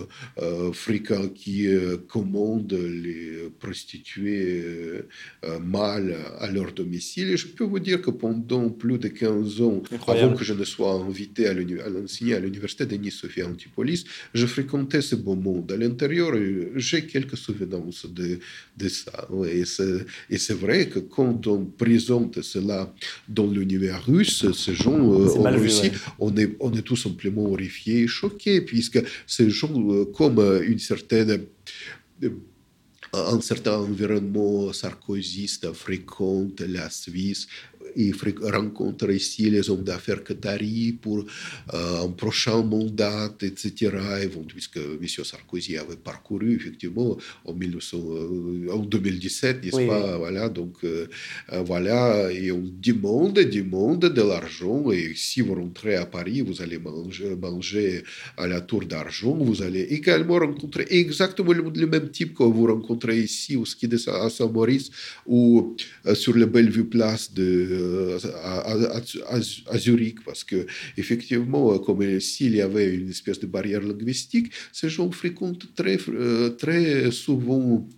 [0.73, 1.67] fréquent qui
[2.09, 5.05] commande les prostituées
[5.61, 7.31] mâles à leur domicile.
[7.31, 10.65] Et je peux vous dire que pendant plus de 15 ans, avant que je ne
[10.65, 14.05] sois invité à l'enseigner à l'université de Nice-Sophia Antipolis,
[14.35, 15.71] je fréquentais ce beau monde.
[15.73, 16.33] À l'intérieur,
[16.77, 18.39] j'ai quelques souvenirs de,
[18.77, 19.29] de ça.
[20.31, 22.93] Et c'est vrai que quand on présente cela
[23.29, 28.07] dans l'univers russe, ces gens euh, en Russie, on, est, on est tout simplement horrifiés,
[28.07, 31.43] choqués, puisque ces gens, euh, comme une certaine
[33.13, 37.47] un certain environnement sarkozyste fréquente la Suisse
[37.97, 41.25] il rencontre ici les hommes d'affaires qatari pour
[41.75, 43.91] euh, un prochain mandat, etc.
[44.23, 45.07] Et puisque M.
[45.25, 50.17] Sarkozy avait parcouru effectivement en, 1900, euh, en 2017, n'est-ce pas?
[50.19, 51.07] Voilà, donc euh,
[51.65, 54.91] voilà, et on demande, demande de l'argent.
[54.91, 58.05] Et si vous rentrez à Paris, vous allez manger, manger
[58.37, 59.35] à la tour d'argent.
[59.35, 63.97] Vous allez également rencontrer exactement le, même type que vous rencontrez ici au ski de
[63.97, 64.91] Saint-Maurice
[65.27, 65.77] ou
[66.15, 68.19] sur la Bellevue Place de euh,
[69.69, 70.67] à, Zurich, parce que
[70.97, 76.51] effectivement, comme s'il y avait une espèce de barrière linguistique, ces gens fréquentent très, euh,
[76.51, 77.89] très souvent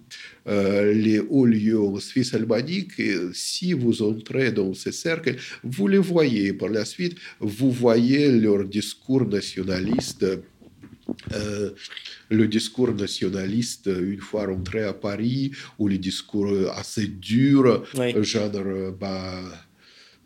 [0.46, 2.98] euh, les hauts lieux en Suisse albanique.
[2.98, 6.52] Et si vous entrez dans ces cercles, vous les voyez.
[6.52, 10.26] Par la suite, vous voyez leur discours nationaliste
[11.32, 11.70] euh,
[12.31, 17.85] le discours nationaliste une fois rentré à Paris, ou les discours assez durs,
[18.22, 19.43] genre, bah,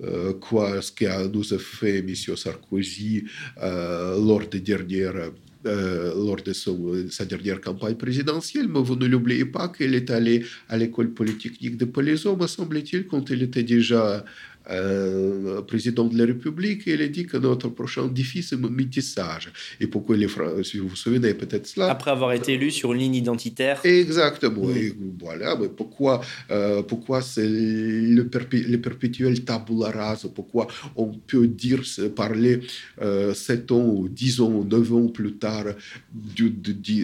[0.04, 2.14] euh, quoi ce qu'a nous a fait M.
[2.14, 3.24] Sarkozy
[3.60, 5.32] euh, lors des dernières
[5.66, 10.44] euh, lors de sa dernière campagne présidentielle, mais vous ne l'oubliez pas qu'il est allé
[10.68, 14.24] à l'école polytechnique de Palaiseau, me semble-t-il, quand il était déjà
[14.70, 19.50] euh, président de la République, il a dit que notre prochain défi, c'est le métissage.
[19.80, 21.90] Et pourquoi les Français, si vous vous souvenez peut-être cela.
[21.90, 23.80] Après avoir été élu sur une ligne identitaire.
[23.84, 24.70] Exactement.
[24.70, 26.20] Et voilà, mais pourquoi,
[26.50, 28.22] euh, pourquoi c'est le,
[28.78, 30.66] perpétuel tabula rasa Pourquoi
[30.96, 31.82] on peut dire,
[32.14, 32.60] parler
[33.00, 35.66] euh, 7 ans, 10 ans, 9 ans plus tard
[36.12, 36.52] de,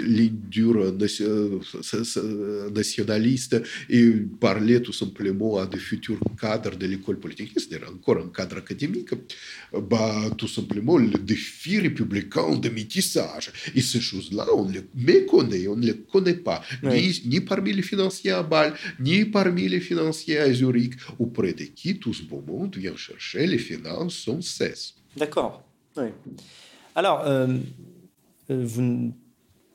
[0.06, 4.10] ligne dure euh, nationaliste et
[4.40, 7.53] parler tout simplement à des futurs cadres de l'école politique?
[7.56, 9.10] C'est-à-dire encore un cadre académique,
[9.72, 13.52] bah, tout simplement le défi républicain de métissage.
[13.74, 17.82] Et ces choses-là, on les méconnaît, on ne les connaît pas, ni, ni, parmi les
[17.82, 22.42] financiers à Bâle, ni parmi les financiers à Zurich, auprès de qui tout ce beau
[22.46, 24.94] monde vient chercher les finances sans cesse.
[25.16, 25.62] D'accord.
[25.96, 26.08] Oui.
[26.94, 27.46] Alors, euh,
[28.50, 29.14] euh, vous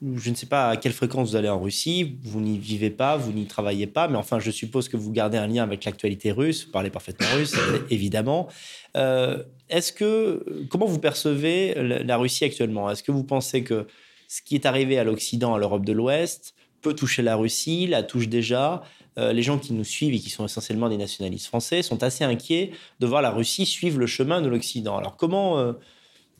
[0.01, 3.17] je ne sais pas à quelle fréquence vous allez en Russie, vous n'y vivez pas,
[3.17, 6.31] vous n'y travaillez pas, mais enfin, je suppose que vous gardez un lien avec l'actualité
[6.31, 7.55] russe, vous parlez parfaitement russe,
[7.89, 8.47] évidemment.
[8.95, 12.89] Euh, est-ce que, comment vous percevez la Russie actuellement?
[12.89, 13.87] Est-ce que vous pensez que
[14.27, 18.03] ce qui est arrivé à l'Occident, à l'Europe de l'Ouest, peut toucher la Russie, la
[18.03, 18.83] touche déjà?
[19.17, 22.23] Euh, les gens qui nous suivent et qui sont essentiellement des nationalistes français sont assez
[22.23, 22.71] inquiets
[23.01, 24.97] de voir la Russie suivre le chemin de l'Occident.
[24.97, 25.73] Alors, comment, euh,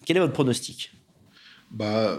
[0.05, 0.91] quel est votre pronostic?
[1.71, 2.17] Bah,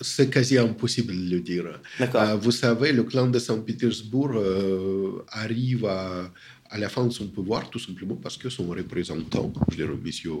[0.00, 1.80] c'est quasi impossible de le dire.
[2.00, 6.30] Euh, vous savez, le clan de Saint-Pétersbourg euh, arrive à,
[6.76, 10.32] la fin de son pouvoir tout simplement parce que son représentant, je dirais, monsieur,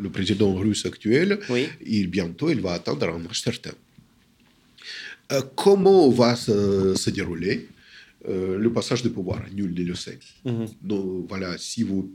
[0.00, 1.38] le président russe actuel,
[1.84, 3.72] il, bientôt il va attendre un âge certain.
[5.32, 7.68] Euh, comment va se, dérouler
[8.26, 9.42] le passage de pouvoir?
[9.52, 10.18] Nul ne le sait.
[10.46, 10.66] Mhm.
[10.80, 12.10] Donc voilà, si vous,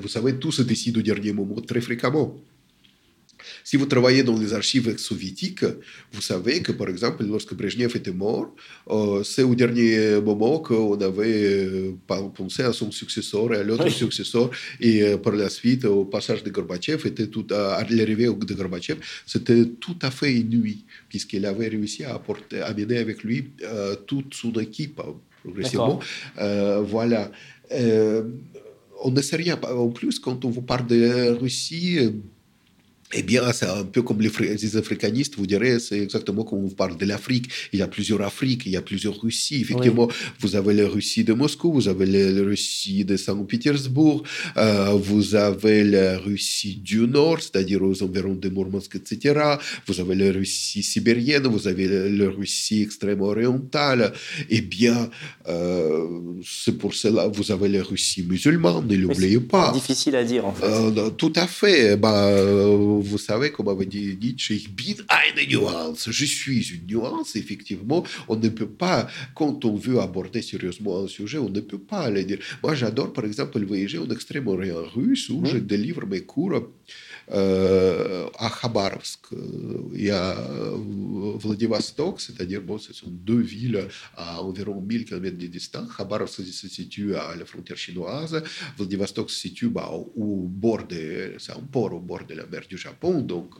[0.00, 2.34] vous savez, tout se décide au dernier moment très fréquemment.
[3.64, 5.64] Si vous travaillez dans les archives soviétiques,
[6.12, 8.54] vous savez que, par exemple, lorsque Brezhnev était mort,
[8.90, 11.92] euh, c'est au dernier moment qu'on avait euh,
[12.34, 14.50] pensé à son successeur et à l'autre successeur.
[14.80, 18.98] Et euh, par la suite, au passage de Gorbatchev, était tout, à l'arrivée de Gorbatchev,
[19.26, 23.50] c'était tout à fait inouï, puisqu'il avait réussi à, apporter, à mener avec lui
[24.06, 25.00] toute son équipe
[25.42, 26.00] progressivement.
[26.36, 27.30] voilà.
[27.70, 29.58] on ne sait rien.
[29.62, 31.98] En plus, quand on vous parle de Russie,
[33.14, 36.98] eh bien, c'est un peu comme les, africanistes, vous direz, c'est exactement comme on parle
[36.98, 37.48] de l'Afrique.
[37.72, 39.62] Il y a plusieurs Afriques, il y a plusieurs Russies.
[39.62, 40.08] Effectivement,
[40.40, 44.22] vous avez la Russie de Moscou, vous avez la Russie de Saint-Pétersbourg,
[44.58, 49.40] euh, vous avez la Russie du Nord, c'est-à-dire aux environs de Mourmansk, etc.
[49.86, 54.12] Vous avez la Russie sibérienne, vous avez la, Russie extrême orientale.
[54.50, 55.08] Eh bien,
[55.48, 56.06] euh,
[56.44, 59.72] c'est pour cela, vous avez la Russie musulmane, ne l'oubliez pas.
[59.72, 60.66] Difficile à dire, en fait.
[60.66, 61.96] Euh, tout à fait.
[61.96, 62.30] Bah,
[63.00, 66.10] vous savez, comme avait dit Nietzsche, ich bin eine Nuance.
[66.10, 68.04] Je suis une nuance, effectivement.
[68.28, 72.00] On ne peut pas, quand on veut aborder sérieusement un sujet, on ne peut pas
[72.00, 72.38] aller dire.
[72.62, 76.68] Moi, j'adore, par exemple, voyager en Extrême-Orient russe où je délivre mes cours
[77.30, 79.26] à Khabarovsk
[79.94, 80.36] et à
[81.38, 83.86] Vladivostok, c'est-à-dire, bon, ce sont deux villes
[84.16, 85.88] à environ 1000 km de distance.
[85.96, 88.42] Khabarovsk se situe à la frontière chinoise,
[88.76, 89.70] Vladivostok se situe
[90.16, 93.54] au bord de, c'est un port au bord de la mer du Japon, donc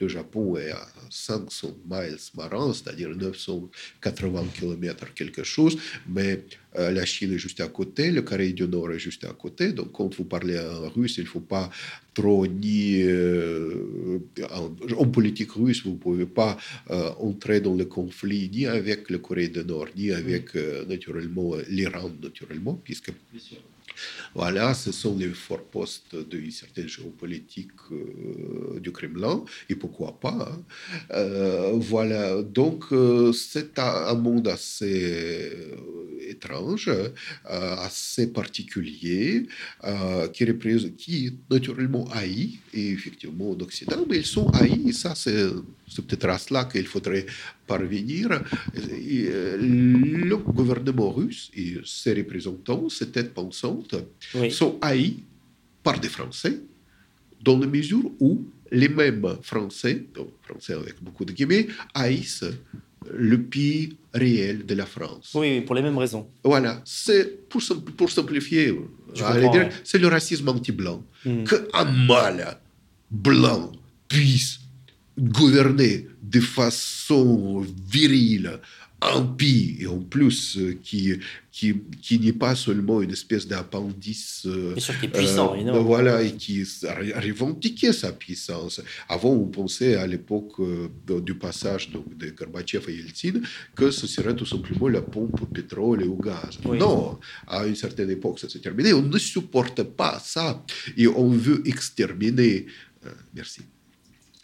[0.00, 5.76] le Japon est à 500 miles marins, c'est-à-dire 980 km quelque chose,
[6.08, 6.44] mais
[6.76, 9.72] la Chine est juste à côté, le Corée du Nord est juste à côté.
[9.72, 11.70] Donc, quand vous parlez en russe, il ne faut pas
[12.14, 13.02] trop ni.
[13.02, 14.18] Euh,
[14.50, 16.56] en, politique russe, vous ne pouvez pas
[16.90, 20.54] euh, entrer dans le conflit ni avec le Corée du Nord, ni avec,
[20.86, 23.12] naturellement, l'Iran, naturellement, puisque.
[24.34, 30.52] Voilà, ce sont les forts postes d'une certaine géopolitique euh, du Kremlin, et pourquoi pas.
[30.52, 30.62] Hein.
[31.12, 35.56] Euh, voilà, donc euh, c'est un, monde assez
[36.38, 36.90] étrange,
[37.44, 39.46] assez particulier,
[40.32, 40.46] qui,
[40.96, 45.48] qui naturellement haït, et effectivement en Occident, mais ils sont haïs, ça c'est
[45.88, 47.26] c'est peut-être à cela qu'il faudrait
[47.66, 48.42] parvenir.
[48.76, 53.94] Euh, le gouvernement russe et ses représentants, ses têtes pensantes,
[54.50, 55.20] sont haïs
[55.82, 56.60] par des Français,
[57.42, 62.44] dans la mesure où les mêmes Français, donc Français avec beaucoup de guillemets, haïssent
[63.12, 65.32] le pays réel de la France.
[65.34, 66.28] Oui, pour les mêmes raisons.
[66.44, 67.62] Voilà, c'est pour,
[67.96, 68.78] pour simplifier,
[69.84, 71.02] c'est le racisme anti-blanc.
[71.24, 71.44] Hmm.
[71.44, 72.58] Qu'un mal
[73.10, 73.72] blanc
[74.08, 74.60] puisse
[75.18, 78.60] gouverner de façon virile
[79.00, 81.14] un pays, et en plus euh, qui,
[81.58, 84.46] qui, qui n'est pas seulement une espèce d'appendice.
[84.46, 88.80] Euh, qui est puissant, euh, Voilà, et qui a revendiqué sa puissance.
[89.08, 90.88] Avant, on pensait à l'époque euh,
[91.20, 93.40] du passage donc, de Gorbatchev et Yeltsin
[93.74, 96.58] que ce serait tout simplement la pompe au pétrole et au gaz.
[96.64, 98.92] Non, à une certaine époque, ça s'est terminé.
[98.92, 100.64] On ne supporte pas ça.
[100.96, 102.66] Et on veut exterminer.
[103.34, 103.62] merci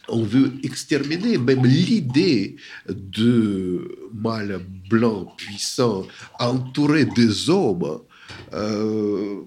[0.07, 2.55] on veut exterminer même l'idée
[2.87, 6.05] de mâle blanc puissant
[6.39, 8.01] entouré des hommes
[8.53, 9.41] euh,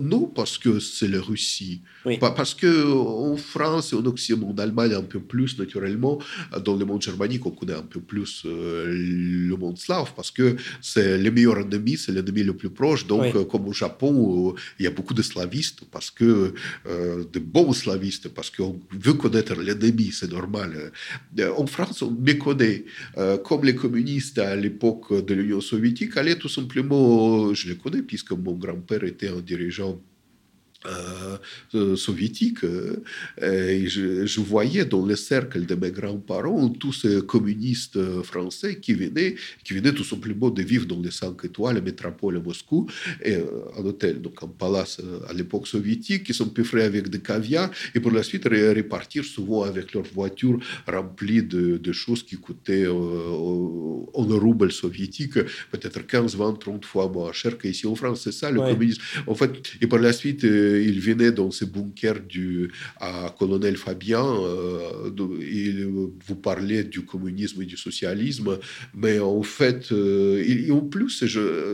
[0.00, 1.80] non, parce que c'est la Russie.
[2.20, 6.18] Pas, parce qu'en France et en Occident, en Allemagne un peu plus naturellement,
[6.64, 10.56] dans le monde germanique, on connaît un peu plus euh, le monde slave, parce que
[10.80, 13.06] c'est le meilleur ennemi, c'est l'ennemi le plus proche.
[13.06, 16.52] Donc, euh, comme au Japon, il y a beaucoup de slavistes, parce que
[16.86, 20.92] de bons slavistes, parce qu'on veut connaître l'ennemi, c'est normal.
[21.56, 22.84] en France, on méconnaît.
[23.44, 28.32] comme les communistes à l'époque de l'Union soviétique allaient tout simplement, je les connais, puisque
[28.32, 30.02] mon grand-père était un дирижал
[30.86, 31.38] euh,
[31.74, 32.62] euh, soviétique.
[32.62, 33.02] Euh,
[33.40, 39.34] et je, voyais dans le cercle de mes grands-parents tous ces communistes français qui venaient,
[39.64, 42.86] qui venaient tout simplement de vivre dans les 5 étoiles, la métropole à Moscou,
[43.24, 47.70] et un hôtel, donc un palace à l'époque soviétique, qui sont frais avec des caviar,
[47.94, 52.86] et pour la suite repartir souvent avec leur voiture remplie de, de choses qui coûtaient
[52.86, 55.34] en roubles soviétiques,
[55.70, 58.20] peut-être 15, 20, 30 fois moins cher qu'ici en France.
[58.24, 59.02] C'est ça le communisme.
[59.26, 59.50] En fait,
[59.80, 60.44] et par la suite,
[60.82, 62.70] il venait dans ce bunker du
[63.00, 64.24] à colonel Fabien.
[64.24, 65.10] Euh,
[65.40, 68.58] il vous parlait du communisme et du socialisme,
[68.94, 71.24] mais en fait, euh, en plus,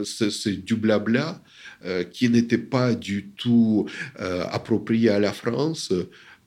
[0.05, 1.43] c'est du blabla
[1.85, 3.86] euh, qui n'était pas du tout
[4.18, 5.93] approprié à la France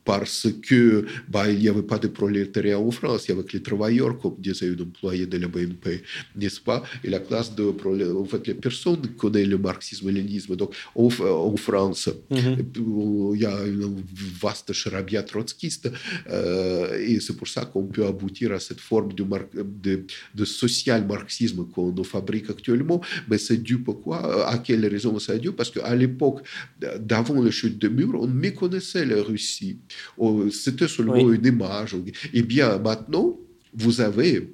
[0.06, 3.54] parce que bah, il n'y avait pas de prolétariat en France, il y avait que
[3.54, 6.04] les travailleurs, comme disait une employée de la BNP,
[6.36, 6.84] n'est-ce pas?
[7.04, 10.56] Et la classe de en fait, les personnes connaissent le marxisme-léninisme.
[10.56, 14.04] Donc, en, en France, il y a une
[14.42, 15.92] vaste charabia trotskiste,
[16.30, 19.26] euh, et c'est pour ça qu'on peut aboutir à cette forme de,
[19.82, 20.06] de,
[20.36, 23.02] de social-marxisme qu'on fabrique actuellement.
[23.30, 25.52] Mais c'est dû pourquoi À quelle raison c'est dû?
[25.52, 26.42] Parce qu'à l'époque,
[27.00, 29.78] d'avant le chute de mur, on méconnaissait la Russie.
[30.18, 31.96] Oh, c'était seulement une image.
[32.34, 33.38] Eh bien, maintenant,
[33.74, 34.54] vous avez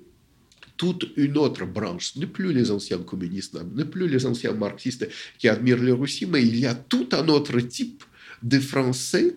[0.78, 5.08] toute une autre branche, ne plus les anciens communistes, ne plus les anciens marxistes
[5.38, 8.04] qui admirent la Russie, mais il y a tout un autre type
[8.42, 9.36] de Français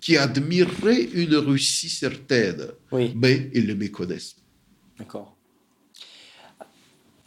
[0.00, 4.36] qui admireraient une Russie certaine, mais ils le méconnaissent.
[4.98, 5.37] D'accord.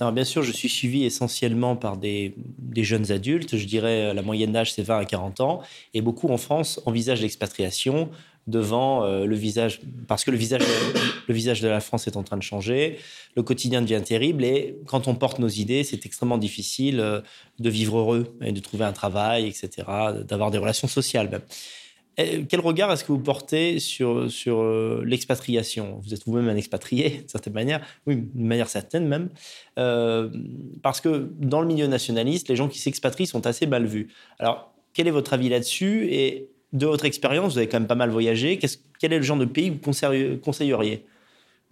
[0.09, 2.33] Bien sûr, je suis suivi essentiellement par des,
[2.77, 3.55] jeunes adultes.
[3.55, 5.61] Je dirais euh, la moyenne d'âge, c'est 20 à 40 ans.
[5.93, 8.09] Et beaucoup en France envisagent l'expatriation
[8.47, 10.63] devant euh, le visage, parce que le visage,
[11.27, 12.97] le visage de la France est en train de changer,
[13.35, 17.21] le quotidien devient terrible et quand on porte nos idées, c'est extrêmement difficile euh,
[17.59, 19.87] de vivre heureux de trouver un travail, etc.,
[20.27, 21.41] d'avoir des relations sociales même.
[22.17, 26.01] Quel regard est-ce que vous portez sur, sur euh, l'expatriation?
[26.03, 29.29] Vous êtes vous-même un expatrié, d'une certaine manière, oui, d'une manière certaine même,
[29.79, 30.29] euh,
[30.83, 34.09] parce que dans le milieu nationaliste, les gens qui s'expatrient sont assez mal vus.
[34.39, 36.07] Alors, quel est votre avis là-dessus?
[36.11, 38.59] Et de votre expérience, vous avez quand même pas mal voyagé,
[38.99, 41.05] quel est le genre de pays que vous conseilleriez?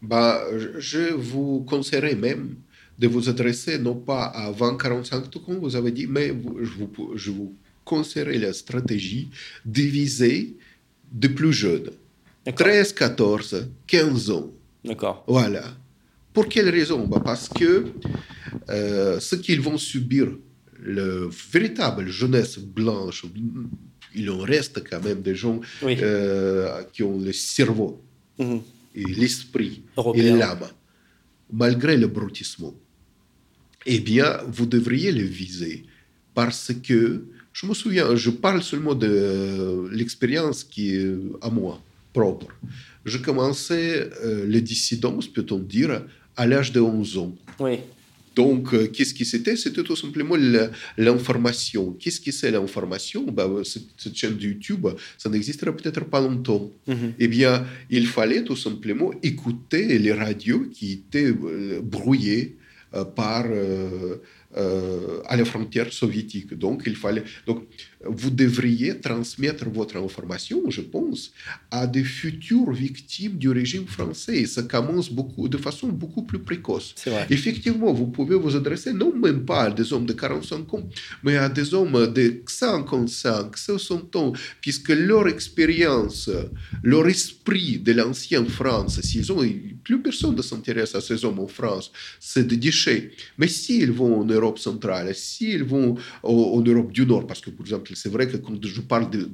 [0.02, 0.41] Bah,
[0.78, 2.56] Je vous conseillerais même
[2.98, 7.56] de vous adresser non pas à 20-45 ans, comme vous avez dit, mais je vous
[7.90, 9.30] conseillerais la stratégie
[9.66, 10.56] divisée
[11.11, 11.90] de plus jeunes.
[12.56, 14.52] 13, 14, 15 ans.
[14.86, 15.24] D'accord.
[15.28, 15.64] Voilà.
[16.32, 17.07] Pour quelle raison?
[17.07, 17.86] Bah Parce que
[18.70, 20.28] euh, ce qu'ils vont subir,
[20.80, 23.26] le véritable jeunesse blanche,
[24.16, 28.02] il en reste quand même des gens euh, qui ont le cerveau
[28.38, 28.61] mhm.
[28.95, 29.84] et l'esprit
[30.14, 30.68] et l'âme,
[31.52, 32.76] malgré le brutissement.
[33.86, 35.86] Eh bien, vous devriez les viser
[36.36, 37.26] parce que
[37.60, 41.81] je me souviens, je parle seulement de l'expérience qui est à moi,
[42.14, 42.48] propre.
[43.03, 46.03] Je commençais euh, les dissidences, peut-on dire,
[46.38, 47.36] à l'âge de 11 ans.
[47.60, 47.80] Oui.
[48.34, 49.57] Donc, euh, qu'est-ce qui c'était?
[49.57, 50.38] C'était tout simplement
[50.98, 51.98] l'information.
[51.99, 53.23] Qu'est-ce que c'est l'information?
[53.23, 54.88] Bah, cette, chaîne de YouTube,
[55.18, 56.72] ça n'existerait peut-être pas longtemps.
[56.88, 57.14] Mhm.
[57.19, 62.56] Eh bien, il fallait tout simplement écouter les radios qui étaient euh, brouillées
[63.15, 64.18] par euh,
[64.55, 66.53] à la frontière soviétique.
[66.53, 67.23] Donc, il fallait.
[67.45, 67.63] Donc,
[68.05, 71.31] vous devriez transmettre votre information, je pense,
[71.69, 74.38] à des futures victimes du régime français.
[74.38, 76.95] Et ça commence beaucoup, de façon beaucoup plus précoce.
[77.30, 80.89] Effectivement, vous pouvez vous adresser non même pas à des hommes de 45 ans,
[81.23, 86.30] mais à des hommes de 55, 60 ans, puisque leur expérience,
[86.84, 89.43] leur esprit de l'ancienne France, s'ils ont,
[89.84, 93.11] plus personne ne s'intéresse à ces hommes en France, c'est des déchets.
[93.38, 97.65] Mais s'ils vont en Europe centrale, s'ils vont en Europe du Nord, parce que, par
[97.65, 99.30] exemple, c'est vrai que quand je parle de,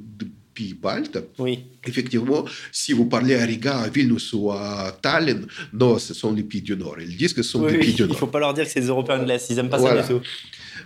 [0.54, 1.66] pays baltes, oui.
[1.86, 6.44] effectivement, si vous parlez à Riga, à Vilnius ou à Tallinn, non, ce sont les
[6.44, 6.96] pays du Nord.
[7.02, 8.12] Ils disent que ce sont des pays du Nord.
[8.12, 9.80] Il ne faut pas leur dire que c'est des Européens de l'Est, ils n'aiment pas
[9.80, 10.22] ça du tout.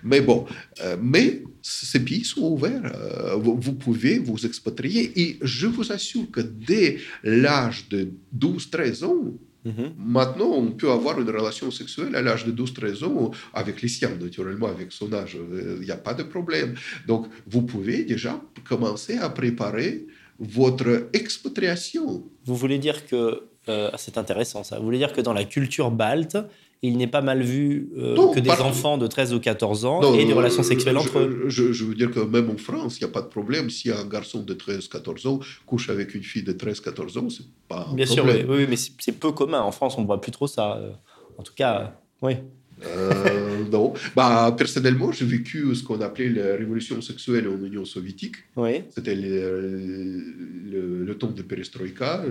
[0.04, 0.46] Mais bon,
[0.82, 2.91] euh, mais ces pays sont ouverts.
[2.96, 5.12] Euh, vous, vous, pouvez vous expatrier.
[5.16, 9.34] Et je vous assure que dès l'âge de 12-13 ans,
[9.98, 14.15] Maintenant, on peut avoir une relation sexuelle à l'âge de 12-13 ans avec les siens,
[14.19, 15.38] naturellement, avec son âge.
[15.52, 16.76] Il n'y a pas de problème.
[17.07, 20.06] Donc, vous pouvez déjà commencer à préparer
[20.40, 22.23] votre expatriation.
[22.45, 25.91] Vous voulez dire que, euh, c'est intéressant ça, vous voulez dire que dans la culture
[25.91, 26.38] balte,
[26.81, 30.26] il n'est pas mal vu euh, que des enfants de 13 ou 14 ans aient
[30.26, 31.43] des relations sexuelles entre eux.
[31.47, 33.69] Je, veux dire que même en France, il n'y a pas de problème.
[33.69, 37.88] Si un garçon de 13-14 ans couche avec une fille de 13-14 ans, c'est pas
[37.89, 39.61] un Bien sûr, oui, mais c'est peu commun.
[39.61, 40.77] En France, on ne voit plus trop ça.
[40.77, 40.91] Euh,
[41.38, 42.38] en tout cas, oui.
[42.85, 43.93] Euh, non.
[44.15, 48.35] Bah, personnellement, j'ai vécu ce qu'on appelait la révolution sexuelle en Union soviétique.
[48.56, 48.84] Oui.
[48.89, 50.23] C'était le,
[51.06, 52.23] le, temps de perestroïka.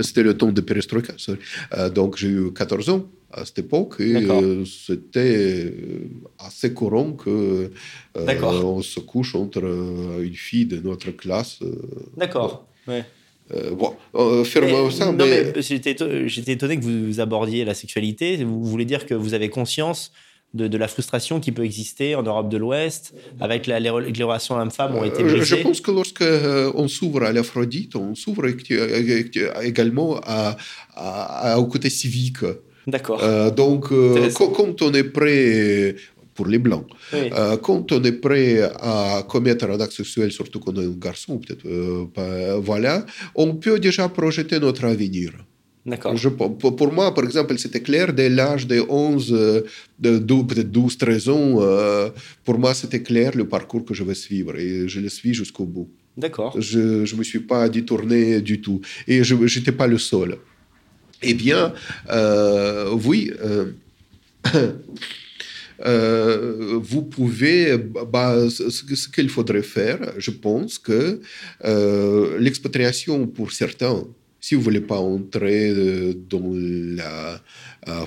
[0.00, 1.14] C'était le temps de perestroïka.
[1.94, 6.08] donc, j'ai eu 14 ans à cette époque et euh, c'était euh,
[6.38, 7.70] assez courant que
[8.16, 9.64] euh, on se couche entre
[10.20, 11.60] une fille de notre classe.
[12.16, 12.66] D'accord.
[12.86, 13.04] Ouais.
[13.72, 15.12] Bon, euh, ça.
[15.12, 15.52] mais...
[15.62, 18.42] J'étais étonné que vous abordiez la sexualité.
[18.44, 20.12] Vous voulez dire que vous avez conscience
[20.54, 24.56] de, de, la frustration qui peut exister en Europe de l'Ouest, avec la, les, relations
[24.56, 25.56] homme-femme ont été brisées.
[25.56, 26.24] Je pense que lorsque
[26.74, 28.46] on s'ouvre à l'Aphrodite, on s'ouvre
[29.62, 30.56] également à,
[30.94, 32.44] à, au côté civique.
[32.86, 33.22] D'accord.
[33.22, 35.94] Euh, donc, euh, quand on est prêt,
[36.34, 36.86] pour les blancs.
[37.14, 40.90] Euh, quand on est prêt à commettre un acte sexuel, surtout quand on est un
[40.90, 43.04] garçon, peut-être, euh, voilà,
[43.34, 45.32] on peut déjà projeter notre avenir.
[45.84, 46.14] D'accord.
[46.60, 49.62] Pour, moi, par exemple, c'était clair dès l'âge de 11, euh,
[49.98, 51.60] de 12, peut-être 12, 13 ans.
[52.44, 55.64] pour moi, c'était clair le parcours que je vais suivre et je le suis jusqu'au
[55.64, 55.88] bout.
[56.16, 56.54] D'accord.
[56.60, 56.78] Je
[57.10, 58.80] ne me suis pas détourné du tout.
[59.08, 60.36] Et je n'étais pas le seul.
[61.20, 61.72] Eh bien,
[63.04, 63.32] oui.
[65.84, 71.20] Euh, vous pouvez, bah, ce, qu'il faudrait faire, je pense que
[71.64, 74.04] euh, l'expatriation pour certains,
[74.40, 77.40] si vous ne voulez pas entrer euh, dans la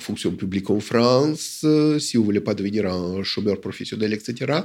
[0.00, 1.64] fonction publique en France,
[1.98, 4.60] si vous ne voulez pas devenir un chômeur professionnel, etc.,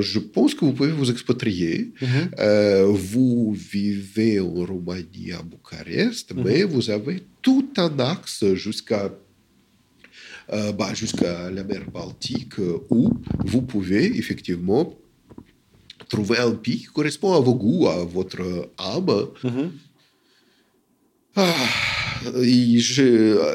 [0.00, 1.92] je pense que vous pouvez vous expatrier.
[2.02, 2.86] Mhm.
[2.90, 6.42] vous vivez en Roumanie, à Bucarest, mhm.
[6.44, 9.10] mais vous avez tout un axe jusqu'à
[10.50, 13.10] bah, jusqu'à la mer Baltique, euh, où
[13.44, 14.94] vous pouvez effectivement
[16.08, 19.28] trouver un pays qui correspond à vos goûts, à votre âme.
[19.42, 19.72] Mhm.
[21.36, 21.52] Ah,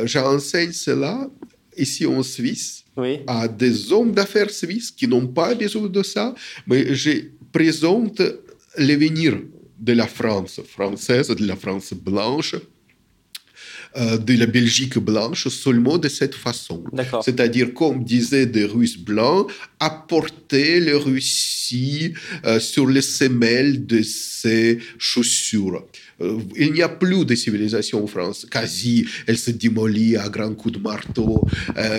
[0.06, 1.30] j'enseigne cela
[1.78, 2.84] ici en Suisse
[3.28, 6.36] à des hommes d'affaires suisses qui n'ont pas besoin de ça,
[6.68, 7.12] mais je
[7.52, 8.22] présente
[8.78, 9.40] l'avenir
[9.80, 12.60] de la France française, de la France blanche, euh,
[13.96, 16.84] de la Belgique blanche seulement de cette façon.
[17.24, 22.14] C'est-à-dire, comme disaient des Russes blancs, apporter les Russie
[22.46, 25.86] euh, sur les semelles de ses chaussures.
[26.22, 28.46] Euh, il n'y a plus de civilisation en France.
[28.50, 31.46] Quasi, elle se démolit à grands coups de marteau.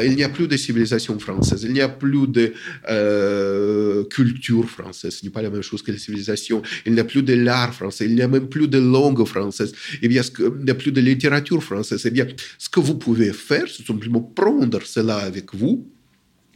[0.04, 1.62] il n'y a plus de civilisation française.
[1.64, 2.52] Il n'y a plus de
[4.04, 5.16] culture française.
[5.16, 6.62] Ce n'est pas la même chose que la civilisation.
[6.86, 8.06] Il n'y a plus de l'art français.
[8.06, 9.72] Il n'y a même plus de langue française.
[10.02, 12.26] Eh bien, il n'y a plus de littérature française c'est bien,
[12.58, 15.86] ce que vous pouvez faire, c'est simplement prendre cela avec vous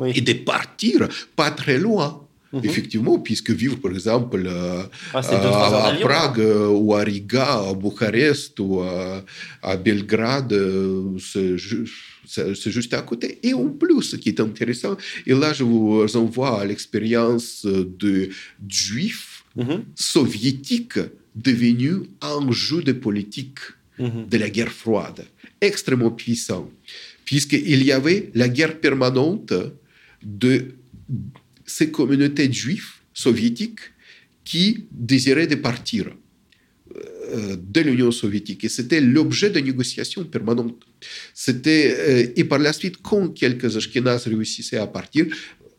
[0.05, 2.24] et de partir pas très loin.
[2.55, 2.61] Mhm.
[2.65, 4.83] Effectivement, puisque vivre, par exemple, euh,
[5.13, 12.95] ah, à, Prague euh, ou à Riga, à Bucarest ou à, Belgrade, euh, c'est juste
[12.95, 13.39] à côté.
[13.43, 18.31] Et en plus, ce qui est intéressant, et là je vous envoie à l'expérience de
[18.69, 19.85] juifs mhm.
[19.95, 21.01] soviétiques
[21.35, 23.59] devenus un jeu de politique
[23.99, 24.27] Mhm.
[24.29, 25.25] de la guerre froide,
[25.61, 26.69] extrêmement puissant,
[27.25, 29.55] puisqu'il y avait la guerre permanente
[30.21, 30.75] de
[31.65, 33.81] ces communautés juives soviétiques
[34.45, 36.07] qui désiraient de partir
[37.33, 38.65] euh, de l'Union soviétique.
[38.65, 40.83] Et c'était l'objet de négociations permanentes.
[41.33, 45.27] C'était, euh, et par la suite, quand quelques Ashkénazes réussissaient à partir,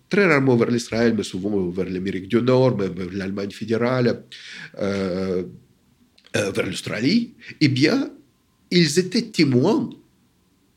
[0.10, 4.24] très rarement vers l'Israël, mais souvent vers l'Amérique du Nord, vers l'Allemagne fédérale,
[4.80, 5.44] euh,
[6.34, 8.12] vers l'Australie, eh bien,
[8.72, 9.90] ils étaient témoins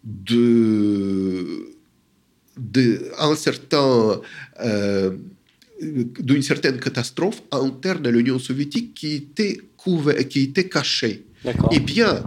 [0.04, 1.67] de,
[3.36, 4.20] certain,
[4.60, 5.16] euh,
[5.80, 9.60] d'une certaine catastrophe interne à l'Union soviétique qui était,
[10.28, 11.24] qui était cachée.
[11.70, 12.24] Eh bien,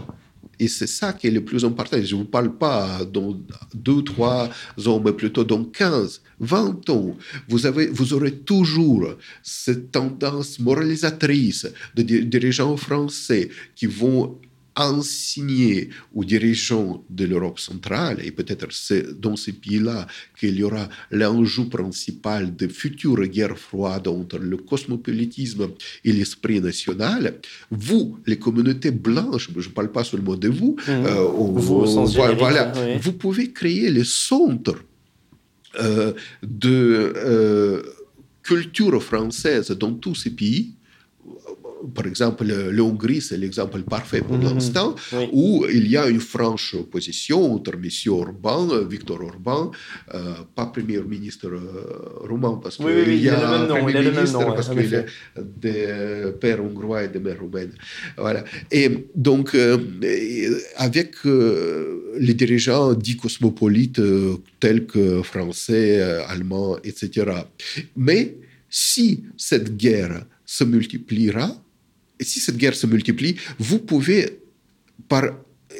[0.62, 1.98] et c'est ça qui est le plus important.
[2.00, 3.36] Je ne vous parle pas dans
[3.74, 4.48] deux, trois
[4.86, 7.18] ans, mais plutôt dans 15, 20 ans.
[7.50, 14.38] Vous, avez, vous aurez toujours cette tendance moralisatrice de dirigeants français qui vont
[14.76, 20.08] enseigner aux dirigeants de l'Europe centrale, et peut-être c'est dans ces pays-là
[20.40, 25.70] qu'il y aura l'enjeu principal de futures guerres froides entre le cosmopolitisme
[26.06, 27.40] et l'esprit national,
[27.70, 30.90] vous, les communautés blanches, je ne parle pas seulement de vous, mmh.
[30.90, 31.86] euh, vous,
[32.38, 32.72] voilà,
[33.02, 34.78] vous pouvez créer les centres
[35.80, 37.82] euh, de euh,
[38.44, 40.76] culture française dans tous ces pays
[41.96, 44.44] par exemple, le Hongrie, c'est l'exemple parfait pour mhm.
[44.44, 44.96] l'instant,
[45.32, 47.90] où il y a une franche opposition entre M.
[48.08, 49.72] Orban, Victor Orban,
[50.14, 54.94] euh, pas Premier ministre euh, roumain, parce qu'il y a un Premier ministre, parce qu'il
[54.94, 55.06] est
[55.38, 57.74] des pères hongrois et des mères roumaines.
[58.18, 58.44] Voilà.
[58.72, 59.78] Et donc, euh,
[60.78, 64.02] avec les dirigeants dits cosmopolites
[64.60, 67.32] tels que français, allemands, etc.
[67.96, 68.38] Mais
[68.70, 71.56] si cette guerre se multipliera,
[72.22, 74.40] et si cette guerre se multiplie, vous pouvez,
[75.10, 75.24] par,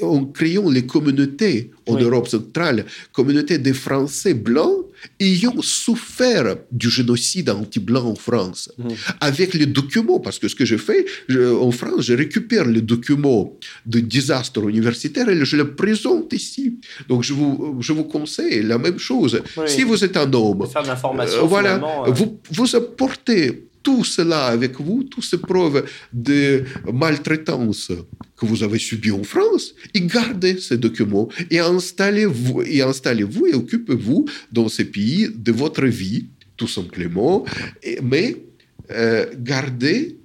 [0.02, 4.86] en créant les communautés en Europe centrale, communautés des Français blancs
[5.20, 8.90] ayant souffert du génocide anti-blanc en France, mhm.
[9.20, 11.06] avec les documents, parce que ce que je fais
[11.38, 13.54] en France, je récupère les documents
[13.86, 16.80] de désastre universitaire et je les présente ici.
[17.08, 19.42] Donc je vous, je vous conseille la même chose.
[19.66, 21.76] Si vous êtes un homme, euh, voilà,
[22.08, 22.12] euh.
[22.12, 27.92] vous, vous apportez tout cela avec vous, toutes ces preuves de maltraitance
[28.38, 34.70] que vous avez subies en France, et gardez ces documents et installez-vous et, occupez-vous dans
[34.70, 36.28] ces pays de votre vie,
[36.58, 37.46] tout simplement,
[38.04, 38.38] mais
[38.92, 40.21] euh, gardez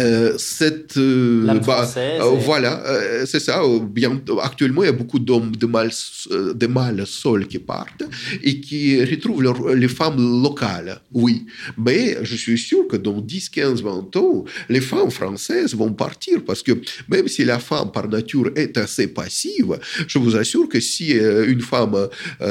[0.00, 2.82] euh, cette euh, bah, euh, voilà
[3.26, 5.90] c'est ça bien actuellement il y a beaucoup d'hommes de mal
[6.30, 8.02] de mal seuls qui partent
[8.42, 11.46] et qui retrouvent les femmes locales oui.
[11.78, 16.44] Mais je suis sûr que dans 10 15 20 ans les femmes françaises vont partir
[16.44, 16.72] parce que
[17.08, 19.78] même si la femme par nature est assez passive
[20.08, 22.08] je vous assure que si une femme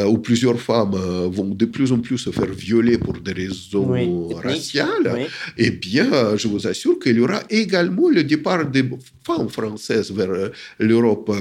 [0.07, 0.95] ou plusieurs femmes
[1.29, 5.27] vont de plus en plus se faire violer pour des raisons raciales
[5.57, 8.83] et eh bien je vous assure y aura également le départ des
[9.25, 11.31] femmes françaises vers euh, l'Europe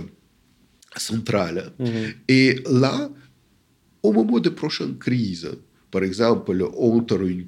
[0.96, 1.72] centrale.
[1.78, 1.88] Mhm.
[2.28, 3.10] Et là,
[4.02, 5.50] au moment de prochaines crises,
[5.90, 7.46] par exemple, entre une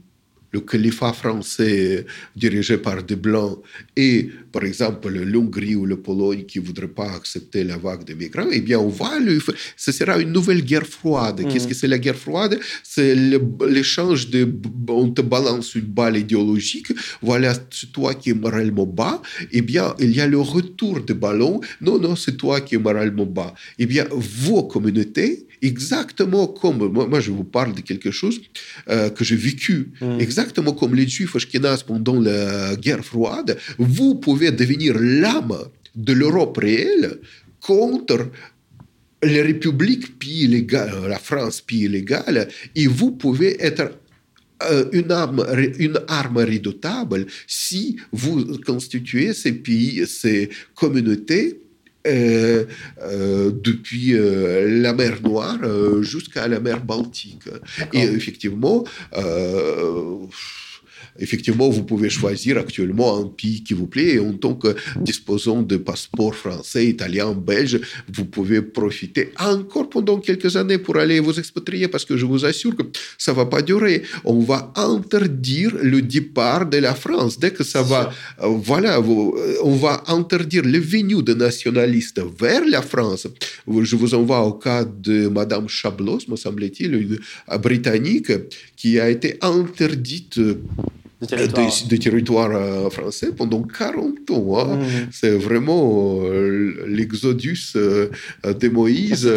[0.55, 2.07] le califat français
[2.37, 3.59] dirigé par des Blancs
[3.97, 8.15] et, par exemple, l'Hongrie ou la Pologne qui ne voudraient pas accepter la vague de
[8.15, 9.39] migrants, eh bien, on va lui...
[9.77, 11.41] Ce sera une nouvelle guerre froide.
[11.41, 11.49] Mm.
[11.49, 12.59] Qu'est-ce que c'est la guerre froide?
[12.85, 13.15] C'est
[13.79, 14.41] l'échange de...
[14.89, 19.21] On te balance une balle idéologique, voilà, c'est toi qui es moralement bas.
[19.51, 21.61] Eh bien, il y a le retour de ballon.
[21.81, 23.53] Non, non, c'est toi qui es moralement bas.
[23.79, 26.89] Eh bien, vos communautés, exactement comme...
[26.89, 28.41] Moi, je vous parle de quelque chose
[28.89, 29.93] euh, que j'ai vécu.
[30.01, 30.21] Mm.
[30.21, 35.59] Exactement comme les Juifs ashkénazes pendant la guerre froide, vous pouvez devenir l'âme
[35.95, 37.19] de l'Europe réelle
[37.61, 38.31] contre
[39.23, 43.91] les républiques pays illégales, la France pays illégale, et vous pouvez être
[44.71, 45.45] euh, une arme,
[45.79, 51.64] une arme redoutable si vous constituez ces pays, ces communautés
[52.07, 52.67] euh,
[53.03, 55.59] euh, depuis euh, la mer Noire
[56.03, 57.49] jusqu'à la mer Baltique.
[57.93, 58.85] Et effectivement,
[61.19, 65.63] effectivement, vous pouvez choisir actuellement un pays qui vous plaît et en tant que disposant
[65.63, 67.81] de passeports français, italien, belge,
[68.13, 72.45] vous pouvez profiter encore pendant quelques années pour aller vous expatrier parce que je vous
[72.45, 72.83] assure que
[73.19, 74.03] ça va pas durer.
[74.25, 77.39] On va interdire le départ de la France.
[77.39, 78.13] Dès que ça va,
[78.43, 83.27] euh, voilà, euh, on va interdire le venue de nationalistes vers la France.
[83.69, 87.19] Je vous envoie au cas de Madame Chablos, me semble-t-il, une
[87.59, 88.33] Britannique
[88.77, 90.41] qui a été interdite
[91.21, 94.59] de territoire, euh, français pendant 40 ans.
[94.59, 94.77] Hein.
[94.77, 95.09] Mmh.
[95.13, 98.09] C'est vraiment euh, l'exodus euh,
[98.45, 99.31] de Moïse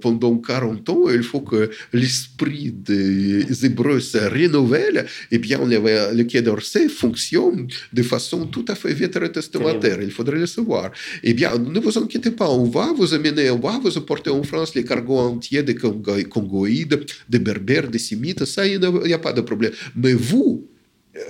[0.00, 1.02] pendant 40 ans.
[1.10, 5.06] Il faut que l'esprit des Hébreux se renouvelle.
[5.30, 10.00] Eh bien, le Quai d'Orsay fonctionne de façon tout à fait vétérotestamentaire.
[10.02, 10.90] Il faudrait le savoir.
[11.22, 14.42] Eh bien, ne vous inquiétez pas, on va vous amener, on va vous apporter en
[14.42, 18.44] France les cargos entiers des Congoïdes, des Berbères, des Sémites.
[18.44, 19.72] Ça, il n'y a pas de problème.
[19.96, 20.68] Mais vous,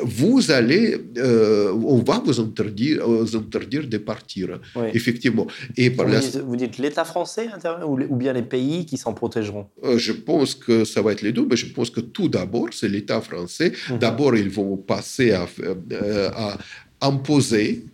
[0.03, 4.61] vous allez, euh, on va vous interdire, vous interdire de partir,
[4.93, 5.47] effectivement.
[5.77, 7.49] Et par vous, dites, l'État français
[7.87, 9.67] ou bien les pays qui s'en protégeront?
[9.85, 12.69] Euh, Je pense que ça va être les deux, mais je pense que tout d'abord,
[12.73, 13.73] c'est l'État français.
[13.91, 13.99] Mhm.
[13.99, 16.59] D'abord, ils vont passer à, euh, à
[17.01, 17.85] imposer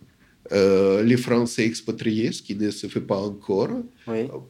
[0.51, 3.69] les Français expatriés, ce qui ne se fait pas encore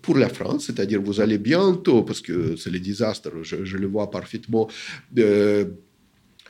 [0.01, 3.88] pour la France, c'est-à-dire vous allez bientôt, parce que c'est le désastre, je, je le
[3.88, 4.67] vois parfaitement,
[5.17, 5.63] euh,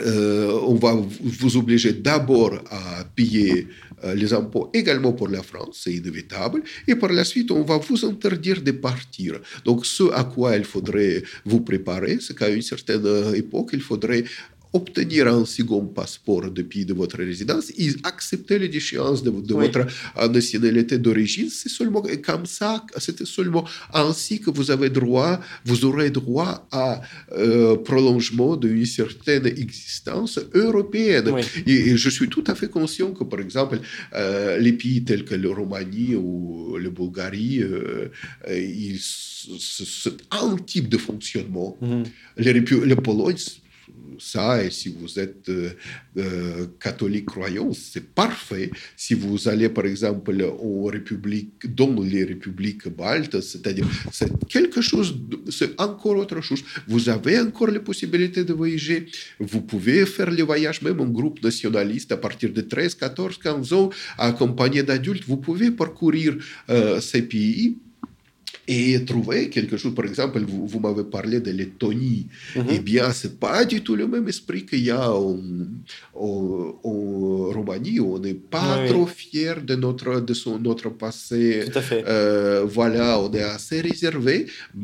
[0.02, 3.68] on va vous obliger d'abord à payer
[4.04, 7.78] euh, les impôts également pour la France, c'est inévitable, et par la suite, on va
[7.78, 9.40] vous interdire de partir.
[9.64, 14.26] Donc, ce à quoi il faudrait vous préparer, c'est qu'à une certaine époque, il faudrait
[14.76, 19.86] obtenir un second passeport depuis de votre résidence et accepter les déchéances de, votre
[20.18, 21.50] euh, nationalité d'origine.
[21.50, 27.02] C'est seulement comme ça, c'est seulement ainsi que vous avez droit, vous aurez droit à
[27.32, 31.28] euh, prolongement d'une certaine existence européenne.
[31.66, 33.80] Et, je suis tout à fait conscient que, par exemple,
[34.14, 37.64] euh, les pays tels que la Roumanie ou la Bulgarie,
[38.48, 41.78] c'est un type de fonctionnement.
[41.82, 42.04] Mm
[42.38, 43.36] les, Pologne,
[44.20, 45.72] ça, et si vous êtes euh,
[46.18, 48.72] euh, catholique croyant, c'est parfait.
[48.96, 55.16] Si vous allez, par exemple, aux républiques, dans les républiques baltes, c'est-à-dire, c'est quelque chose,
[55.50, 56.64] c'est encore autre chose.
[56.88, 59.08] Vous avez encore la possibilité de voyager.
[59.40, 63.74] Vous pouvez faire les voyages même en groupe nationaliste à partir de 13, 14, 15
[63.74, 65.24] ans, accompagné d'adultes.
[65.28, 66.38] Vous pouvez parcourir
[66.70, 67.78] euh, ces pays
[68.68, 69.94] et trouver quelque chose.
[69.94, 72.28] Par exemple, vous, vous m'avez parlé de Lettonie.
[72.56, 72.74] Mm -hmm.
[72.74, 75.40] Eh bien, c'est pas du tout le même esprit qu'il y a en,
[76.28, 76.36] en,
[76.84, 76.96] en
[77.56, 81.42] Roumanie, on n'est pas trop fier de notre, de son, notre passé.
[81.68, 82.02] Tout à fait.
[82.08, 84.36] Euh, voilà, on est assez réservé.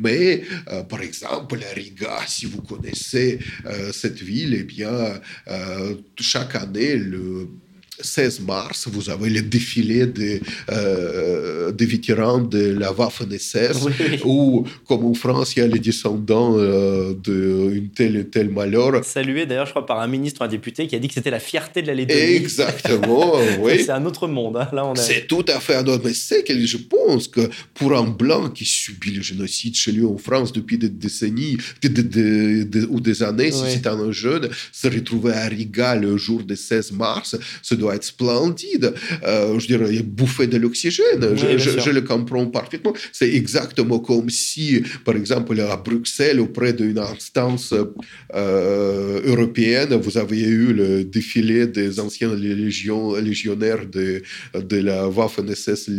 [0.03, 0.27] Mais,
[0.71, 3.29] euh, par exemple, à Riga, si vous connaissez
[4.01, 4.95] cette ville, eh bien,
[6.31, 7.47] chaque année, le
[7.99, 10.41] 16 mars, vous avez le défilé des,
[10.71, 13.85] euh, des vétérans de la Waffen-SS,
[14.23, 19.03] ou comme en France, il y a les descendants euh, d'une telle et telle malheur.
[19.03, 21.31] Salué d'ailleurs, je crois, par un ministre ou un député qui a dit que c'était
[21.31, 22.19] la fierté de la Lettonie.
[22.19, 23.83] Exactement, oui.
[23.83, 24.57] C'est un autre monde.
[24.57, 24.69] Hein.
[24.73, 26.03] Là, on C'est tout à fait un autre.
[26.05, 30.05] Mais c'est que je pense que pour un blanc qui subit le génocide chez lui
[30.05, 31.57] en France depuis des décennies
[32.89, 36.93] ou des années, si c'est un jeune, se retrouver à Riga le jour du 16
[36.93, 38.93] mars, ça doit être splendide.
[39.23, 41.35] Euh, je dirais, bouffer de l'oxygène.
[41.35, 42.93] je, le comprends parfaitement.
[43.11, 47.73] C'est exactement comme si, par exemple, à Bruxelles, auprès d'une instance
[48.33, 54.21] euh, européenne, vous aviez eu le défilé des anciens légionnaires de,
[54.55, 55.89] de la Waffen-SS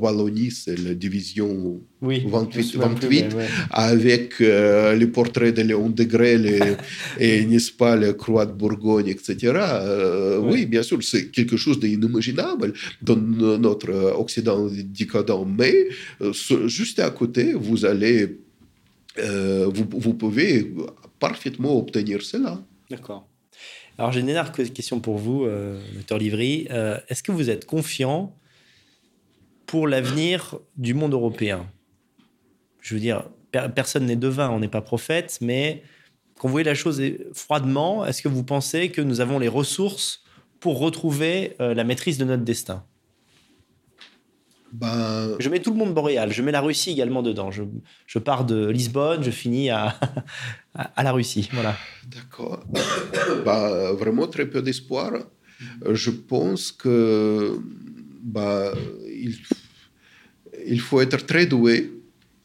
[0.00, 3.36] Wallonie, c'est la division oui, 28, 28
[3.70, 6.76] avec euh, les portraits de Léon Degrelle
[7.18, 9.36] et, n'est-ce pas, la Croix de Bourgogne, etc.
[9.56, 10.66] Euh, oui.
[10.66, 12.72] bien sûr, c'est quelque chose d'inimaginable
[13.02, 15.88] dans notre Occident décadent, mais
[16.20, 16.32] euh,
[16.66, 18.38] juste à côté, vous allez,
[19.16, 20.72] vous, vous, pouvez
[21.18, 22.62] parfaitement obtenir cela.
[22.90, 23.26] D'accord.
[23.98, 25.46] Alors j'ai une dernière question pour vous,
[25.94, 26.68] docteur Livry.
[27.08, 28.36] Est-ce que vous êtes confiant
[29.66, 31.66] pour l'avenir du monde européen?
[32.80, 33.28] Je veux dire,
[33.74, 35.82] personne n'est devin, on n'est pas prophète, mais
[36.38, 37.02] quand vous voyez la chose
[37.34, 40.22] froidement, est-ce que vous pensez que nous avons les ressources
[40.60, 42.84] pour retrouver euh, la maîtrise de notre destin
[44.70, 45.34] ben...
[45.38, 47.50] Je mets tout le monde boréal, je mets la Russie également dedans.
[47.50, 49.98] Je, pars de Lisbonne, je finis à,
[50.74, 51.48] à, la Russie.
[51.54, 51.74] Voilà.
[52.06, 52.62] D'accord.
[53.46, 55.12] bah, vraiment très peu d'espoir.
[55.90, 57.58] Je pense que
[58.22, 58.74] bah,
[59.06, 59.38] il,
[60.66, 61.98] il faut être très doué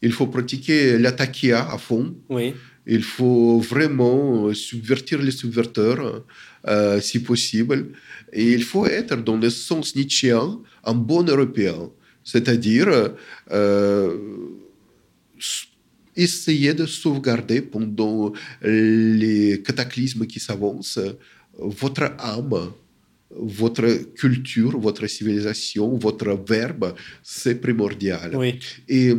[0.04, 2.14] il faut pratiquer l'attaquia à fond.
[2.28, 2.54] Oui.
[2.86, 6.22] Il faut vraiment subvertir les subverteurs,
[6.66, 7.92] euh, si possible.
[8.32, 11.90] Et il faut être, dans le sens nietzschéen, un bon Européen.
[12.22, 13.14] C'est-à-dire
[13.50, 14.18] euh,
[16.16, 18.32] essayer de sauvegarder pendant
[18.62, 21.00] les cataclysmes qui s'avancent
[21.58, 22.72] votre âme,
[23.30, 28.36] votre culture, votre civilisation, votre verbe, c'est primordial.
[28.36, 28.58] Oui.
[28.88, 29.12] Et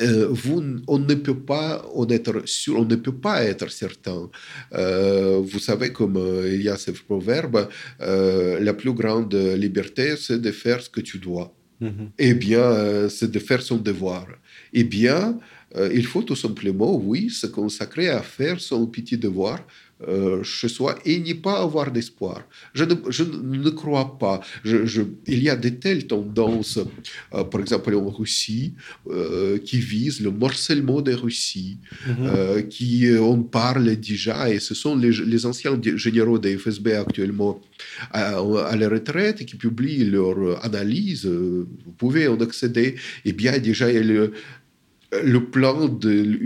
[0.00, 4.30] euh, vous, on ne peut pas en être sûr, on ne peut pas être certain.
[4.72, 7.68] Euh, vous savez, comme euh, il y a ce proverbe,
[7.98, 11.54] la plus grande liberté, c'est de faire ce que tu dois.
[11.82, 12.08] Mm-hmm.
[12.18, 14.26] Eh bien, c'est de faire son devoir.
[14.72, 15.38] Eh bien,
[15.92, 19.58] il faut tout simplement, oui, se consacrer à faire son petit devoir
[20.42, 22.42] chez soi et n'y pas avoir d'espoir.
[22.74, 24.40] Je ne, je ne crois pas.
[24.64, 26.78] Je, il y a de telles tendances,
[27.34, 28.74] euh, par exemple en Russie,
[29.08, 32.68] euh, qui visent le morcellement des Russies, mhm.
[32.68, 37.60] qui on parle déjà, et ce sont les, les anciens généraux des FSB actuellement
[38.12, 41.26] à, à, la retraite qui publient leur analyse.
[41.26, 42.96] Vous pouvez en accéder.
[43.24, 44.26] Et bien déjà, il y a
[45.12, 46.38] le plan de,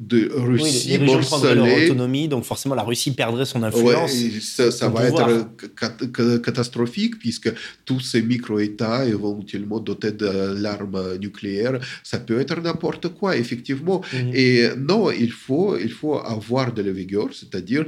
[0.00, 4.12] de Russie oui, les leur autonomie, donc forcément la Russie perdrait son influence.
[4.12, 7.52] Ouais, ça, ça va être catastrophique puisque
[7.84, 14.00] tous ces micro-États éventuellement dotés de l'arme nucléaire, ça peut être n'importe quoi, effectivement.
[14.12, 14.30] Mhm.
[14.34, 17.84] Et non, il faut, il faut avoir de la vigueur, c'est-à-dire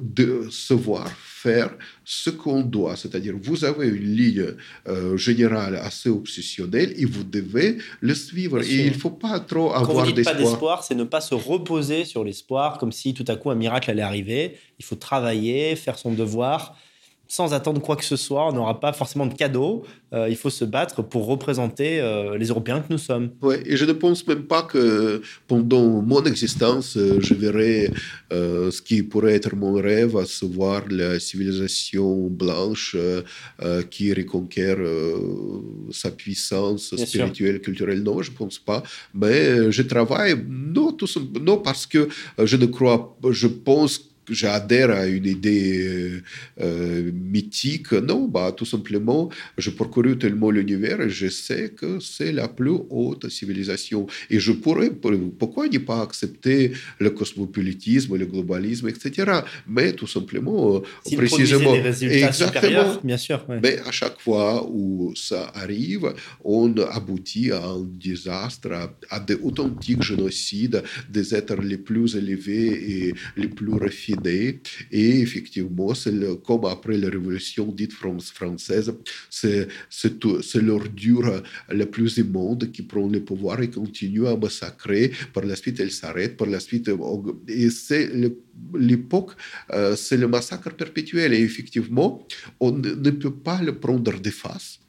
[0.00, 1.70] de savoir faire
[2.04, 2.96] ce qu'on doit.
[2.96, 4.46] C'est-à-dire, vous avez une ligne
[4.86, 8.62] euh, générale assez obsessionnelle et vous devez le suivre.
[8.62, 10.36] et il ne faut pas trop avoir d'espoir.
[10.36, 13.54] pas d'espoir, c'est ne pas se reposer sur l'espoir comme si tout à coup un
[13.54, 14.56] miracle allait arriver.
[14.78, 16.76] Il faut travailler, faire son devoir
[17.34, 18.48] sans attendre quoi que ce soit.
[18.48, 19.82] On n'aura pas forcément de cadeau.
[20.12, 23.30] Euh, il faut se battre pour représenter euh, les Européens que nous sommes.
[23.42, 27.90] Oui, et je ne pense même pas que pendant mon existence, euh, je verrai
[28.30, 32.96] ce qui pourrait être mon rêve, à savoir la civilisation blanche
[33.90, 34.78] qui reconquiert
[35.90, 38.02] sa puissance spirituelle, culturelle.
[38.02, 38.82] Non, je ne pense pas.
[39.14, 41.08] Mais je travaille, non, tout,
[41.40, 42.08] non parce que
[42.42, 46.22] je ne crois pas, je pense j'adhère à une idée euh,
[46.60, 47.92] euh, mythique.
[47.92, 49.28] Non, bah, tout simplement,
[49.58, 54.06] je parcours tellement l'univers et je sais que c'est la plus haute civilisation.
[54.30, 59.40] Et je pourrais, pourquoi ne pas accepter le cosmopolitisme, le globalisme, etc.
[59.66, 61.72] Mais tout simplement, si précisément.
[61.72, 63.00] Des résultats exactement.
[63.02, 63.44] Bien sûr.
[63.62, 66.12] Mais à chaque fois où ça arrive,
[66.44, 73.08] on aboutit à un désastre, à, à des authentiques génocides des êtres les plus élevés
[73.08, 74.13] et les plus raffinés
[74.90, 76.12] Et effectivement, c'est
[76.44, 78.94] comme après la révolution dite française,
[79.30, 79.68] c'est
[80.62, 85.12] l'ordure la plus immonde qui prend le pouvoir et continue à massacrer.
[85.32, 86.36] Par la suite, elle s'arrête.
[86.36, 86.90] Par la suite,
[87.48, 88.10] et c'est
[88.74, 89.32] l'époque,
[89.72, 91.34] euh, c'est le massacre perpétuel.
[91.34, 92.26] Et effectivement,
[92.60, 94.80] on ne peut pas le prendre de face.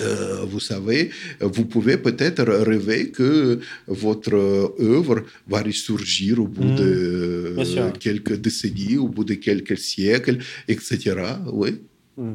[0.00, 1.10] Euh, vous savez,
[1.40, 4.34] vous pouvez peut-être rêver que votre
[4.80, 6.76] œuvre va ressurgir au bout mmh.
[6.76, 10.38] de quelques décennies, au bout de quelques siècles,
[10.68, 11.16] etc.
[11.52, 11.80] Oui.
[12.16, 12.34] Mmh.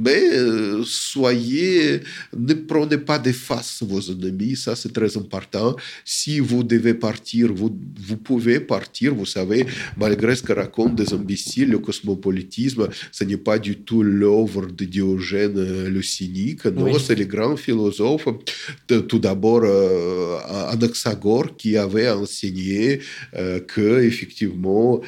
[0.00, 2.00] Mais euh, soyez,
[2.36, 5.76] ne prenez pas de face vos ennemis, ça c'est très important.
[6.04, 7.70] Si vous devez partir, vous,
[8.00, 9.66] vous pouvez partir, vous savez,
[9.98, 14.84] malgré ce que racontent des imbéciles, le cosmopolitisme, ce n'est pas du tout l'œuvre de
[14.86, 18.28] Diogène euh, le cynique, non, c'est les grands philosophes,
[18.86, 20.38] tout d'abord euh,
[20.72, 23.00] Anaxagore qui avait enseigné
[23.36, 25.00] euh, que effectivement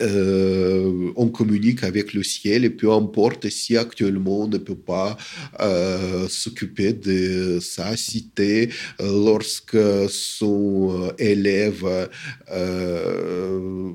[0.00, 5.16] euh, on communique avec le ciel et peu importe si actuellement on ne peut pas
[5.60, 8.70] euh, s'occuper de sa cité
[9.00, 9.76] lorsque
[10.08, 12.08] son élève
[12.52, 13.90] euh,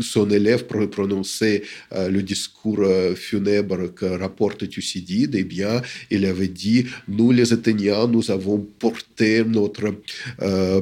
[0.00, 1.62] son élève prononçait
[1.92, 2.84] le discours
[3.14, 5.80] funèbre que rapporte Thucydide, eh bien,
[6.10, 9.94] il avait dit, nous les Athéniens, nous avons porté notre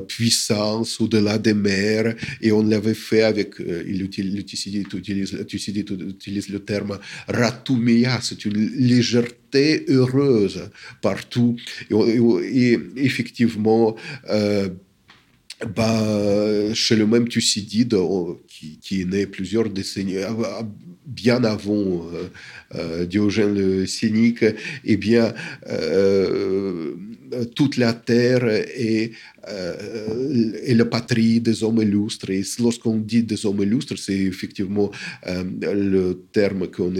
[0.07, 6.99] puissance au-delà des mers et on l'avait fait avec, euh, il utilise, utilise, le terme
[7.29, 10.71] ratumia, c'est une légèreté heureuse
[11.01, 11.57] partout.
[11.91, 13.97] Et, effectivement,
[14.31, 14.69] euh,
[15.77, 17.97] bah, chez le même Thucydide,
[18.49, 20.17] qui, qui est né plusieurs décennies,
[21.07, 22.07] bien avant
[22.75, 24.45] euh, Diogène le cynique,
[24.85, 25.33] eh bien,
[27.55, 29.13] toute la terre est
[29.49, 32.31] euh, la patrie des hommes illustres.
[32.31, 34.91] Et lorsqu'on dit des hommes illustres, c'est effectivement
[35.27, 36.93] euh, le terme qu'on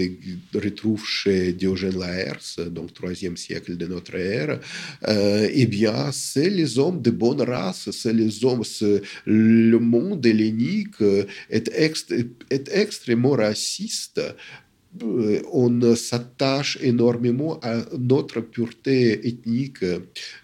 [0.53, 4.59] retrouve chez Diogène Laërce, donc troisième siècle de notre ère.
[5.07, 8.63] Euh, eh bien, c'est les hommes de bonne race, c'est les hommes,
[9.25, 11.01] le monde hellénique
[11.49, 14.21] est, est extrêmement raciste
[15.01, 19.83] on s'attache énormément à notre pureté ethnique,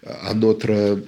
[0.04, 0.98] à notre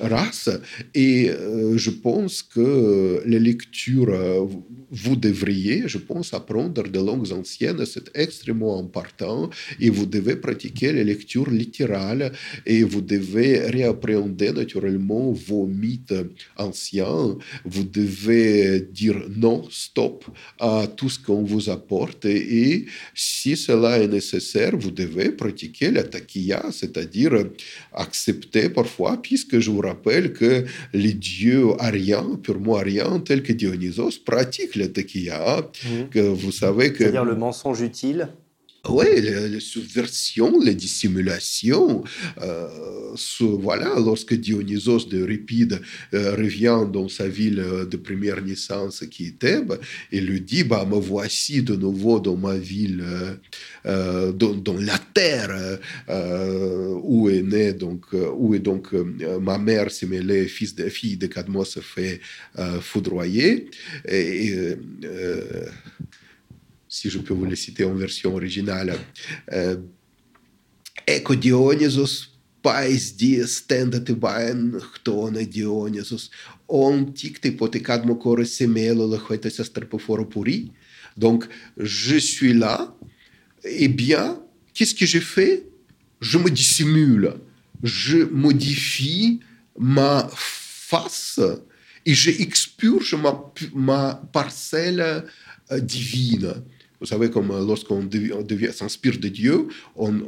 [0.00, 0.50] race.
[0.94, 4.46] Et euh, je pense que les lectures, euh,
[4.90, 9.50] vous devriez, je pense, apprendre des langues anciennes, c'est extrêmement important.
[9.78, 12.32] Et vous devez pratiquer les lectures littérales
[12.66, 16.14] et vous devez réappréhender naturellement vos mythes
[16.56, 17.36] anciens.
[17.64, 20.24] Vous devez dire non, stop
[20.58, 22.24] à tout ce qu'on vous apporte.
[22.24, 27.32] Et si cela est nécessaire, vous devez pratiquer la taquilla, c'est-à-dire
[27.92, 34.18] accepter parfois, puisque je vous rappelle que les dieux ariens, purement ariens, tels que Dionysos,
[34.24, 35.60] pratiquent la taquilla.
[35.60, 36.08] Mmh.
[36.10, 37.04] Que vous savez que.
[37.04, 38.28] C'est-à-dire le mensonge utile
[38.88, 42.02] oui, les, subversions, les dissimulations.
[42.40, 42.66] Euh,
[43.60, 45.82] voilà, lorsque Dionysos de Ripide
[46.14, 49.74] euh, revient dans sa ville de première naissance qui est Thèbes,
[50.10, 53.04] il lui dit bah, Me voici de nouveau dans ma ville,
[53.84, 55.78] euh, dans, la terre
[57.02, 58.92] où est née, donc, où est donc
[59.40, 62.20] ma mère Sémélé, fils de, fille de Cadmos, fait
[62.80, 63.68] foudroyer.
[64.08, 64.54] Et,
[66.90, 68.98] si je peux vous les citer en é version originale.
[69.50, 69.76] Eh, é euh,
[71.06, 76.30] Eco Dionysos, pais dias tendate baen, chtone Dionysos,
[76.68, 80.72] on ticte potecadmo core semelo lechoetes astrapoforo puri.
[81.16, 81.46] Donc,
[81.76, 82.94] je suis là,
[83.64, 84.42] eh bien,
[84.74, 85.66] qu'est-ce que je fais
[86.20, 87.34] Je me dissimule,
[87.82, 89.40] je modifie
[89.78, 91.40] ma face
[92.04, 95.24] et je expurge ma, ma parcelle
[95.70, 96.62] euh, divine.
[97.00, 98.06] Vous savez, comme lorsqu'on
[98.72, 100.20] s'inspire de Dieu, on,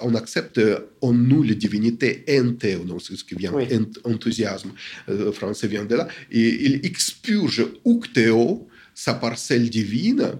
[0.00, 0.60] on, accepte
[1.00, 3.66] en nous la divinité ente, donc ce qui vient, oui.
[4.04, 4.70] enthousiasme,
[5.08, 10.32] euh, français vient de là, et il expurge ucteo, sa parcelle divine,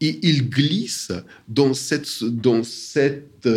[0.00, 1.12] et il glisse
[1.48, 3.48] dans cette, dans cette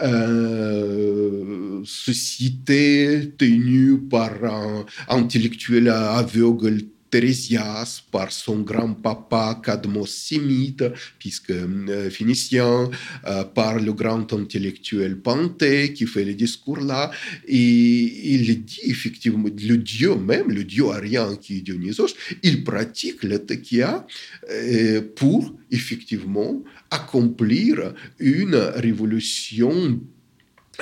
[0.00, 6.80] euh, société tenue par un intellectuel aveugle
[7.10, 10.84] Thérésias par son grand-papa Cadmos-Sémite,
[11.18, 12.90] puisque euh, phénicien,
[13.26, 17.10] euh, par le grand intellectuel Panthée qui fait le discours là,
[17.46, 23.22] et il dit effectivement, le dieu même, le dieu arien qui est Dionysos, il pratique
[23.22, 24.06] le tekia
[24.50, 30.00] euh, pour effectivement accomplir une révolution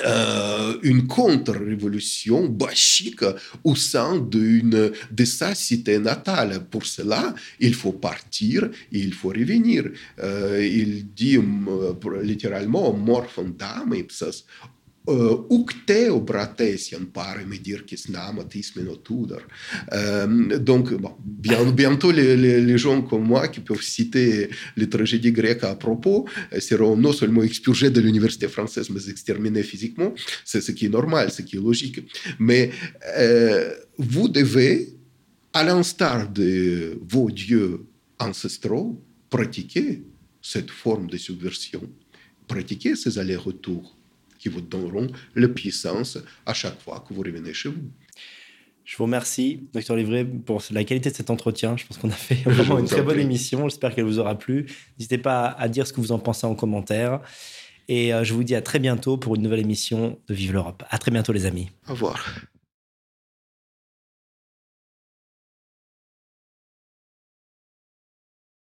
[0.05, 3.23] euh, une contre-révolution bachique
[3.63, 6.65] au sein d'une, de sa cité natale.
[6.69, 9.89] Pour cela, il faut partir et il faut revenir.
[10.19, 12.93] Euh, il dit euh, littéralement,
[15.09, 19.41] morfondam ipsas ukte obratesian parem dire kisnamatis menotudor.
[19.93, 25.63] Euh, donc, bon, bien, bientôt, les, gens comme moi qui peuvent citer les tragédies grecques
[25.63, 26.27] à propos
[26.59, 30.13] seront non seulement expurgés de l'université française, mais exterminés physiquement.
[30.45, 31.99] C'est ce qui est normal, ce qui est logique.
[32.39, 32.71] Mais
[33.97, 34.95] vous devez,
[35.53, 37.85] à l'instar de vos dieux
[38.19, 40.03] ancestraux, pratiquer
[40.41, 41.81] cette forme de subversion,
[42.47, 43.98] pratiquer ces allers-retours
[44.39, 47.91] qui vous donneront la puissance à chaque fois que vous revenez chez vous.
[48.85, 51.77] Je vous remercie, docteur Livret, pour la qualité de cet entretien.
[51.77, 53.69] Je pense qu'on a fait vraiment une très bonne émission.
[53.69, 54.65] J'espère qu'elle vous aura plu.
[54.97, 57.19] N'hésitez pas à dire ce que vous en pensez en commentaire.
[57.87, 60.83] Et euh, je vous dis à très bientôt pour une nouvelle émission de Vive l'Europe.
[60.89, 61.69] À très bientôt, les amis.
[61.87, 62.23] Au revoir.